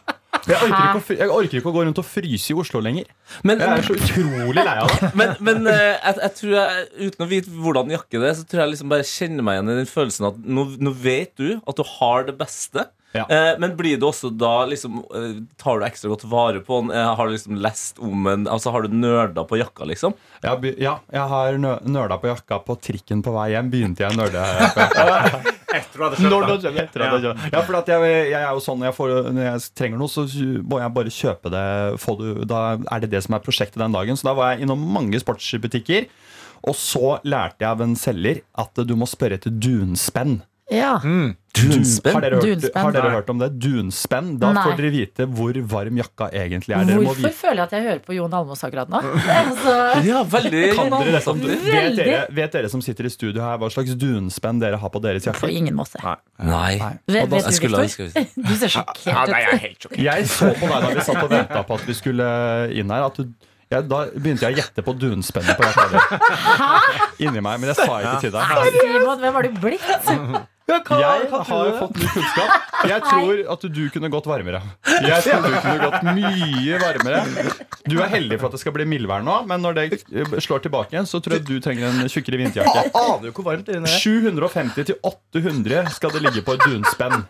Jeg 0.48 0.64
orker, 0.64 0.96
å, 0.96 1.16
jeg 1.18 1.32
orker 1.34 1.60
ikke 1.60 1.70
å 1.70 1.76
gå 1.76 1.84
rundt 1.84 2.00
og 2.00 2.06
fryse 2.08 2.54
i 2.54 2.56
Oslo 2.56 2.80
lenger. 2.80 3.10
Men, 3.44 3.60
Jeg 3.60 3.82
er 3.82 3.84
så 3.84 3.96
utrolig 3.98 4.64
lei 4.64 4.76
av 4.80 4.92
det. 4.94 5.10
men, 5.20 5.34
men 5.44 5.68
jeg, 5.68 6.14
jeg 6.22 6.34
tror 6.38 6.54
jeg, 6.56 6.86
uten 7.10 7.26
å 7.26 7.28
vite 7.34 7.56
hvordan 7.66 7.92
jakke 7.92 8.22
det 8.22 8.30
er, 8.30 8.38
så 8.40 8.48
tror 8.48 8.64
jeg 8.64 8.74
liksom 8.78 8.94
bare 8.94 9.08
kjenner 9.10 9.44
meg 9.44 9.58
igjen 9.58 9.74
i 9.74 9.80
den 9.82 9.90
følelsen 9.92 10.30
at 10.30 10.40
nå, 10.40 10.66
nå 10.88 10.94
vet 11.04 11.34
du 11.36 11.50
at 11.58 11.82
du 11.82 11.84
har 11.98 12.30
det 12.30 12.38
beste. 12.40 12.88
Ja. 13.16 13.24
Eh, 13.32 13.54
men 13.58 13.72
blir 13.80 13.96
du 13.98 14.04
også 14.10 14.30
da 14.36 14.66
liksom 14.68 14.98
eh, 15.16 15.38
Tar 15.58 15.80
du 15.80 15.86
ekstra 15.88 16.10
godt 16.12 16.26
vare 16.30 16.60
på 16.62 16.82
den? 16.84 16.92
Eh, 16.92 17.08
har 17.16 17.30
du 17.30 17.34
liksom 17.34 17.56
lest 17.64 18.02
om 18.04 18.28
den? 18.28 18.44
Altså 18.52 18.70
Har 18.76 18.84
du 18.84 18.94
nerda 18.94 19.46
på 19.48 19.58
jakka, 19.58 19.88
liksom? 19.90 20.14
Ja, 20.44 20.56
be- 20.60 20.76
ja, 20.78 20.98
jeg 21.16 21.24
har 21.32 21.58
nerda 21.58 22.18
på 22.22 22.28
jakka 22.30 22.60
på 22.68 22.76
trikken 22.84 23.24
på 23.26 23.32
vei 23.34 23.48
hjem. 23.56 23.72
Begynte 23.74 24.04
jeg 24.04 24.12
å 24.14 24.20
nerde 24.20 24.44
på 24.76 24.84
jakka. 24.84 25.56
Etter 25.78 25.98
du 25.98 26.04
hadde 26.04 26.20
kjøpt 26.20 26.64
jeg 26.68 27.54
Ja, 27.54 27.62
for 27.68 27.80
at 27.80 27.90
jeg, 27.92 28.12
jeg 28.32 28.38
er 28.42 28.52
jo 28.54 28.62
sånn 28.64 28.80
når 28.84 28.90
jeg, 28.92 28.98
får, 29.00 29.16
når 29.36 29.48
jeg 29.48 29.64
trenger 29.80 30.00
noe, 30.04 30.12
så 30.14 30.28
må 30.68 30.80
jeg 30.84 30.94
bare 31.00 31.14
kjøpe 31.18 31.52
det. 31.56 31.66
Få 32.04 32.18
det. 32.22 32.36
Da 32.52 32.62
er 32.78 33.04
det 33.04 33.10
det 33.16 33.24
som 33.26 33.36
er 33.40 33.44
prosjektet 33.48 33.82
den 33.82 33.96
dagen. 33.96 34.20
Så 34.20 34.28
da 34.30 34.36
var 34.38 34.54
jeg 34.54 34.68
innom 34.68 34.84
mange 34.96 35.20
sportsbutikker. 35.24 36.08
Og 36.68 36.76
så 36.78 37.18
lærte 37.28 37.64
jeg 37.64 37.70
av 37.72 37.82
en 37.86 37.96
selger 38.00 38.44
at 38.60 38.84
du 38.88 38.96
må 39.00 39.08
spørre 39.10 39.38
etter 39.40 39.54
dunspenn. 39.54 40.40
Ja. 40.74 40.98
Hørt, 41.00 41.36
Dunspenn. 41.58 42.14
har 42.78 42.92
dere 42.96 43.10
hørt 43.14 43.30
om 43.34 43.40
det? 43.42 43.48
Dunspenn. 43.64 44.30
Da 44.42 44.52
Nei. 44.56 44.64
får 44.68 44.78
dere 44.80 44.92
vite 44.94 45.28
hvor 45.38 45.60
varm 45.74 45.98
jakka 46.02 46.30
egentlig 46.32 46.76
er. 46.78 46.86
Dere 46.86 47.00
må 47.02 47.10
Hvorfor 47.12 47.24
vite 47.26 47.40
føler 47.40 47.62
jeg 47.62 47.68
at 47.68 47.76
jeg 47.78 47.86
hører 47.88 48.02
på 48.08 48.16
Jon 48.18 48.36
Almaas 48.40 48.64
akkurat 48.68 48.92
nå? 48.94 49.02
Altså, 49.38 49.76
Ja, 50.08 50.22
veldig 50.24 50.64
kan 50.78 50.92
dere 50.94 51.12
det 51.18 51.24
som, 51.26 51.42
vet, 51.42 51.66
dere, 51.98 52.22
vet 52.42 52.58
dere 52.58 52.70
som 52.74 52.82
sitter 52.86 53.10
i 53.10 53.14
studio 53.14 53.42
her, 53.42 53.58
hva 53.62 53.70
slags 53.74 53.96
dunspenn 54.00 54.60
dere 54.62 54.78
har 54.82 54.94
på 54.94 55.02
deres 55.04 55.26
på 55.26 55.34
jakker? 55.34 55.56
ingen 55.58 55.76
måte. 55.78 56.00
Nei. 56.40 56.78
Vet, 57.08 57.24
Og 57.24 57.30
da- 57.30 57.42
vet 57.42 57.52
du, 57.52 57.68
Victor? 57.68 58.26
Du 58.48 58.56
ser 58.56 58.72
sjokkert 58.78 59.08
ut. 59.08 59.62
helt 59.62 59.78
sjokkert. 59.84 60.02
Jeg 60.08 60.28
så 60.32 60.52
på 60.56 60.68
deg 60.70 60.82
da 60.88 60.90
vi 60.94 61.06
satt 61.08 61.24
og 61.24 61.30
venta 61.32 61.64
på 61.68 61.78
at 61.80 61.86
vi 61.88 61.94
skulle 61.98 62.28
inn 62.78 62.90
her. 62.94 63.08
At 63.10 63.18
du, 63.22 63.32
ja, 63.72 63.82
da 63.84 64.04
begynte 64.16 64.46
jeg 64.48 64.56
å 64.56 64.60
gjette 64.62 64.84
på 64.86 64.94
dunspennet 64.96 65.58
på 65.60 65.66
jakka 65.68 65.88
di. 65.92 67.26
Inni 67.28 67.42
meg, 67.44 67.60
men 67.60 67.74
jeg 67.74 67.80
sa 67.82 67.98
ikke 68.00 68.22
til 68.28 68.32
deg. 68.36 68.78
Simon, 68.78 69.20
hvem 69.24 69.40
har 69.40 69.50
du 69.50 69.58
blitt? 69.64 69.90
Jeg 70.68 71.30
har 71.32 71.46
fått 71.80 71.96
ny 71.96 72.08
kunnskap. 72.12 72.66
Jeg 72.90 73.04
tror 73.06 73.40
at 73.54 73.62
du 73.78 73.84
kunne 73.94 74.10
gått 74.12 74.26
varmere. 74.28 74.60
Jeg 74.84 75.22
tror 75.24 75.46
du 75.46 75.54
kunne 75.64 75.86
gått 75.86 76.08
mye 76.18 76.80
varmere. 76.82 77.22
Du 77.88 77.96
er 78.04 78.12
heldig 78.12 78.40
for 78.42 78.50
at 78.50 78.58
det 78.58 78.62
skal 78.66 78.76
bli 78.76 78.88
mildvær 78.90 79.24
nå, 79.24 79.38
men 79.48 79.64
når 79.64 79.78
det 79.80 80.02
slår 80.44 80.66
tilbake 80.66 80.92
igjen, 80.96 81.08
så 81.08 81.22
tror 81.24 81.38
jeg 81.38 81.46
du 81.48 81.56
trenger 81.64 81.88
en 81.88 82.12
tjukkere 82.12 82.42
vinterjakke. 82.44 82.92
Aner 83.00 83.30
jo 83.30 83.36
hvor 83.38 83.48
varmt 83.48 83.70
det 83.70 83.78
er 83.78 83.80
inne. 83.80 83.94
750 83.96 84.90
til 84.92 85.00
800 85.08 85.88
skal 85.96 86.16
det 86.18 86.26
ligge 86.28 86.44
på 86.44 86.58
et 86.58 86.68
dunspenn. 86.68 87.24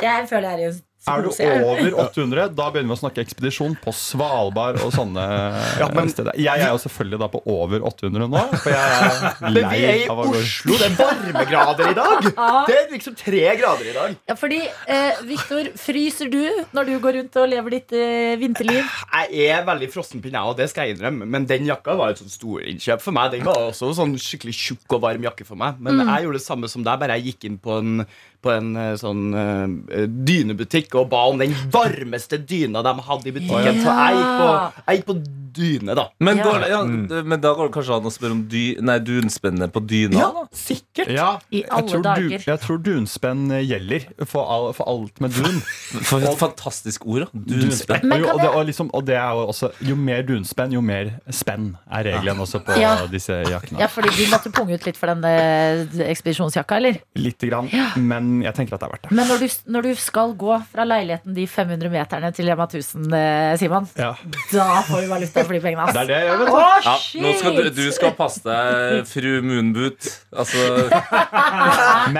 Jeg 0.00 0.30
føler 0.30 0.46
jeg 0.46 0.54
er 0.54 0.62
i 0.62 0.70
en 0.70 0.78
Er 1.08 1.22
du 1.24 1.30
over 1.32 1.94
800, 2.02 2.50
da 2.52 2.66
begynner 2.68 2.92
vi 2.92 2.96
å 2.98 3.00
snakke 3.00 3.22
ekspedisjon 3.24 3.72
på 3.80 3.92
Svalbard 3.96 4.82
og 4.84 4.90
sånne 4.92 5.22
steder. 6.12 6.36
Jeg 6.36 6.60
er 6.60 6.74
jo 6.74 6.80
selvfølgelig 6.82 7.20
da 7.22 7.28
på 7.32 7.40
over 7.48 7.86
800 7.88 8.28
nå, 8.28 8.42
for 8.52 8.68
jeg 8.74 8.98
er 8.98 9.38
Men 9.40 9.56
vi 9.72 9.80
er 9.88 10.02
i 10.02 10.04
av 10.12 10.20
Oslo. 10.26 10.76
Det 10.76 10.90
er 10.90 10.98
varmegrader 10.98 11.92
i 11.94 11.96
dag. 11.96 12.28
Det 12.68 12.76
er 12.76 12.92
liksom 12.92 13.16
tre 13.16 13.40
grader 13.62 13.88
i 13.88 13.94
dag. 13.96 14.18
Ja, 14.28 14.36
fordi, 14.38 14.60
eh, 14.92 15.22
Victor, 15.24 15.70
fryser 15.80 16.28
du 16.32 16.42
når 16.76 16.90
du 16.90 16.94
går 17.02 17.16
rundt 17.20 17.40
og 17.40 17.48
lever 17.48 17.78
ditt 17.78 17.96
eh, 17.96 18.36
vinterliv? 18.40 18.84
Jeg 19.14 19.48
er 19.56 19.64
veldig 19.66 19.88
frossenpinn, 19.94 20.36
jeg, 20.36 20.52
og 20.52 20.60
det 20.60 20.68
skal 20.72 20.90
jeg 20.90 20.98
innrømme. 20.98 21.28
Men 21.32 21.48
den 21.48 21.64
jakka 21.70 21.96
var 21.96 22.12
et 22.12 22.20
sånn 22.20 22.32
storinnkjøp 22.32 23.00
for 23.06 23.16
meg. 23.16 23.32
Den 23.38 23.48
var 23.48 23.70
også 23.70 23.94
sånn 23.96 24.18
skikkelig 24.20 24.56
tjukk 24.58 24.98
og 24.98 25.04
varm 25.08 25.24
jakke 25.24 25.48
for 25.48 25.56
meg. 25.60 25.80
Men 25.80 26.04
jeg 26.04 26.26
gjorde 26.28 26.42
det 26.42 26.44
samme 26.44 26.70
som 26.70 26.84
deg, 26.84 27.00
bare 27.00 27.16
jeg 27.16 27.32
gikk 27.32 27.48
inn 27.48 27.58
på 27.62 27.80
en, 27.80 28.04
på 28.42 28.50
en 28.54 28.70
eh, 28.76 28.94
sånn 29.00 29.34
uh, 29.34 30.06
dynebutikk 30.08 30.94
og 31.00 31.10
ba 31.12 31.26
om 31.30 31.38
den 31.40 31.52
varmeste 31.72 32.38
dyna 32.40 32.82
de 32.86 32.94
hadde 33.08 33.28
i 33.28 33.34
butikken. 33.36 33.82
Så 33.84 33.94
jeg 33.98 34.16
gikk 34.16 34.32
på, 34.40 34.48
jeg 34.86 34.98
gikk 35.00 35.06
på 35.10 35.16
dyne, 35.60 35.94
da. 35.98 36.04
Men, 36.22 36.38
Ja. 36.38 36.44
går, 36.46 36.64
ja, 36.70 36.78
det- 37.10 37.24
men 37.26 37.40
da 37.42 37.50
går 37.58 37.68
det 37.68 37.74
kanskje 37.74 37.96
an 37.96 38.06
å 38.06 38.12
spørre 38.14 38.32
om 38.36 38.42
dy, 38.48 38.76
nei, 38.80 38.98
dunspennet 39.02 39.72
på 39.74 39.82
dyna? 39.86 40.18
Ja, 40.20 40.44
sikkert. 40.54 41.08
Ja, 41.10 41.38
I 41.50 41.62
jeg 41.64 41.68
dager. 41.68 41.88
tror, 41.88 42.14
du, 42.14 42.38
jeg 42.38 42.60
tror 42.60 42.78
dunspenn 42.86 43.42
gjelder 43.66 44.06
for, 44.30 44.46
all, 44.46 44.72
for 44.78 44.86
alt 44.88 45.20
med 45.20 45.34
dun. 45.34 45.60
For 46.06 46.22
et 46.22 46.38
fantastisk 46.38 47.04
ord. 47.06 47.26
da. 47.26 47.40
Dunspenn. 47.50 48.04
Men 48.06 48.20
Og, 48.22 48.26
jo, 48.28 48.28
og, 48.34 48.40
det, 48.40 48.48
og, 48.54 48.66
liksom, 48.70 48.90
og 48.94 49.04
det 49.06 49.16
er 49.18 49.30
jo 49.34 49.46
også 49.50 49.70
Jo 49.84 49.96
mer 49.98 50.22
dunspenn, 50.22 50.72
jo 50.72 50.80
mer 50.80 51.10
spenn 51.34 51.72
er 51.90 52.04
regelen 52.06 52.38
også 52.44 52.60
på 52.64 52.78
Ja. 52.80 52.92
disse 53.10 53.32
jakkene. 53.44 53.80
Ja, 53.82 53.88
fordi 53.90 54.08
du 54.14 54.22
måtte 54.30 54.52
punge 54.54 54.74
ut 54.78 54.86
litt 54.86 54.96
for 54.96 55.10
den 55.12 55.24
eh, 55.26 55.84
ekspedisjonsjakka, 56.14 56.76
eller? 56.78 57.00
Lite 57.18 57.50
grann, 57.50 57.68
men 57.96 58.29
jeg 58.44 58.54
tenker 58.56 58.76
at 58.76 58.82
det 58.82 58.88
er 58.88 58.92
verdt 58.94 59.06
det. 59.08 59.12
Men 59.18 59.28
når 59.30 59.42
du, 59.42 59.46
når 59.76 59.86
du 59.88 59.90
skal 60.00 60.34
gå 60.38 60.56
fra 60.72 60.84
leiligheten 60.86 61.34
de 61.36 61.46
500 61.50 61.90
meterne 61.92 62.30
til 62.36 62.48
Rema 62.50 62.66
1000, 62.70 63.08
eh, 63.18 63.56
Simon, 63.60 63.88
Ja. 63.98 64.12
da 64.52 64.68
får 64.88 65.04
du 65.04 65.10
valuta 65.10 65.44
for 65.44 65.56
de 65.56 65.60
pengene. 65.64 65.86
Det 65.90 65.96
er 65.96 66.00
ass. 66.00 66.08
det 66.10 66.16
jeg 66.20 66.28
gjør, 66.30 66.38
vet 66.40 66.50
du. 66.50 66.58
Ja, 66.60 66.94
shit! 67.04 67.22
nå 67.24 67.32
skal 67.40 67.56
du, 67.58 67.70
du 67.80 67.90
skal 67.96 68.14
passe 68.18 68.42
deg, 68.46 69.06
fru 69.10 69.30
Moonboot. 69.50 70.10
Altså, 70.30 70.64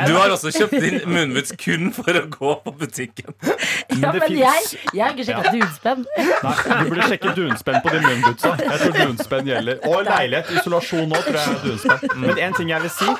du 0.06 0.14
har 0.16 0.32
også 0.34 0.50
kjøpt 0.54 0.76
inn 0.88 0.98
Moonboots 1.10 1.54
kun 1.60 1.90
for 1.96 2.16
å 2.20 2.24
gå 2.32 2.54
på 2.64 2.74
butikken. 2.80 3.32
ja, 3.40 4.12
men, 4.12 4.20
men 4.24 4.36
jeg, 4.38 4.68
jeg 4.94 5.02
har 5.04 5.14
ikke 5.14 5.26
sjekka 5.28 5.52
dunspenn. 5.54 6.04
Nei, 6.18 6.54
du 6.80 6.90
burde 6.90 7.08
sjekke 7.12 7.34
dunspenn 7.36 7.80
på 7.84 7.94
de 7.94 8.02
Moonbootsa. 8.06 8.52
Jeg 8.60 8.80
tror 8.84 8.98
dunspenn 9.00 9.50
gjelder. 9.50 9.80
Og 9.90 10.04
leilighet, 10.08 10.52
isolasjon 10.60 11.08
nå, 11.10 11.20
tror 11.26 11.38
jeg 11.40 11.54
er 11.54 11.64
dunspenn. 11.66 12.16
Men 12.24 12.42
en 12.48 12.58
ting 12.58 12.72
jeg 12.72 12.84
vil 12.86 12.94
si, 12.94 13.10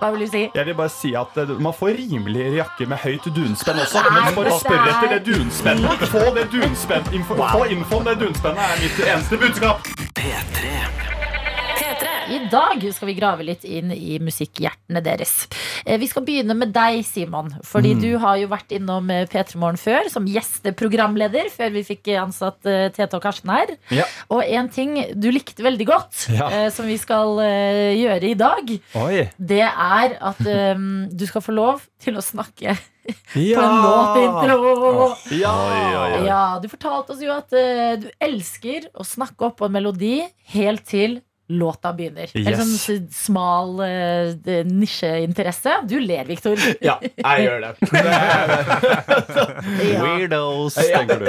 Hva 0.00 0.10
vil 0.14 0.24
du 0.26 0.30
si? 0.32 0.44
jeg 0.54 0.68
vil 0.68 0.76
bare 0.78 0.92
si 0.92 1.10
at 1.18 1.36
eh, 1.42 1.50
man 1.62 1.74
får 1.76 1.98
rimeligere 2.28 2.56
jakke 2.56 2.86
med 2.86 2.96
høyt 2.96 3.24
dunspenn 3.36 3.80
også. 3.80 4.02
Men 4.12 4.34
bare 4.36 4.58
spør 4.60 4.88
etter 4.92 5.14
det 5.14 5.20
dunspennet. 5.28 6.08
Få 6.12 6.24
det 6.36 6.48
dunspenn. 6.52 7.12
Info, 7.12 7.34
Få 7.34 7.64
info 7.64 8.02
om 8.02 8.04
det 8.04 8.18
dunspennet 8.20 8.60
er 8.60 8.82
mitt 8.82 9.06
eneste 9.08 9.36
budskap. 9.36 9.88
I 12.28 12.38
dag 12.52 12.82
skal 12.92 13.08
vi 13.08 13.14
grave 13.16 13.44
litt 13.46 13.62
inn 13.64 13.90
i 13.94 14.18
musikkhjertene 14.20 15.00
deres. 15.04 15.46
Eh, 15.86 15.96
Vi 15.98 16.06
skal 16.10 16.24
begynne 16.26 16.54
med 16.56 16.72
deg, 16.74 17.00
Simon. 17.06 17.48
Fordi 17.64 17.94
Mm. 17.94 18.00
du 18.02 18.18
har 18.18 18.36
jo 18.36 18.48
vært 18.48 18.72
innom 18.76 19.08
eh, 19.10 19.24
P3 19.26 19.56
Morgen 19.56 19.76
før 19.80 20.10
som 20.12 20.26
gjesteprogramleder, 20.26 21.48
før 21.50 21.70
vi 21.72 21.82
fikk 21.88 22.10
ansatt 22.20 22.66
eh, 22.66 22.88
Tete 22.90 23.16
og 23.16 23.22
Karsten 23.24 23.50
her. 23.50 23.72
Ja. 23.90 24.04
Og 24.30 24.42
en 24.44 24.68
ting 24.68 24.94
du 25.18 25.30
likte 25.32 25.62
veldig 25.64 25.86
godt, 25.88 26.28
Ja. 26.34 26.68
som 26.70 26.86
vi 26.86 26.96
skal 26.98 27.36
gjøre 27.38 28.28
i 28.28 28.34
dag, 28.34 28.70
Oi. 28.94 29.30
det 29.38 29.62
er 29.64 30.16
at 30.20 30.40
um, 30.76 31.08
du 31.08 31.24
skal 31.26 31.40
få 31.42 31.54
lov 31.54 31.82
til 32.00 32.14
å 32.18 32.22
snakke 32.24 32.74
ja! 32.74 32.74
på 33.32 33.62
en 33.62 33.78
låtintro. 33.84 35.14
Ja. 35.32 35.54
Ja, 36.26 36.42
du 36.60 36.68
fortalte 36.68 37.12
oss 37.14 37.22
jo 37.24 37.32
at 37.32 37.52
uh, 37.56 37.96
du 38.00 38.10
elsker 38.20 38.90
å 38.94 39.04
snakke 39.06 39.48
opp 39.48 39.58
på 39.62 39.66
en 39.68 39.72
melodi 39.78 40.20
helt 40.54 40.84
til 40.88 41.20
låta 41.48 41.92
begynner. 41.96 42.28
Yes. 42.34 42.46
Eller 42.46 42.58
sånn 42.60 43.06
smal 43.14 43.70
uh, 43.80 44.64
nisjeinteresse. 44.68 45.78
Du 45.88 45.96
ler, 46.00 46.24
Viktor. 46.28 46.60
Ja, 46.84 46.98
jeg 47.02 47.46
gjør 47.46 47.64
det. 47.64 47.72
Ja. 49.78 50.02
Weirdos, 50.02 50.74
tenker 50.78 51.20
du. 51.22 51.28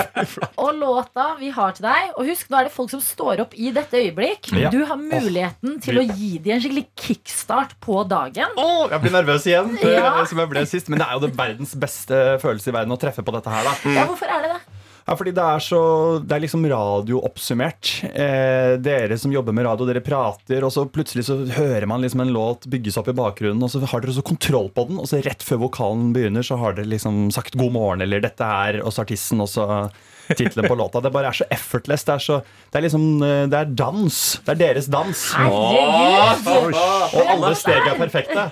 Og 0.62 0.74
låta 0.78 1.26
vi 1.40 1.48
har 1.54 1.74
til 1.76 1.86
deg 1.86 2.12
Og 2.18 2.28
husk, 2.30 2.48
nå 2.50 2.58
er 2.60 2.68
det 2.68 2.72
folk 2.74 2.90
som 2.92 3.02
står 3.04 3.42
opp 3.44 3.54
i 3.58 3.70
dette 3.74 3.98
øyeblikk. 4.00 4.50
Ja. 4.56 4.70
Du 4.72 4.80
har 4.88 4.98
muligheten 5.00 5.78
til 5.84 6.00
å 6.00 6.04
gi 6.06 6.36
dem 6.42 6.56
en 6.56 6.62
skikkelig 6.64 6.86
kickstart 7.00 7.76
på 7.84 8.00
dagen. 8.08 8.54
Åh, 8.60 8.86
jeg 8.92 9.02
blir 9.04 9.14
nervøs 9.16 9.46
igjen, 9.48 9.74
Ja. 9.82 10.14
som 10.28 10.40
jeg 10.42 10.52
ble 10.52 10.64
sist. 10.68 10.88
Men 10.92 11.02
det 11.02 11.08
er 11.08 11.18
jo 11.18 11.26
det 11.26 11.34
verdens 11.38 11.74
beste 11.78 12.22
følelse 12.42 12.72
i 12.72 12.76
verden 12.76 12.96
å 12.96 13.00
treffe 13.00 13.24
på 13.26 13.34
dette 13.36 13.52
her. 13.52 13.64
da 13.66 13.74
Ja, 13.96 14.06
hvorfor 14.08 14.30
er 14.30 14.46
det 14.46 14.54
det? 14.56 14.62
Ja, 15.06 15.14
fordi 15.14 15.30
det 15.36 15.42
er 15.42 15.62
så 15.62 15.80
Det 16.18 16.34
er 16.34 16.42
liksom 16.42 16.64
radio 16.66 17.20
oppsummert. 17.26 17.92
Eh, 18.10 18.74
dere 18.82 19.18
som 19.22 19.32
jobber 19.32 19.54
med 19.54 19.68
radio, 19.68 19.86
dere 19.86 20.02
prater, 20.02 20.66
og 20.66 20.72
så 20.74 20.82
plutselig 20.90 21.28
så 21.28 21.38
hører 21.56 21.86
man 21.86 22.02
liksom 22.02 22.24
en 22.24 22.34
låt 22.34 22.66
bygges 22.70 22.98
opp 22.98 23.12
i 23.12 23.16
bakgrunnen, 23.16 23.62
og 23.62 23.70
så 23.70 23.84
har 23.86 24.02
dere 24.02 24.16
så 24.16 24.26
kontroll 24.26 24.66
på 24.74 24.88
den, 24.88 24.98
og 24.98 25.06
så 25.06 25.22
rett 25.22 25.46
før 25.46 25.62
vokalen 25.68 26.10
begynner, 26.16 26.42
så 26.46 26.58
har 26.58 26.74
dere 26.74 26.90
liksom 26.90 27.30
sagt 27.30 27.54
'god 27.54 27.72
morgen', 27.78 28.02
eller 28.02 28.20
'dette 28.20 28.42
er', 28.42 28.82
og 28.82 28.92
så 28.92 29.06
artisten, 29.06 29.40
og 29.40 29.48
så 29.48 29.90
tittelen 30.32 30.68
på 30.68 30.76
låta. 30.78 31.02
Det 31.04 31.12
bare 31.14 31.30
er 31.30 31.38
så 31.38 31.46
effortless. 31.52 32.04
Det 32.06 32.14
er, 32.16 32.24
så, 32.24 32.38
det 32.72 32.80
er 32.80 32.86
liksom 32.86 33.06
eh, 33.22 33.44
Det 33.52 33.60
er 33.60 33.70
dans. 33.78 34.18
Det 34.46 34.54
er 34.54 34.60
deres 34.62 34.90
dans. 34.92 35.22
Herregud! 35.36 36.76
Og 36.76 37.32
alle 37.36 37.52
steg 37.58 37.90
er 37.92 38.00
perfekte. 38.00 38.46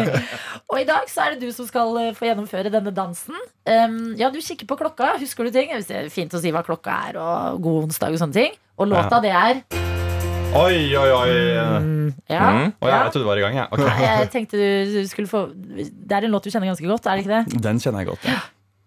Og 0.72 0.80
i 0.80 0.86
dag 0.88 1.08
så 1.12 1.26
er 1.26 1.34
det 1.34 1.44
du 1.46 1.54
som 1.54 1.68
skal 1.68 1.92
eh, 2.00 2.12
få 2.16 2.28
gjennomføre 2.30 2.72
denne 2.72 2.92
dansen. 2.94 3.36
Um, 3.68 4.14
ja, 4.18 4.30
du 4.32 4.40
kikker 4.42 4.68
på 4.70 4.78
klokka. 4.80 5.14
Husker 5.22 5.46
du 5.46 5.54
ting? 5.54 5.72
Det 5.76 6.02
er 6.04 6.12
fint 6.12 6.34
å 6.34 6.42
si 6.42 6.52
hva 6.54 6.64
klokka 6.66 6.98
er, 7.10 7.20
og 7.20 7.62
god 7.64 7.88
onsdag 7.88 8.16
og 8.16 8.22
sånne 8.24 8.40
ting. 8.40 8.56
Og 8.80 8.90
låta, 8.90 9.20
det 9.22 9.34
er 9.34 9.62
Oi, 10.54 10.94
oi, 10.94 11.08
oi. 11.10 11.30
Ja. 12.30 12.44
Å, 12.78 12.86
ja, 12.86 12.98
jeg 13.02 13.14
trodde 13.14 13.24
du 13.24 13.26
var 13.26 13.40
i 13.40 13.42
gang, 13.42 13.56
jeg. 13.58 13.66
Ok. 13.74 13.80
Nei, 13.82 14.02
Jeg 14.04 14.28
tenkte 14.30 14.60
du 14.60 15.00
skulle 15.10 15.30
få 15.30 15.40
Det 15.50 16.14
er 16.14 16.28
en 16.28 16.34
låt 16.34 16.46
du 16.46 16.52
kjenner 16.52 16.70
ganske 16.70 16.86
godt, 16.86 17.08
er 17.10 17.18
det 17.18 17.24
ikke 17.24 17.40
det? 17.40 17.62
Den 17.64 17.80
kjenner 17.82 18.04
jeg 18.04 18.12
godt. 18.12 18.28
Ja. 18.30 18.38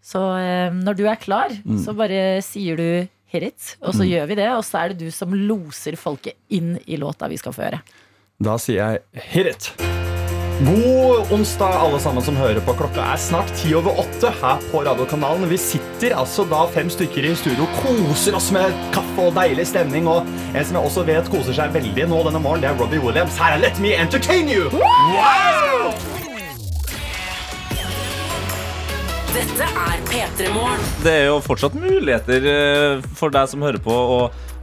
Så 0.07 0.21
eh, 0.39 0.71
når 0.71 0.95
du 0.95 1.03
er 1.11 1.19
klar, 1.19 1.51
så 1.83 1.95
bare 1.97 2.39
sier 2.45 2.79
du 2.79 2.87
hit 3.27 3.43
it, 3.43 3.73
og 3.83 3.91
så 3.97 4.07
gjør 4.07 4.29
vi 4.29 4.37
det. 4.39 4.47
Og 4.55 4.63
så 4.63 4.85
er 4.85 4.93
det 4.93 5.03
du 5.07 5.11
som 5.11 5.33
loser 5.35 5.97
folket 5.99 6.37
inn 6.55 6.77
i 6.87 6.99
låta 6.99 7.27
vi 7.27 7.39
skal 7.41 7.55
få 7.55 7.65
høre. 7.67 7.81
Da 8.39 8.55
sier 8.61 8.79
jeg 8.79 9.27
hit 9.33 9.51
it. 9.51 9.71
God 10.57 11.29
onsdag, 11.35 11.75
alle 11.83 11.99
sammen 12.01 12.23
som 12.25 12.37
hører 12.39 12.63
på. 12.65 12.73
Klokka 12.79 13.03
er 13.13 13.19
snart 13.21 13.51
ti 13.59 13.75
over 13.77 13.99
åtte 14.01 14.31
her 14.39 14.63
på 14.71 14.81
radiokanalen. 14.87 15.45
Vi 15.51 15.59
sitter 15.61 16.15
altså 16.17 16.47
da 16.49 16.63
fem 16.73 16.89
stykker 16.89 17.27
i 17.29 17.35
studio, 17.37 17.67
koser 17.83 18.39
oss 18.39 18.49
med 18.55 18.73
kaffe 18.95 19.27
og 19.27 19.35
deilig 19.37 19.67
stemning. 19.69 20.09
Og 20.09 20.25
en 20.55 20.65
som 20.65 20.79
jeg 20.79 20.85
også 20.87 21.05
vet 21.11 21.29
koser 21.33 21.59
seg 21.59 21.75
veldig 21.77 22.07
nå 22.09 22.23
denne 22.29 22.41
morgenen, 22.41 22.65
det 22.65 22.71
er 22.71 22.81
Robbie 22.81 23.03
Williams. 23.05 23.37
Her 23.37 23.59
er 23.59 23.67
Let 23.67 23.83
Me 23.83 23.93
Entertain 23.99 24.49
You! 24.49 24.71
Wow! 24.73 26.26
Dette 29.37 29.65
er 29.69 29.99
P3 30.09 30.47
Morgen. 30.55 30.81
Det 31.03 31.11
er 31.13 31.25
jo 31.29 31.35
fortsatt 31.45 31.75
muligheter 31.77 32.45
eh, 32.49 33.03
for 33.19 33.29
deg 33.33 33.49
som 33.51 33.61
hører 33.61 33.77
på, 33.83 33.93
å, 33.93 34.15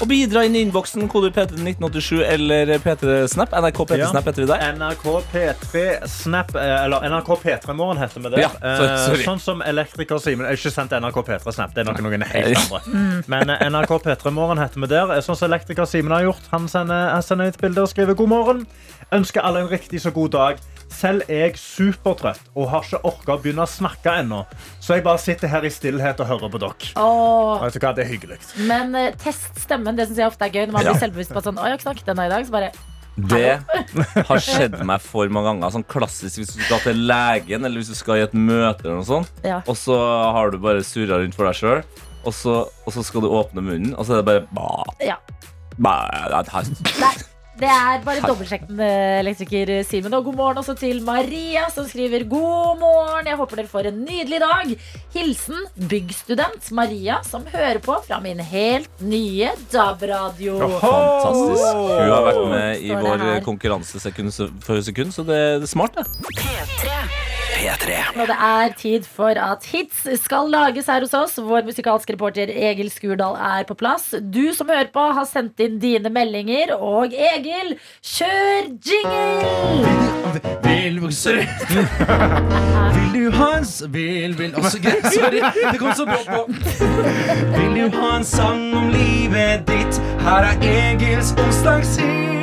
å 0.03 0.09
bidra 0.11 0.43
inn 0.49 0.57
i 0.59 0.65
innboksen. 0.67 1.05
Koder 1.13 1.31
P3 1.37 1.61
1987 1.63 2.25
eller 2.27 2.73
P3 2.83 3.21
Snap. 3.31 3.55
NRK 3.55 3.79
P3 3.93 4.01
Ja. 4.03 4.09
Snap 4.11 4.27
heter 4.27 4.43
vi 4.43 4.49
der. 4.51 4.65
NRK 4.75 5.05
P3 5.31 5.85
Snap 6.11 6.51
eh, 6.59 6.73
Eller 6.89 7.07
NRK 7.13 7.31
P3 7.45 7.77
Morgen 7.79 8.03
heter 8.03 8.25
vi 8.27 8.35
det. 8.35 8.43
Ja, 8.43 8.51
sorry, 8.51 8.91
Eh, 8.91 8.99
sorry. 9.07 9.29
Sånn 9.29 9.43
som 9.47 9.63
elektriker 9.63 10.19
Simen. 10.25 10.49
Jeg 10.49 10.57
har 10.57 10.63
ikke 10.65 10.75
sendt 10.75 10.97
NRK 10.99 11.23
P3 11.31 11.55
Snap. 11.61 11.77
Det 11.77 11.85
er 11.85 11.91
noen, 11.93 12.03
noen 12.09 12.27
helt 12.35 12.65
andre. 12.65 13.25
Men 13.37 13.55
eh, 13.55 13.65
NRK 13.71 13.95
P3 14.09 14.35
Morgen 14.35 14.63
heter 14.65 14.83
vi 14.83 14.91
der. 14.91 15.15
Eh, 15.21 15.23
Sånn 15.25 15.39
som 15.39 15.53
elektriker 15.53 15.87
Simen 15.87 16.17
har 16.19 16.27
gjort. 16.27 16.51
Han 16.57 16.67
sender, 16.73 17.13
han 17.15 17.23
sender 17.23 17.55
ut 17.55 17.63
bilder 17.63 17.87
og 17.87 17.95
skriver 17.95 18.19
god 18.19 18.35
morgen. 18.35 18.67
Ønsker 19.15 19.47
alle 19.47 19.63
en 19.63 19.71
riktig 19.71 20.03
så 20.03 20.11
god 20.11 20.35
dag. 20.35 20.63
Selv 20.95 21.25
er 21.29 21.49
jeg 21.49 21.57
supertrøtt 21.59 22.41
og 22.55 22.69
har 22.71 22.85
ikke 22.87 23.01
orka 23.09 23.35
å 23.35 23.41
begynne 23.43 23.65
å 23.67 23.71
snakke 23.71 24.13
ennå. 24.23 24.45
Så 24.81 24.95
jeg 24.95 25.05
bare 25.07 25.19
sitter 25.19 25.51
her 25.51 25.67
i 25.67 25.73
stillhet 25.75 26.21
og 26.23 26.29
hører 26.31 26.53
på 26.53 26.61
dere. 26.63 26.91
Åh, 27.01 27.65
Vet 27.65 27.75
du 27.75 27.81
hva, 27.83 27.93
Det 27.97 28.05
er 28.07 28.11
hyggelig. 28.13 28.39
men 28.69 28.95
uh, 28.95 29.11
test 29.19 29.59
stemmen. 29.65 29.97
Det 29.99 30.07
synes 30.09 30.19
jeg 30.23 30.31
ofte 30.31 30.47
er 30.47 30.55
gøy. 30.55 30.67
Når 30.69 30.73
man 30.79 30.85
Ja. 30.87 30.93
blir 30.95 31.03
selvbevisst 31.09 31.33
på 31.35 31.39
at 31.43 31.45
sånn, 31.51 31.59
«Å, 31.59 31.65
jeg 31.67 31.75
har 31.75 31.79
ikke 31.81 31.89
snakket 31.91 32.13
ennå 32.15 32.27
i 32.27 32.33
dag. 32.35 32.47
Så 32.47 32.55
bare 32.55 32.73
Det 33.15 33.51
har 34.29 34.41
skjedd 34.43 34.79
meg 34.87 35.01
for 35.01 35.29
mange 35.29 35.51
ganger. 35.53 35.71
Sånn 35.77 35.85
klassisk 35.87 36.39
hvis 36.41 36.55
du 36.55 36.63
skal 36.63 36.81
til 36.87 37.05
legen 37.11 37.65
eller 37.65 37.79
hvis 37.83 37.93
du 37.93 37.99
skal 37.99 38.17
i 38.23 38.25
et 38.27 38.35
møte, 38.35 38.85
eller 38.87 39.03
noe 39.03 39.07
sånt, 39.07 39.31
Ja. 39.45 39.61
og 39.67 39.77
så 39.79 39.99
har 40.35 40.51
du 40.51 40.59
bare 40.59 40.83
surra 40.87 41.21
rundt 41.23 41.35
for 41.39 41.47
deg 41.47 41.55
sjøl, 41.59 41.85
og, 42.25 42.33
så- 42.33 42.65
og 42.87 42.91
så 42.93 43.05
skal 43.05 43.21
du 43.23 43.29
åpne 43.29 43.63
munnen, 43.63 43.95
og 43.99 44.07
så 44.07 44.15
er 44.19 44.23
det 44.23 44.27
bare 44.27 44.47
bah, 44.51 44.83
Ja. 45.01 45.17
ba, 45.79 45.95
ja, 46.31 46.43
det 46.43 46.51
har- 46.51 46.65
Nei, 47.01 47.15
det 47.61 47.71
er 47.71 48.01
bare 48.05 48.23
dobbeltsjekken, 48.25 48.81
eh, 48.83 49.21
elektriker 49.21 49.71
Simen. 49.87 50.15
Og 50.17 50.25
god 50.27 50.39
morgen 50.41 50.61
også 50.63 50.75
til 50.79 51.03
Maria, 51.07 51.69
som 51.71 51.87
skriver 51.87 52.27
god 52.29 52.81
morgen. 52.81 53.29
Jeg 53.31 53.39
håper 53.39 53.61
dere 53.61 53.71
får 53.71 53.91
en 53.91 54.01
nydelig 54.05 54.41
dag. 54.43 54.75
Hilsen 55.15 55.67
byggstudent 55.91 56.71
Maria, 56.75 57.21
som 57.23 57.47
hører 57.53 57.79
på 57.85 58.01
fra 58.07 58.19
min 58.25 58.43
helt 58.43 58.91
nye 59.01 59.53
DAB-radio. 59.73 60.59
Fantastisk. 60.83 61.69
Hun 61.79 62.11
har 62.11 62.27
vært 62.31 62.43
med 62.57 62.83
i 62.83 62.91
vår 63.07 63.25
konkurranse 63.47 64.03
sekund 64.03 64.35
for 64.65 64.83
sekund, 64.83 65.15
så 65.15 65.23
det, 65.23 65.41
det 65.63 65.71
er 65.71 65.75
smart, 65.77 65.95
det. 65.95 66.07
P3. 66.43 67.44
Og 68.19 68.27
det 68.29 68.37
er 68.37 68.73
tid 68.79 69.07
for 69.09 69.39
at 69.41 69.65
hits 69.71 70.05
skal 70.23 70.51
lages 70.53 70.87
her 70.91 71.01
hos 71.05 71.15
oss. 71.17 71.37
Vår 71.39 71.65
musikalske 71.67 72.15
reporter 72.17 72.51
Egil 72.51 72.91
Skurdal 72.93 73.37
er 73.39 73.65
på 73.69 73.77
plass. 73.79 74.11
Du 74.21 74.53
som 74.57 74.69
hører 74.73 74.91
på, 74.95 75.05
har 75.17 75.27
sendt 75.31 75.61
inn 75.65 75.79
dine 75.83 76.11
meldinger. 76.13 76.75
Og 76.79 77.15
Egil, 77.15 77.77
kjør 78.03 78.69
jingle! 78.85 79.95
Vil 80.65 81.01
Sorry. 81.15 81.45
Vil 82.95 83.13
du 83.15 83.31
ha 83.37 83.51
en 83.59 83.65
s- 83.65 83.83
Vil, 83.93 84.35
vil 84.39 84.55
Også 84.59 84.81
greit. 84.83 85.07
Sorry. 85.15 85.41
Det 85.73 85.79
kom 85.81 85.93
så 85.95 86.07
brått 86.09 86.27
på. 86.27 86.47
Vil 87.59 87.75
du 87.79 87.99
ha 88.01 88.17
en 88.19 88.25
sang 88.27 88.65
om 88.77 88.89
livet 88.95 89.67
ditt? 89.71 90.01
Her 90.27 90.51
er 90.51 90.65
Egils 90.75 91.35
onsdagshit. 91.39 92.34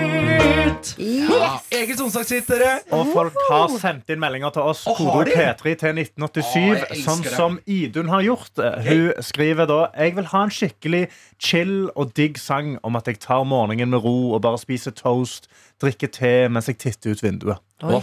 Ja, 1.01 1.49
Egils 1.75 1.99
onsdagshit, 2.01 2.47
dere. 2.49 2.71
Og 2.95 3.09
folk 3.13 3.35
har 3.49 3.67
sendt 3.81 4.09
inn 4.13 4.19
meldinger 4.21 4.53
til 4.55 4.63
oss. 4.71 4.83
Å, 4.89 4.95
har 4.97 5.11
Kode? 5.25 5.35
P3 5.35 5.73
til 5.83 5.99
1987. 6.01 6.55
jeg 6.91 7.03
sånn 7.05 7.21
det. 7.25 7.33
som 7.35 7.57
Idun 7.69 8.09
har 8.11 8.23
gjort. 8.25 8.61
Hun 8.87 9.11
skriver 9.25 9.69
da 9.69 9.79
Jeg 9.97 10.15
vil 10.17 10.29
ha 10.31 10.41
en 10.47 10.53
skikkelig 10.53 11.03
chill 11.41 11.75
og 11.95 12.13
digg 12.17 12.39
sang 12.41 12.75
om 12.87 12.97
at 12.99 13.07
jeg 13.11 13.19
tar 13.23 13.43
morgenen 13.47 13.91
med 13.93 14.01
ro 14.05 14.15
og 14.35 14.41
bare 14.45 14.59
spiser 14.61 14.95
toast, 14.97 15.47
drikker 15.81 16.11
te 16.17 16.33
mens 16.49 16.67
jeg 16.71 16.79
titter 16.81 17.13
ut 17.15 17.23
vinduet. 17.25 17.61
Oi. 17.83 18.01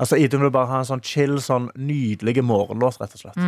Altså 0.00 0.16
Idun 0.16 0.40
vil 0.46 0.52
bare 0.54 0.70
ha 0.70 0.78
en 0.80 0.88
sånn 0.88 1.02
chill, 1.04 1.34
sånn 1.44 1.66
nydelig 1.76 2.40
morgenlåt, 2.48 2.96
rett 3.02 3.16
og 3.18 3.20
slett. 3.20 3.40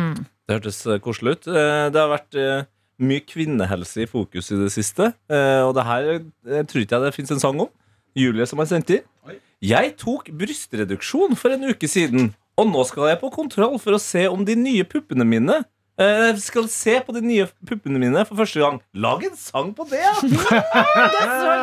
Det 0.45 0.53
hørtes 0.59 0.83
eh, 0.85 0.99
koselig 1.01 1.37
ut. 1.39 1.47
Eh, 1.49 1.87
Det 1.89 1.97
har 2.01 2.11
vært 2.11 2.37
eh, 2.37 2.67
mye 3.01 3.23
kvinnehelse 3.25 4.03
i 4.03 4.09
fokus 4.09 4.51
i 4.53 4.59
det 4.59 4.69
siste. 4.73 5.07
Og 5.33 5.71
det 5.73 5.85
her 5.87 6.09
jeg 6.11 6.67
tror 6.69 6.83
ikke 6.83 6.99
jeg 6.99 7.05
det 7.07 7.15
fins 7.15 7.33
en 7.33 7.41
sang 7.41 7.63
om. 7.65 7.71
Julie 8.15 8.47
som 8.49 8.61
har 8.61 8.69
sendt 8.69 8.93
i. 8.93 9.01
Jeg 9.63 9.93
tok 10.01 10.27
brystreduksjon 10.35 11.37
for 11.39 11.55
en 11.55 11.69
uke 11.71 11.87
siden, 11.87 12.33
og 12.59 12.67
nå 12.69 12.83
skal 12.89 13.13
jeg 13.13 13.21
på 13.21 13.31
kontroll 13.33 13.77
for 13.81 13.95
å 13.95 14.01
se 14.01 14.25
om 14.29 14.43
de 14.45 14.57
nye 14.59 14.83
puppene 14.85 15.25
mine 15.25 15.61
eh, 15.97 16.25
Jeg 16.27 16.41
skal 16.43 16.67
se 16.69 16.97
på 17.05 17.15
de 17.15 17.21
nye 17.23 17.47
puppene 17.65 18.01
mine 18.01 18.25
for 18.27 18.41
første 18.41 18.59
gang. 18.59 18.81
Lag 18.93 19.23
en 19.25 19.37
sang 19.39 19.71
på 19.77 19.87
det! 19.89 20.03
ja! 20.03 20.13
Det 21.13 21.21
er 21.21 21.31
så 21.39 21.55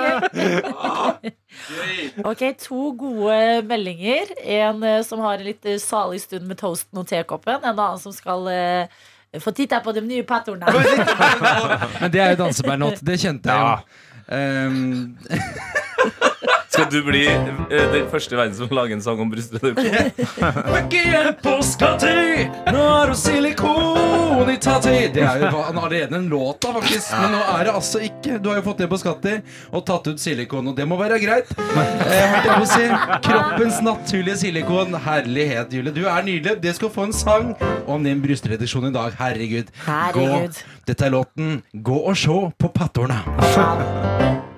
gøy. 1.21 1.31
Ok, 2.25 2.47
to 2.65 2.91
gode 2.99 3.39
meldinger. 3.69 4.33
En 4.41 4.83
eh, 4.83 5.03
som 5.07 5.21
har 5.27 5.39
en 5.39 5.51
litt 5.51 5.69
eh, 5.69 5.79
salig 5.83 6.25
stund 6.25 6.49
med 6.49 6.59
toasten 6.63 7.05
og 7.05 7.07
tekoppen. 7.11 7.61
En 7.61 7.75
annen 7.77 8.01
som 8.01 8.17
skal 8.17 8.49
uh, 8.49 9.41
få 9.45 9.53
titte 9.55 9.79
på 9.85 9.93
de 9.93 10.07
nye 10.09 10.25
patternene. 10.27 11.05
Men 12.01 12.17
det 12.17 12.25
er 12.25 12.33
jo 12.35 12.43
dansebærnot. 12.47 13.05
Det 13.05 13.21
kjente 13.21 13.53
jeg 13.53 13.61
jo. 13.61 14.07
Um, 14.31 15.19
Skal 16.81 16.93
du 16.93 17.03
bli 17.05 17.27
eh, 17.29 17.91
den 17.93 18.07
første 18.09 18.33
i 18.35 18.39
verden 18.39 18.55
som 18.57 18.71
lager 18.73 18.97
en 18.97 19.03
sang 19.05 19.19
om 19.21 19.29
brystreduksjon? 19.29 20.13
Ikke 20.81 21.35
på 21.43 21.53
Skatti, 21.67 22.47
nå 22.73 22.85
er 22.95 23.13
du 23.13 23.19
silikon 23.21 24.49
i 24.49 24.57
tatti. 24.63 24.95
Det 25.13 25.27
er 25.27 25.45
jo 25.45 25.61
allerede 25.61 26.17
en 26.17 26.29
låt, 26.33 26.63
da, 26.65 26.73
faktisk. 26.79 27.13
Men 27.21 27.37
nå 27.37 27.43
er 27.53 27.69
det 27.69 27.75
altså 27.77 28.01
ikke. 28.07 28.39
Du 28.41 28.49
har 28.49 28.63
jo 28.63 28.65
fått 28.71 28.81
det 28.81 28.89
på 28.89 29.01
Skatti 29.03 29.37
og 29.77 29.85
tatt 29.91 30.09
ut 30.09 30.23
silikon, 30.23 30.73
og 30.73 30.79
det 30.79 30.89
må 30.89 30.97
være 31.01 31.21
greit. 31.21 31.53
Eh, 31.77 32.65
si. 32.71 32.89
Kroppens 33.29 33.83
naturlige 33.85 34.41
silikon. 34.47 34.97
Herlighet, 35.05 35.77
Julie. 35.77 35.93
Du 35.93 36.07
er 36.09 36.25
nydelig. 36.25 36.57
Det 36.65 36.77
skal 36.79 36.93
få 36.95 37.11
en 37.11 37.17
sang 37.17 37.53
om 37.85 38.09
din 38.09 38.25
brystreduksjon 38.25 38.89
i 38.89 38.95
dag. 38.97 39.17
Herregud. 39.21 39.75
Herregud. 39.85 40.57
Gå. 40.57 40.87
Dette 40.89 41.07
er 41.07 41.13
låten 41.13 41.61
'Gå 41.75 41.99
og 42.09 42.17
sjå 42.17 42.39
på 42.59 42.73
pattorna'. 42.73 44.49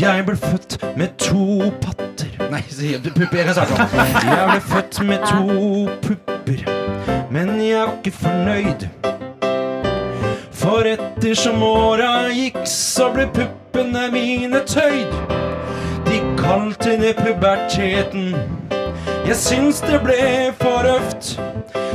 Jeg 0.00 0.24
ble 0.24 0.36
født 0.36 0.78
med 0.96 1.08
to 1.20 1.70
patter 1.82 2.28
Nei, 2.50 2.60
pupper? 3.14 3.36
Jeg 3.36 3.44
kan 3.44 3.54
starte 3.54 3.72
om. 3.72 3.98
Jeg 4.24 4.46
ble 4.48 4.60
født 4.60 5.00
med 5.04 5.18
to 5.28 5.88
pupper, 6.06 6.62
men 7.30 7.50
jeg 7.60 7.76
er 7.80 7.92
ikke 7.98 8.12
fornøyd. 8.16 8.86
For 10.62 10.88
ettersom 10.88 11.62
åra 11.66 12.30
gikk, 12.32 12.62
så 12.68 13.10
ble 13.12 13.26
puppene 13.36 14.06
mine 14.14 14.62
tøyd. 14.68 15.12
De 16.08 16.20
kalte 16.40 16.96
det 17.02 17.16
puberteten. 17.20 18.32
Jeg 19.22 19.36
syns 19.38 19.80
det 19.80 20.00
ble 20.02 20.50
for 20.58 20.82
røft. 20.82 21.36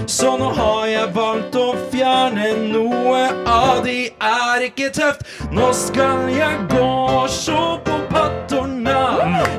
Så 0.08 0.38
nå 0.40 0.48
har 0.56 0.86
jeg 0.88 1.10
valgt 1.16 1.58
å 1.60 1.66
fjerne 1.92 2.54
noe 2.72 3.26
av 3.52 3.82
de 3.84 3.98
er 4.24 4.64
ikke 4.70 4.88
tøft. 4.96 5.26
Nå 5.52 5.68
skal 5.76 6.30
jeg 6.32 6.64
gå 6.72 6.88
og 6.88 7.28
se 7.30 7.60
på 7.84 7.98
pattorna. 8.14 9.02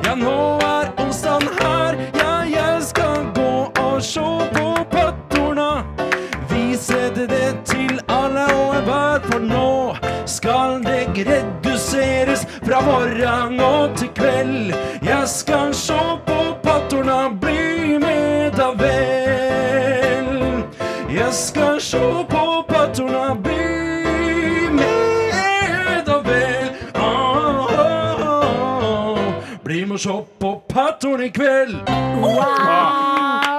Ja, 0.07 0.15
nå 0.17 0.35
er 0.65 0.89
onsdagen 1.05 1.45
her. 1.61 2.01
Ja, 2.17 2.33
jeg 2.49 2.81
skal 2.89 3.29
gå 3.37 3.53
og 3.85 4.01
se 4.03 4.25
på 4.57 4.73
pattorna. 4.89 5.69
Vise 6.49 7.05
det 7.13 7.53
til 7.69 8.01
alle 8.09 8.49
og 8.57 8.79
enhver, 8.81 9.21
for 9.29 9.45
nå 9.45 9.69
skal 10.25 10.81
det 10.89 11.03
reduseres 11.99 12.47
fra 12.63 12.81
morgen 12.81 13.59
og 13.59 13.97
til 13.97 14.09
kveld. 14.15 14.73
Jeg 15.03 15.27
skal 15.27 15.73
sjå 15.73 16.19
på 16.25 16.55
pattorna, 16.63 17.29
bli 17.41 17.97
med 17.97 18.51
da 18.57 18.71
vel. 18.79 20.63
Jeg 21.13 21.33
skal 21.33 21.79
sjå 21.81 22.23
på 22.29 22.63
pattorna, 22.67 23.35
bli 23.43 24.69
med 24.71 26.05
da 26.05 26.19
vel. 26.25 26.71
Oh, 26.95 27.67
oh, 27.79 28.27
oh. 28.27 29.33
Bli 29.63 29.85
med 29.85 29.97
og 29.99 29.99
sjå 29.99 30.19
på 30.39 30.55
pattorn 30.69 31.23
i 31.23 31.29
kveld. 31.29 31.79
Wow! 32.19 33.58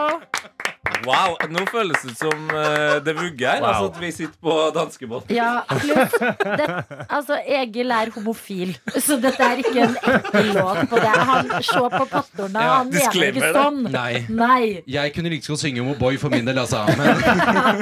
Wow, 1.06 1.36
Nå 1.50 1.64
føles 1.70 2.02
det 2.04 2.14
som 2.18 2.50
uh, 2.52 2.98
det 3.04 3.14
vugger 3.16 3.48
her. 3.54 3.64
Altså 3.64 3.88
at 3.90 4.00
vi 4.02 4.10
sitter 4.12 4.36
på 4.42 4.56
danskebåten. 4.74 5.34
Ja, 5.36 5.60
det, 5.70 6.66
Altså, 7.08 7.38
Egil 7.46 7.90
er 7.90 8.10
homofil, 8.14 8.74
så 8.98 9.16
dette 9.22 9.42
er 9.44 9.62
ikke 9.62 9.86
en 9.86 9.96
ekkel 9.96 10.50
låt 10.56 10.82
på 10.90 11.00
det. 11.00 11.14
Han 11.30 11.50
Se 11.60 11.78
på 11.78 12.04
pattorna, 12.10 12.62
Ja, 12.64 12.74
han 12.80 12.90
mener 12.90 13.26
ikke 13.30 13.40
det. 13.40 13.52
sånn. 13.54 13.80
Nei. 13.92 14.24
Nei. 14.28 14.82
Jeg 14.90 15.14
kunne 15.14 15.32
like 15.32 15.46
godt 15.46 15.62
synge 15.62 15.82
om 15.84 15.92
O'boy 15.94 16.18
for 16.20 16.32
min 16.32 16.46
del, 16.48 16.58
altså. 16.58 16.84
Men 16.98 17.16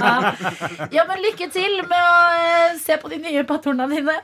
Ja, 0.96 1.04
men 1.08 1.24
lykke 1.24 1.50
til 1.54 1.80
med 1.88 1.98
å 1.98 2.22
uh, 2.38 2.78
se 2.82 2.98
på 3.02 3.10
de 3.12 3.20
nye 3.24 3.44
pattorna 3.48 3.88
dine. 3.90 4.18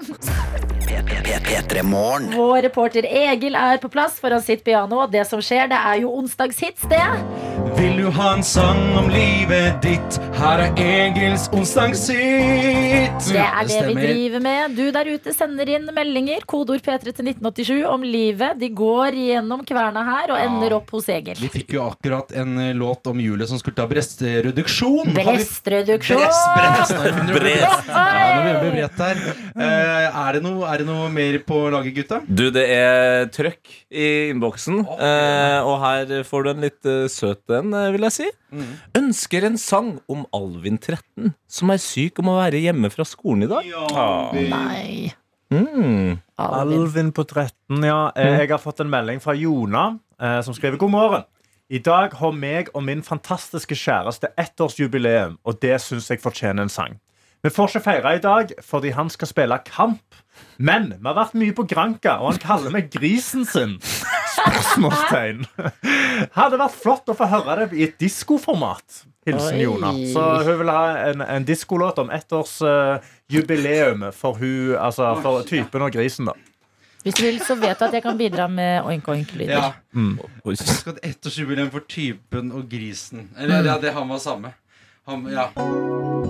P3 1.02 1.82
Morgen. 1.82 2.30
Vår 2.36 2.62
reporter 2.62 3.06
Egil 3.08 3.54
er 3.58 3.78
på 3.82 3.88
plass 3.92 4.20
foran 4.22 4.42
sitt 4.42 4.64
piano. 4.64 5.02
Og 5.04 5.12
det 5.12 5.24
som 5.28 5.42
skjer, 5.42 5.66
det 5.70 5.78
er 5.78 6.02
jo 6.04 6.12
onsdagshits, 6.18 6.86
det. 6.90 7.02
vil 7.78 7.96
du 7.98 8.10
ha 8.14 8.34
en 8.36 8.42
sang 8.46 8.82
om 8.98 9.08
livet 9.10 9.82
ditt? 9.82 10.18
Her 10.38 10.62
er 10.64 10.80
Egils 10.80 11.48
onsdagshit. 11.54 13.18
Det 13.26 13.40
er 13.42 13.68
det 13.68 13.80
vi 13.88 13.94
driver 13.98 14.44
med. 14.44 14.76
Du 14.78 14.84
der 14.94 15.10
ute 15.10 15.34
sender 15.34 15.70
inn 15.76 15.88
meldinger. 15.94 16.44
Kodeord 16.46 16.84
P3 16.84 17.10
til 17.10 17.30
1987 17.32 17.84
om 17.90 18.06
livet. 18.06 18.58
De 18.60 18.70
går 18.70 19.18
gjennom 19.18 19.64
kverna 19.66 20.04
her 20.06 20.34
og 20.34 20.40
ender 20.42 20.76
opp 20.78 20.94
hos 20.94 21.08
Egil. 21.12 21.38
Vi 21.40 21.50
fikk 21.52 21.76
jo 21.78 21.84
akkurat 21.88 22.34
en 22.38 22.58
eh, 22.62 22.72
låt 22.76 23.06
om 23.10 23.20
julet 23.20 23.50
som 23.50 23.60
skulle 23.60 23.78
ta 23.78 23.88
brestreduksjon. 23.90 25.14
Brestreduksjon! 25.16 26.22
Brest, 26.22 26.46
brest, 26.54 26.94
brest, 26.94 27.32
Brest. 27.34 27.88
Ja, 27.88 28.34
nå. 28.44 29.34
Eh, 29.54 30.08
er, 30.08 30.36
det 30.36 30.42
noe, 30.44 30.66
er 30.68 30.83
det 30.84 30.92
noe 30.92 31.08
mer 31.12 31.38
på 31.46 31.58
laget, 31.72 31.96
gutta? 31.96 32.20
Du, 32.28 32.46
det 32.54 32.64
er 32.70 33.26
trøkk 33.32 33.72
i 33.90 34.08
innboksen, 34.30 34.82
eh, 34.84 35.58
og 35.64 35.78
her 35.82 36.14
får 36.28 36.44
du 36.46 36.52
en 36.52 36.64
litt 36.66 36.88
uh, 36.90 37.08
søt 37.10 37.56
en, 37.56 37.72
eh, 37.74 37.90
vil 37.94 38.06
jeg 38.10 38.16
si. 38.20 38.30
Ønsker 39.00 39.48
en 39.48 39.58
sang 39.60 39.90
om 40.12 40.22
Alvin 40.36 40.78
13, 40.78 41.32
som 41.50 41.72
er 41.74 41.82
syk 41.82 42.20
om 42.22 42.30
å 42.34 42.38
være 42.38 42.62
hjemme 42.62 42.92
fra 42.92 43.06
skolen 43.08 43.48
i 43.48 43.50
dag. 43.50 43.68
Nei. 44.52 45.12
Mm. 45.54 46.18
Alvin. 46.40 46.80
Alvin 46.80 47.12
på 47.12 47.24
13, 47.24 47.84
ja. 47.84 48.12
Eh, 48.16 48.40
Jeg 48.40 48.50
har 48.50 48.58
fått 48.58 48.80
en 48.80 48.90
melding 48.90 49.22
fra 49.22 49.34
Jona, 49.38 49.98
eh, 50.20 50.40
som 50.42 50.54
skriver 50.54 50.78
god 50.78 50.90
morgen. 50.90 51.24
I 51.70 51.78
dag 51.78 52.12
har 52.12 52.32
meg 52.32 52.68
og 52.74 52.84
min 52.84 53.02
fantastiske 53.02 53.74
kjæreste 53.74 54.28
ettårsjubileum, 54.38 55.38
og 55.44 55.60
det 55.60 55.80
syns 55.80 56.10
jeg 56.10 56.20
fortjener 56.20 56.62
en 56.62 56.72
sang. 56.72 57.00
Vi 57.44 57.50
får 57.52 57.74
ikke 57.74 57.84
feire 57.84 58.14
i 58.16 58.20
dag 58.24 58.52
fordi 58.64 58.92
han 58.96 59.10
skal 59.12 59.28
spille 59.28 59.58
kamp. 59.68 60.02
Men 60.58 60.90
vi 60.94 61.06
har 61.08 61.16
vært 61.18 61.34
mye 61.40 61.54
på 61.56 61.64
Granka, 61.70 62.18
og 62.22 62.32
han 62.32 62.38
kaller 62.42 62.70
meg 62.74 62.90
grisen 62.94 63.44
sin. 63.48 63.76
Spørsmålstegn. 64.34 65.44
Hadde 66.36 66.58
vært 66.60 66.76
flott 66.82 67.08
å 67.10 67.16
få 67.18 67.26
høre 67.30 67.56
det 67.64 67.78
i 67.78 67.84
et 67.88 67.98
diskoformat. 68.00 69.04
Hilsen 69.26 69.60
Jona. 69.62 69.90
Så 70.12 70.22
hun 70.44 70.58
vil 70.60 70.68
ha 70.70 70.82
en, 71.08 71.22
en 71.24 71.46
diskolåt 71.48 71.98
om 72.02 72.10
ettårsjubileum 72.12 74.04
for, 74.12 74.34
hun, 74.40 74.74
altså, 74.76 75.14
for 75.24 75.42
typen 75.48 75.82
og 75.86 75.94
grisen. 75.94 76.28
da 76.28 76.34
Hvis 77.04 77.14
du 77.18 77.22
vil, 77.26 77.40
så 77.44 77.56
vet 77.60 77.78
du 77.80 77.84
at 77.88 77.96
jeg 77.98 78.04
kan 78.04 78.18
bidra 78.20 78.46
med 78.48 78.84
oink-oink-lyder. 78.84 79.54
Ja. 79.54 79.72
Oi. 80.44 80.54
Jeg 80.54 80.68
skal 80.68 80.92
ha 80.92 80.98
et 80.98 81.08
ettårsjubileum 81.14 81.72
for 81.72 81.84
typen 81.88 82.52
og 82.52 82.68
grisen. 82.72 83.30
Eller 83.38 83.64
ja, 83.70 83.78
det 83.80 83.94
han 83.96 84.08
var 84.12 84.20
samme. 84.24 84.52
Han, 85.08 85.26
ja. 85.32 85.50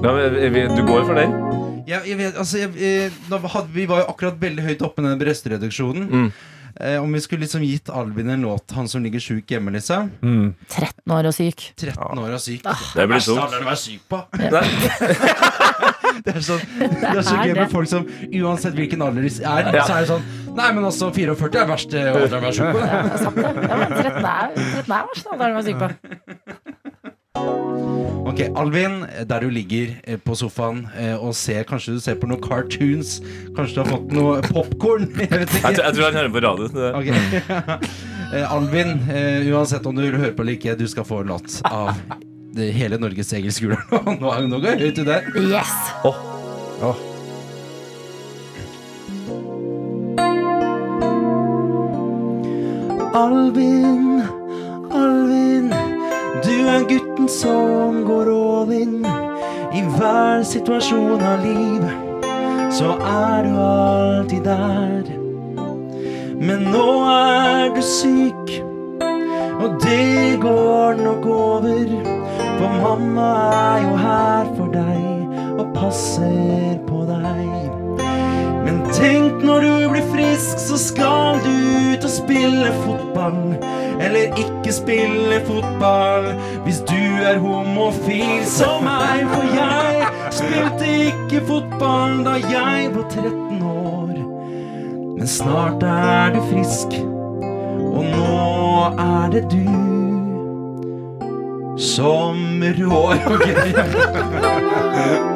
Ja, 0.03 0.15
vi- 0.51 0.69
du 0.75 0.83
går 0.87 1.05
for 1.07 1.15
den? 1.15 1.64
Jeg, 1.87 2.01
jeg 2.09 2.17
vet, 2.19 2.37
altså 2.41 2.59
jeg, 2.63 2.75
jeg, 2.81 3.13
hadde, 3.29 3.69
Vi 3.75 3.87
var 3.91 4.03
jo 4.05 4.11
akkurat 4.13 4.41
veldig 4.41 4.65
høyt 4.65 4.85
oppe 4.87 5.05
med 5.05 5.15
den 5.15 5.23
brestreduksjonen. 5.25 6.07
Mm. 6.11 6.29
Eh, 6.81 6.97
om 7.03 7.13
vi 7.13 7.21
skulle 7.23 7.45
liksom 7.45 7.63
gitt 7.63 7.91
Albin 7.93 8.31
en 8.35 8.43
låt, 8.43 8.73
han 8.75 8.89
som 8.91 9.03
ligger 9.05 9.23
sjuk 9.23 9.51
hjemme, 9.51 9.71
liksom. 9.77 10.09
13 10.21 11.13
år 11.15 11.29
og 11.31 11.37
syk. 11.37 11.69
13 11.79 12.19
år 12.19 12.35
og 12.35 12.43
syk. 12.43 12.65
Det 12.97 13.07
blir 13.07 13.23
tungt. 13.23 13.59
å 13.61 13.63
være 13.69 13.77
syk 13.79 14.09
på. 14.11 14.25
Det 16.25 16.31
er, 16.31 16.45
sånn, 16.47 16.61
det 16.79 17.09
er 17.11 17.25
så 17.27 17.35
er 17.37 17.49
gøy 17.51 17.57
med 17.59 17.73
folk 17.73 17.89
som 17.91 18.05
uansett 18.07 18.77
hvilken 18.79 19.03
alder 19.03 19.27
de 19.27 19.31
er, 19.45 19.67
Ja. 19.75 19.83
så 19.85 19.97
er 19.97 20.05
det 20.05 20.11
sånn 20.13 20.23
Nei, 20.55 20.69
men 20.73 20.87
altså 20.87 21.09
44 21.13 21.59
er 21.61 21.67
verst. 21.69 21.97
alderen 21.99 22.39
å 22.39 22.43
være 22.45 22.55
syk 22.55 22.69
på. 22.71 22.85
Ja, 22.85 23.01
det 23.03 23.17
er 23.17 23.25
sant 23.25 23.41
det. 23.41 23.51
Ja, 23.67 23.79
men 23.81 23.97
13 23.99 24.29
er, 24.31 24.55
13 24.55 24.95
er 24.95 25.09
verst. 25.11 25.33
Da 25.35 25.49
er 25.51 25.67
syk 25.67 25.83
på. 25.83 26.61
Ok, 27.35 28.41
Alvin, 28.57 29.05
der 29.29 29.41
du 29.41 29.49
ligger 29.51 29.87
eh, 30.07 30.19
på 30.23 30.35
sofaen 30.39 30.85
eh, 30.99 31.15
og 31.19 31.35
ser 31.35 31.65
Kanskje 31.69 31.97
du 31.97 32.01
ser 32.03 32.15
på 32.21 32.29
noen 32.31 32.43
cartoons. 32.45 33.17
Kanskje 33.57 33.75
du 33.75 33.81
har 33.83 33.91
fått 33.91 34.15
noe 34.15 34.37
popkorn. 34.55 35.09
Jeg 35.19 35.49
Jeg, 35.51 35.75
tror- 35.75 36.05
han 36.09 36.21
hører 36.21 36.35
på 36.37 36.45
radio. 36.47 36.71
Okay. 37.01 37.91
Eh, 38.35 38.43
Alvin, 38.51 38.97
uansett 39.53 39.85
om 39.87 39.95
du 39.95 40.01
vil 40.03 40.17
høre 40.19 40.33
på 40.35 40.43
eller 40.43 40.57
ikke, 40.57 40.73
du 40.81 40.89
skal 40.91 41.05
få 41.07 41.21
en 41.23 41.29
låt 41.29 41.61
av 41.69 41.93
hele 42.57 42.97
Norges 42.99 43.31
engelskskole. 43.37 43.77
Nå, 43.93 44.01
nå, 44.19 44.33
nå 44.49 44.59
går 44.65 44.73
jeg 44.73 44.89
høyt 44.89 45.03
ut 45.05 45.07
der. 45.07 45.29
Yes. 45.39 47.05
Alvin, 53.15 54.23
Alvin, 54.91 55.73
du 56.43 56.55
er 56.67 56.87
gutten 56.89 57.29
som 57.29 58.03
går 58.07 58.31
all 58.33 58.73
in. 58.75 59.05
I 59.75 59.83
hver 59.97 60.43
situasjon 60.47 61.23
av 61.23 61.43
livet 61.43 62.15
så 62.75 62.97
er 62.99 63.47
du 63.47 63.55
alltid 63.63 64.45
der. 64.49 65.11
Men 66.45 66.67
nå 66.75 66.89
er 67.11 67.71
du 67.75 67.83
syk, 67.87 68.51
og 69.63 69.79
det 69.85 70.41
går 70.43 70.99
nok 71.05 71.27
over. 71.39 71.87
For 72.59 72.79
mamma 72.83 73.31
er 73.55 73.87
jo 73.87 73.97
her 74.03 74.51
for 74.57 74.75
deg 74.75 75.59
og 75.59 75.71
passer 75.77 76.81
på 76.89 77.07
deg. 77.09 77.54
Tenk 78.95 79.43
når 79.43 79.61
du 79.61 79.89
blir 79.91 80.05
frisk, 80.13 80.59
så 80.59 80.77
skal 80.79 81.41
du 81.43 81.51
ut 81.91 82.05
og 82.07 82.11
spille 82.11 82.71
fotball. 82.85 83.57
Eller 84.01 84.37
ikke 84.39 84.73
spille 84.75 85.41
fotball 85.49 86.29
hvis 86.67 86.81
du 86.87 87.03
er 87.27 87.41
homofil 87.43 88.45
som 88.47 88.87
meg. 88.87 89.27
For 89.33 89.45
jeg 89.57 90.07
spilte 90.39 90.93
ikke 91.09 91.43
fotball 91.49 92.23
da 92.27 92.39
jeg 92.39 92.95
var 92.95 93.07
13 93.11 93.63
år. 93.73 94.15
Men 95.19 95.27
snart 95.31 95.83
er 95.83 96.35
du 96.35 96.41
frisk, 96.53 96.99
og 97.91 98.05
nå 98.15 98.41
er 98.95 99.31
det 99.35 99.45
du 99.51 99.69
som 101.79 102.63
rår. 102.79 103.19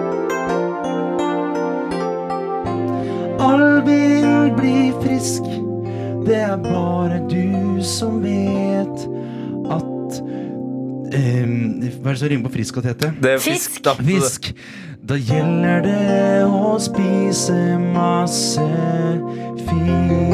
Ok. 3.38 4.58
bli 4.58 4.92
frisk. 5.02 5.42
Det 6.26 6.36
er 6.36 6.56
bare 6.56 7.20
du 7.30 7.82
som 7.82 8.18
vet 8.22 9.06
at 9.72 10.18
ehm, 11.14 11.80
Hva 12.02 12.10
er 12.10 12.12
det 12.12 12.18
som 12.20 12.28
rimer 12.28 12.48
på 12.48 12.54
frisk 12.58 12.80
og 12.80 12.88
tete? 12.88 13.12
Det 13.22 13.36
er 13.36 13.42
fisk, 13.42 13.80
da. 13.84 13.94
Fisk. 13.94 14.52
Da 15.08 15.16
gjelder 15.16 15.86
det 15.86 16.44
å 16.44 16.74
spise 16.82 17.78
masse 17.94 18.66
fisk. 19.64 20.28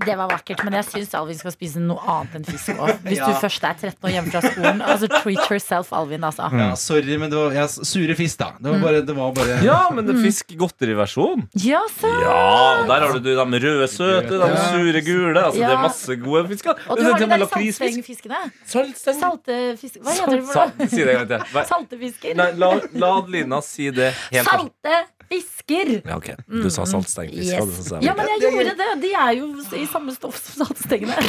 Det 0.00 0.14
var 0.16 0.30
vakkert, 0.30 0.62
men 0.64 0.72
jeg 0.78 0.86
syns 0.88 1.14
Alvin 1.18 1.36
skal 1.38 1.52
spise 1.52 1.80
noe 1.82 2.00
annet 2.08 2.38
enn 2.38 2.44
fisk 2.48 2.70
òg. 2.80 2.92
Hvis 3.06 3.18
Ja. 3.20 3.26
du 3.28 3.34
først 3.42 3.64
er 3.68 3.74
13 3.82 4.06
år 4.08 4.12
hjemme 4.14 4.32
fra 4.32 4.40
skolen. 4.46 4.80
Altså 4.86 5.08
treat 5.12 5.50
yourself, 5.50 5.90
Alvin, 5.92 6.24
altså. 6.24 6.48
Ja, 6.56 6.68
sorry, 6.80 7.16
men 7.20 7.30
det 7.32 7.36
var 7.40 7.52
ja, 7.58 7.66
sure 7.68 8.16
fisk, 8.16 8.38
da. 8.40 8.52
Det 8.60 8.72
var 8.72 8.80
bare, 8.86 9.02
det 9.06 9.16
var 9.18 9.34
bare 9.36 9.58
Ja, 9.66 9.78
men 9.92 10.06
det 10.08 10.16
er 10.16 10.22
fisk 10.24 10.54
godteriversjon. 10.60 11.44
Ja, 11.66 11.82
så 12.00 12.08
Ja, 12.22 12.38
og 12.80 12.88
der 12.88 13.06
har 13.06 13.12
du 13.18 13.20
de 13.28 13.36
røde 13.66 13.88
søte, 13.92 14.40
de 14.40 14.50
sure 14.70 15.04
gule. 15.04 15.36
Altså, 15.44 15.60
Det 15.60 15.68
er 15.68 15.82
masse 15.84 16.16
gode 16.24 16.46
fisker. 16.54 16.74
Og 16.88 16.96
du 16.96 17.04
har 17.04 17.18
de 17.18 17.24
og 17.28 17.34
der 17.36 17.46
saltstengfiskene. 17.54 18.40
Saltsteng. 18.66 19.20
Saltefisk... 19.20 20.00
Hva 20.00 20.16
heter 20.16 20.36
det 20.38 20.44
for 20.48 20.56
Salt- 20.56 20.78
noe? 20.80 20.88
Si 20.90 21.04
det 21.04 21.14
en 21.14 21.20
gang 21.20 21.30
til. 21.34 21.64
Saltefisker. 21.74 22.36
Nei, 22.40 22.50
la, 22.56 22.72
la 23.04 23.12
Lina 23.28 23.60
si 23.64 23.90
det 23.94 24.14
helt 24.32 24.48
først. 24.48 25.19
Saltefisker! 25.30 26.02
Ja, 26.08 26.16
ok. 26.16 26.30
Du 26.46 26.70
sa 26.70 26.84
saltstengfisk. 26.86 27.52
Yes. 27.54 27.88
du. 27.88 27.98
Ja, 28.02 28.14
men 28.18 28.26
jeg 28.26 28.40
gjorde 28.50 28.74
det. 28.78 28.88
De 29.02 29.12
er 29.14 29.32
jo 29.38 29.46
i 29.78 29.86
samme 29.86 30.14
stoff 30.14 30.40
som 30.42 30.66
saltstengene. 30.66 31.14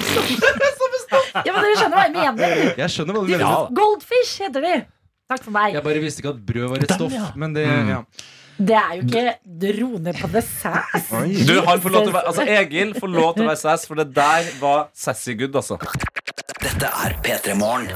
Ja, 1.45 1.52
men 1.52 1.64
dere 1.66 1.76
skjønner 1.76 1.97
hva 1.97 2.04
jeg 2.08 2.14
mener. 2.16 2.70
Jeg 2.80 2.91
skjønner 2.93 3.16
hva 3.18 3.22
du 3.22 3.30
mener. 3.30 3.41
Ja. 3.43 3.56
Goldfish 3.76 4.41
heter 4.45 4.64
de. 4.64 4.76
Takk 5.32 5.43
for 5.43 5.54
meg. 5.56 5.74
Jeg 5.76 5.84
bare 5.84 6.02
visste 6.04 6.24
ikke 6.24 6.32
at 6.32 6.39
brød 6.47 6.70
var 6.72 6.86
et 6.86 6.93
stoff. 6.95 7.18
Men 7.39 7.56
det, 7.56 7.66
ja. 7.68 7.97
Det 8.62 8.78
er 8.78 8.93
jo 8.95 9.04
ikke 9.10 9.26
drone 9.66 10.14
på 10.22 10.30
dessert. 10.32 11.12
Du 11.49 11.54
har 11.68 11.84
får 11.84 11.95
lov 11.95 12.08
til 12.08 12.14
å 12.14 12.16
være 12.16 12.32
Altså, 12.32 12.47
Egil 12.56 12.95
får 12.95 13.14
lov 13.18 13.34
til 13.36 13.45
å 13.45 13.52
være 13.52 13.62
sass, 13.64 13.86
for 13.89 13.99
det 13.99 14.08
der 14.16 14.49
var 14.62 14.88
sassy 14.95 15.36
good, 15.39 15.56
altså. 15.60 15.80
Dette 16.62 16.93
er 17.04 17.18
P3 17.26 17.58
Morgen. 17.60 17.91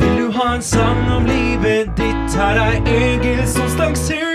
Vil 0.00 0.16
du 0.22 0.26
ha 0.38 0.50
en 0.56 0.64
sang 0.64 1.04
om 1.18 1.28
livet 1.28 1.92
ditt? 2.00 2.40
Her 2.40 2.64
er 2.64 2.92
Egil 2.96 3.44
som 3.50 3.68
onsdagshit. 3.68 4.29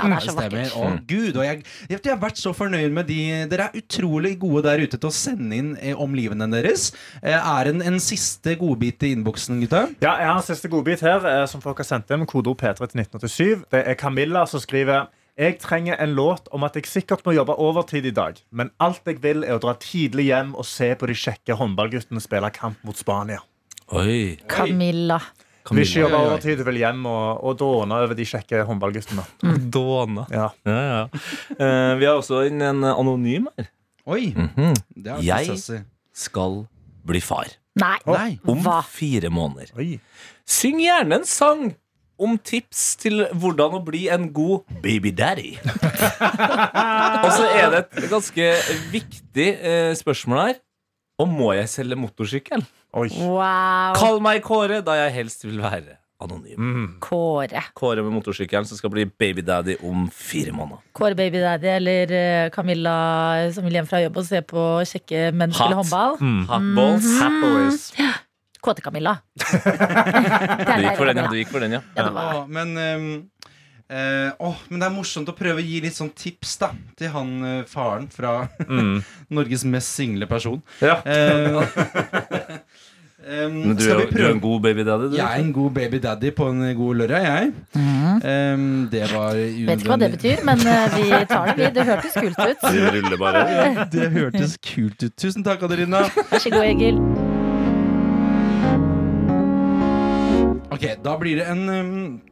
Ja, 0.00 0.08
det 0.10 0.16
er 0.16 0.24
så 0.26 0.34
Stemmer. 0.34 0.64
vakkert. 0.64 0.76
Å, 0.80 1.04
Gud, 1.10 1.36
og 1.36 1.44
jeg, 1.46 1.62
jeg, 1.90 2.00
jeg 2.00 2.12
har 2.12 2.20
vært 2.22 2.40
så 2.40 2.54
fornøyd 2.56 2.96
med 2.96 3.08
de 3.10 3.20
Dere 3.50 3.68
er 3.68 3.78
utrolig 3.80 4.34
gode 4.40 4.64
der 4.66 4.82
ute 4.84 4.98
til 4.98 5.10
å 5.10 5.14
sende 5.14 5.56
inn 5.56 5.70
eh, 5.78 5.94
om 5.98 6.16
livene 6.16 6.48
deres. 6.52 6.90
Eh, 7.22 7.36
er 7.36 7.70
en, 7.72 7.84
en 7.92 8.00
siste 8.02 8.56
godbit 8.60 9.06
i 9.06 9.14
innboksen, 9.16 9.60
gutta? 9.64 9.86
Ja, 10.02 10.16
jeg 10.22 10.30
har 10.32 10.40
en 10.40 10.46
siste 10.46 10.70
godbit 10.72 11.04
her 11.06 11.24
eh, 11.28 11.44
som 11.50 11.62
folk 11.64 11.82
har 11.82 11.88
sendt 11.88 12.10
inn. 12.14 12.26
Kodeord 12.30 12.60
P3 12.60 12.90
til 12.90 13.04
1987. 13.04 13.64
Det 13.72 13.84
er 13.84 13.98
Camilla 14.00 14.46
som 14.50 14.62
skriver 14.62 15.08
jeg 15.40 15.56
trenger 15.62 15.96
en 16.02 16.10
låt 16.12 16.50
om 16.52 16.66
at 16.66 16.74
jeg 16.76 16.88
sikkert 16.90 17.22
må 17.24 17.32
jobbe 17.32 17.54
overtid 17.56 18.04
i 18.04 18.12
dag, 18.12 18.36
men 18.52 18.68
alt 18.82 19.06
jeg 19.08 19.22
vil, 19.22 19.44
er 19.46 19.56
å 19.56 19.62
dra 19.62 19.72
tidlig 19.80 20.26
hjem 20.26 20.50
og 20.58 20.66
se 20.68 20.90
på 21.00 21.08
de 21.08 21.16
kjekke 21.16 21.56
håndballguttene 21.56 22.20
spille 22.20 22.50
kamp 22.52 22.82
mot 22.84 22.98
Spania. 22.98 23.40
Oi. 23.96 24.36
Camilla. 24.50 25.16
Vil 25.70 25.84
ikke 25.84 26.00
jobbe 26.02 26.16
Oi, 26.16 26.20
oi, 26.20 26.26
oi. 26.26 26.30
overtid, 26.32 26.62
vil 26.66 26.78
hjem 26.80 27.04
og, 27.06 27.44
og 27.46 27.58
dåne 27.60 27.98
over 28.04 28.16
de 28.18 28.24
kjekke 28.26 28.64
håndballguttene. 28.68 29.24
Dåna. 29.76 30.24
Ja. 30.34 30.48
Ja, 30.66 30.78
ja. 30.90 31.02
Uh, 31.54 31.92
vi 32.00 32.08
har 32.08 32.16
også 32.18 32.42
inn 32.48 32.62
en 32.66 32.82
anonym 32.90 33.46
her. 33.58 33.68
Oi! 34.10 34.32
Mhm. 34.34 34.74
Det 34.96 35.12
er 35.18 35.22
Jeg 35.22 35.58
skal 36.16 36.64
bli 37.06 37.20
far 37.22 37.52
Nei. 37.78 37.96
Nei. 38.08 38.30
om 38.50 38.58
Hva? 38.64 38.80
fire 38.84 39.30
måneder. 39.32 39.70
Oi. 39.78 39.94
Syng 40.50 40.80
gjerne 40.82 41.20
en 41.20 41.28
sang 41.28 41.70
om 42.20 42.34
tips 42.44 42.96
til 43.00 43.22
hvordan 43.32 43.78
å 43.78 43.80
bli 43.86 44.02
en 44.12 44.26
god 44.36 44.66
baby 44.84 45.12
daddy. 45.16 45.54
Og 47.24 47.30
så 47.32 47.46
er 47.54 47.70
det 47.72 47.84
et 47.86 48.10
ganske 48.10 48.48
viktig 48.92 49.46
uh, 49.62 49.92
spørsmål 49.96 50.42
her. 50.48 50.58
Og 51.20 51.28
må 51.28 51.52
jeg 51.56 51.68
selge 51.72 51.96
motorsykkel? 52.00 52.64
Oi. 52.98 53.08
Wow. 53.22 53.94
Kall 53.98 54.18
meg 54.24 54.42
Kåre, 54.42 54.80
da 54.82 54.96
jeg 55.04 55.12
helst 55.20 55.44
vil 55.46 55.60
være 55.62 55.96
anonym. 56.20 56.58
Mm. 56.58 56.86
Kåre. 57.04 57.62
Kåre 57.78 58.02
med 58.04 58.12
motorsykkelen 58.18 58.66
som 58.68 58.76
skal 58.80 58.90
bli 58.92 59.06
baby 59.08 59.44
daddy 59.46 59.76
om 59.86 60.08
fire 60.12 60.52
måneder. 60.52 60.82
Kåre 60.96 61.16
Baby 61.16 61.40
Daddy 61.40 61.70
eller 61.76 62.12
eh, 62.12 62.48
Camilla 62.52 62.96
som 63.54 63.64
vil 63.64 63.78
hjem 63.78 63.88
fra 63.88 64.02
jobb 64.02 64.18
og 64.20 64.26
se 64.28 64.42
på 64.44 64.64
kjekke 64.90 65.30
menn 65.32 65.54
Hot. 65.54 65.60
spille 65.62 65.78
håndball. 65.78 66.18
Mm. 66.20 66.42
Hot 66.50 66.68
balls. 66.76 67.08
Hot 67.22 67.38
boys. 67.44 67.86
Kåte-Camilla. 68.60 69.14
Du 69.40 70.82
gikk 70.84 70.98
for 70.98 71.08
den, 71.08 71.16
ja. 71.22 71.28
Du 71.30 71.36
gikk 71.38 71.48
for 71.52 71.64
den, 71.64 71.78
ja. 71.78 71.80
Ja, 71.96 72.04
det 72.04 72.10
var. 72.12 72.34
Å, 72.34 72.42
men 72.52 72.74
ehm, 72.76 73.06
eh, 73.90 74.30
åh, 74.38 74.56
men 74.70 74.80
det 74.80 74.86
er 74.88 74.94
morsomt 74.94 75.28
å 75.32 75.34
prøve 75.36 75.58
å 75.62 75.66
gi 75.66 75.80
litt 75.84 75.96
sånn 75.98 76.12
tips 76.14 76.56
da 76.62 76.70
til 76.96 77.10
han 77.14 77.32
eh, 77.44 77.62
faren 77.68 78.06
fra 78.12 78.48
Mm. 78.68 79.00
Norges 79.36 79.64
mest 79.66 79.94
single 79.98 80.26
person. 80.30 80.62
Ja. 80.80 81.00
Eh, 81.04 81.58
ehm, 83.30 83.56
Men 83.66 83.74
du, 83.76 83.82
skal 83.84 84.00
er- 84.06 84.10
du 84.14 84.22
er 84.24 84.30
en 84.30 84.40
god 84.40 84.62
baby 84.64 84.84
daddy, 84.86 85.10
du. 85.12 85.16
Jeg 85.18 85.26
er 85.26 85.42
en 85.44 85.52
god 85.52 85.72
baby 85.76 85.98
daddy 86.02 86.30
på 86.38 86.48
en 86.52 86.62
god 86.78 86.96
lørdag, 87.02 87.26
jeg. 87.26 87.52
Ehm, 88.24 88.88
det 88.92 89.04
var. 89.12 89.34
Vet 89.36 89.82
ikke 89.84 89.92
hva 89.92 89.98
det 90.04 90.10
betyr, 90.16 90.44
men 90.48 90.62
uh, 90.64 90.96
vi 90.96 91.10
tar 91.30 91.50
det, 91.50 91.56
vi. 91.58 91.68
Det 91.80 91.86
hørtes 91.90 92.16
kult 92.20 92.40
ut. 92.46 92.64
Det 92.70 92.94
ruller 92.96 93.20
bare. 93.20 93.44
Det 93.94 94.08
hørtes 94.16 94.56
kult 94.64 95.02
ut. 95.04 95.14
Tusen 95.20 95.44
takk, 95.46 95.62
Adelina. 95.68 96.06
Vær 96.30 96.38
så 96.46 96.50
god, 96.54 96.64
Egil. 96.70 97.02
Ok, 100.70 100.84
da 101.04 101.16
blir 101.20 101.40
det 101.40 101.46
en 101.50 101.62
eh, 101.68 102.29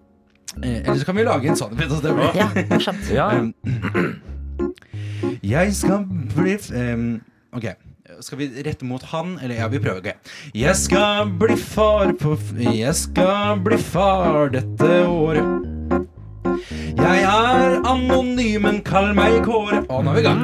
Eller 0.62 0.98
så 0.98 1.04
kan 1.08 1.16
vi 1.16 1.24
lage 1.26 1.48
en 1.52 1.56
sånn. 1.58 1.76
Ja, 2.36 2.48
morsomt. 2.70 3.10
Ja. 3.14 3.28
Jeg 5.42 5.72
skal 5.74 6.04
bli 6.34 6.54
f- 6.58 6.70
um, 6.74 7.20
Ok, 7.56 7.64
skal 8.24 8.38
vi 8.38 8.48
rette 8.66 8.84
mot 8.86 9.02
han? 9.12 9.38
Eller 9.42 9.56
ja, 9.62 9.68
vi 9.72 9.78
prøver. 9.82 9.98
ok 9.98 10.54
Jeg 10.56 10.76
skal 10.76 11.30
bli 11.40 11.56
far 11.56 12.12
på 12.20 12.34
f 12.36 12.52
Jeg 12.58 12.94
skal 12.94 13.58
bli 13.64 13.78
far 13.78 14.50
dette 14.54 14.90
året. 15.08 15.64
Jeg 16.98 17.22
er 17.22 17.78
anonym, 17.86 18.62
men 18.66 18.80
kall 18.84 19.12
meg 19.14 19.38
Kåre. 19.46 19.84
Å, 19.88 20.00
nå 20.02 20.10
er 20.10 20.16
vi 20.18 20.20
i 20.20 20.26
gang. 20.26 20.40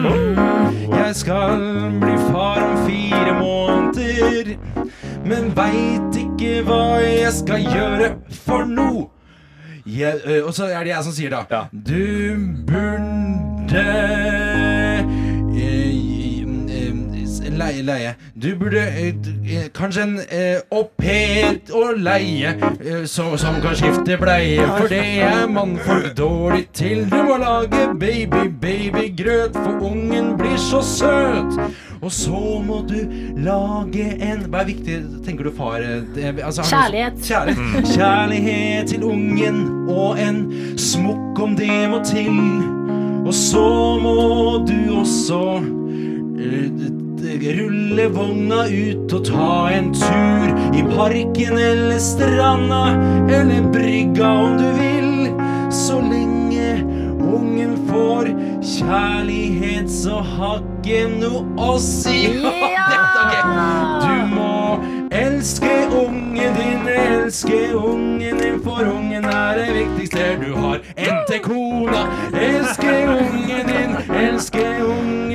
Jeg 0.95 1.17
skal 1.19 1.65
bli 2.01 2.15
far 2.31 2.61
om 2.63 2.85
fire 2.87 3.35
måneder, 3.41 4.53
men 5.27 5.51
veit 5.57 6.19
ikke 6.23 6.61
hva 6.69 6.81
jeg 7.03 7.33
skal 7.41 7.67
gjøre 7.67 8.13
for 8.47 8.65
noe. 8.71 9.09
Jeg, 9.87 10.43
og 10.45 10.55
så 10.57 10.65
er 10.73 10.81
det 10.87 10.95
jeg 10.95 11.05
som 11.05 11.13
sier 11.13 11.35
da. 11.35 11.65
Du 11.73 12.37
burde 12.69 14.44
Leie, 17.55 17.83
leie 17.87 18.15
Du 18.35 18.49
burde 18.59 18.81
eh, 18.83 19.15
eh, 19.47 19.69
kanskje 19.77 20.03
en 20.03 20.15
eh, 20.29 20.59
au 20.75 20.85
pair 20.99 21.61
å 21.75 21.93
leie 21.97 22.55
eh, 22.81 23.05
så, 23.07 23.29
Som 23.39 23.61
kan 23.63 23.77
skifte 23.79 24.17
bleie 24.21 24.65
For 24.79 24.89
det 24.91 25.03
er 25.23 25.47
mannfolk 25.53 26.13
dårlig 26.19 26.67
til 26.75 27.05
Du 27.13 27.17
må 27.29 27.37
lage 27.43 27.87
baby, 28.01 28.49
babygrøt 28.65 29.55
For 29.61 29.85
ungen 29.91 30.33
blir 30.41 30.57
så 30.61 30.81
søt 30.83 31.59
Og 32.05 32.11
så 32.13 32.41
må 32.67 32.81
du 32.89 32.97
lage 33.45 34.09
en 34.25 34.47
Hva 34.51 34.65
er 34.65 34.71
viktig, 34.73 34.99
tenker 35.27 35.47
du 35.49 35.53
far? 35.57 35.79
eh, 35.81 36.03
det- 36.15 36.43
altså, 36.45 36.63
Kjærlighet. 36.69 37.21
Kjærlighet. 37.25 37.95
Kjærlighet 37.95 38.89
til 38.91 39.05
ungen 39.05 39.63
og 39.89 40.19
en 40.21 40.43
smokk 40.81 41.39
om 41.45 41.55
det 41.57 41.71
må 41.91 42.01
til. 42.05 42.37
Og 43.25 43.33
så 43.35 43.65
må 44.03 44.15
du 44.69 44.77
også 45.01 45.41
rulle 46.35 48.09
vogna 48.09 48.65
ut 48.67 49.13
og 49.15 49.25
ta 49.29 49.71
en 49.71 49.93
tur 49.95 50.49
i 50.75 50.83
parken 50.97 51.59
eller 51.59 51.99
stranda 51.99 52.85
eller 53.31 53.71
brygga 53.73 54.29
om 54.29 54.57
du 54.59 54.69
vil. 54.79 55.31
Så 55.71 56.01
lenge 56.01 56.83
ungen 57.19 57.77
får 57.89 58.31
kjærlighet, 58.63 59.91
så 59.91 60.21
har 60.35 60.63
ikke 60.63 61.07
noe 61.19 61.45
å 61.59 61.79
si. 61.79 62.35
Du 64.05 64.35
må 64.35 64.81
elske 65.15 65.71
ungen 65.93 66.57
din, 66.59 66.89
elske 66.89 67.61
ungen 67.75 68.41
din, 68.41 68.59
for 68.65 68.85
ungen 68.85 69.25
er 69.25 69.61
det 69.61 69.69
viktigste 69.77 70.27
du 70.43 70.51
har. 70.59 70.83
Til 71.29 71.41
kona. 71.45 72.05
Elske 72.33 72.97
ungen 73.15 73.71
din, 73.71 73.97
elske 74.25 74.67
ungen 74.85 75.34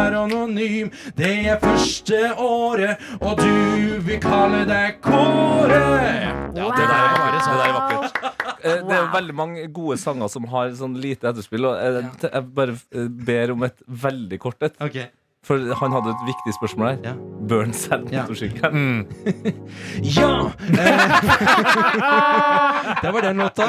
er 0.00 0.16
anonym. 0.20 0.90
Det 1.16 1.32
er 1.52 1.60
første 1.62 2.20
året, 2.40 3.00
og 3.20 3.40
du 3.40 4.00
vil 4.06 4.20
kalle 4.22 4.64
deg 4.68 5.00
Kåre. 5.04 5.80
Ja, 6.56 6.66
det 6.74 6.84
der 6.84 6.96
er 6.96 7.14
bare 7.16 7.38
Det 7.38 7.46
der 7.46 7.64
er 7.68 7.78
vakkert. 7.78 8.20
Eh, 8.60 8.80
Det 8.88 8.96
er 8.96 9.06
veldig 9.14 9.34
mange 9.34 9.66
gode 9.72 9.96
sanger 10.00 10.28
som 10.28 10.44
har 10.52 10.72
sånn 10.76 10.96
lite 11.00 11.30
etterspill. 11.30 11.64
Og 11.70 11.78
jeg, 11.80 12.10
jeg 12.26 12.44
bare 12.56 12.74
eh, 12.92 13.08
ber 13.30 13.54
om 13.54 13.62
et 13.68 13.80
veldig 13.88 14.38
kort 14.42 14.62
et. 14.68 14.76
Ok. 14.84 14.98
For 15.46 15.56
han 15.80 15.92
hadde 15.96 16.10
et 16.12 16.24
viktig 16.28 16.52
spørsmål 16.58 16.86
her. 16.90 16.96
Ja. 17.04 17.12
Burn 17.48 17.70
selv 17.72 18.10
Ja. 18.12 18.22
motorsykkelen. 18.26 19.06
Ja! 20.16 20.50
Eh, 20.68 21.00
det 23.02 23.12
var 23.14 23.20
den 23.24 23.36
låta. 23.40 23.64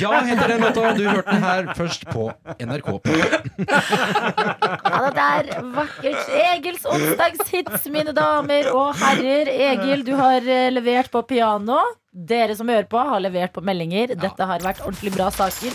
Ja 0.00 0.20
heter 0.28 0.48
den 0.52 0.60
låta. 0.60 0.92
Du 0.94 1.02
hørte 1.08 1.30
den 1.34 1.42
her 1.42 1.72
først 1.74 2.06
på 2.12 2.28
NRK. 2.60 2.88
Ja, 4.86 5.10
det 5.12 5.26
er 5.26 5.62
vakkert. 5.74 6.30
Egils 6.54 6.86
onsdagshits, 6.88 7.88
mine 7.92 8.14
damer 8.16 8.70
og 8.72 8.94
herrer. 9.00 9.50
Egil, 9.72 10.04
du 10.06 10.14
har 10.18 10.40
eh, 10.46 10.70
levert 10.72 11.10
på 11.12 11.22
piano. 11.28 11.80
Dere 12.16 12.54
som 12.56 12.68
hører 12.70 12.86
på, 12.88 12.96
har 13.10 13.20
levert 13.20 13.52
på 13.52 13.60
meldinger. 13.66 14.14
Dette 14.16 14.46
har 14.48 14.62
vært 14.64 14.80
ordentlig 14.86 15.12
bra 15.18 15.28
saker. 15.34 15.74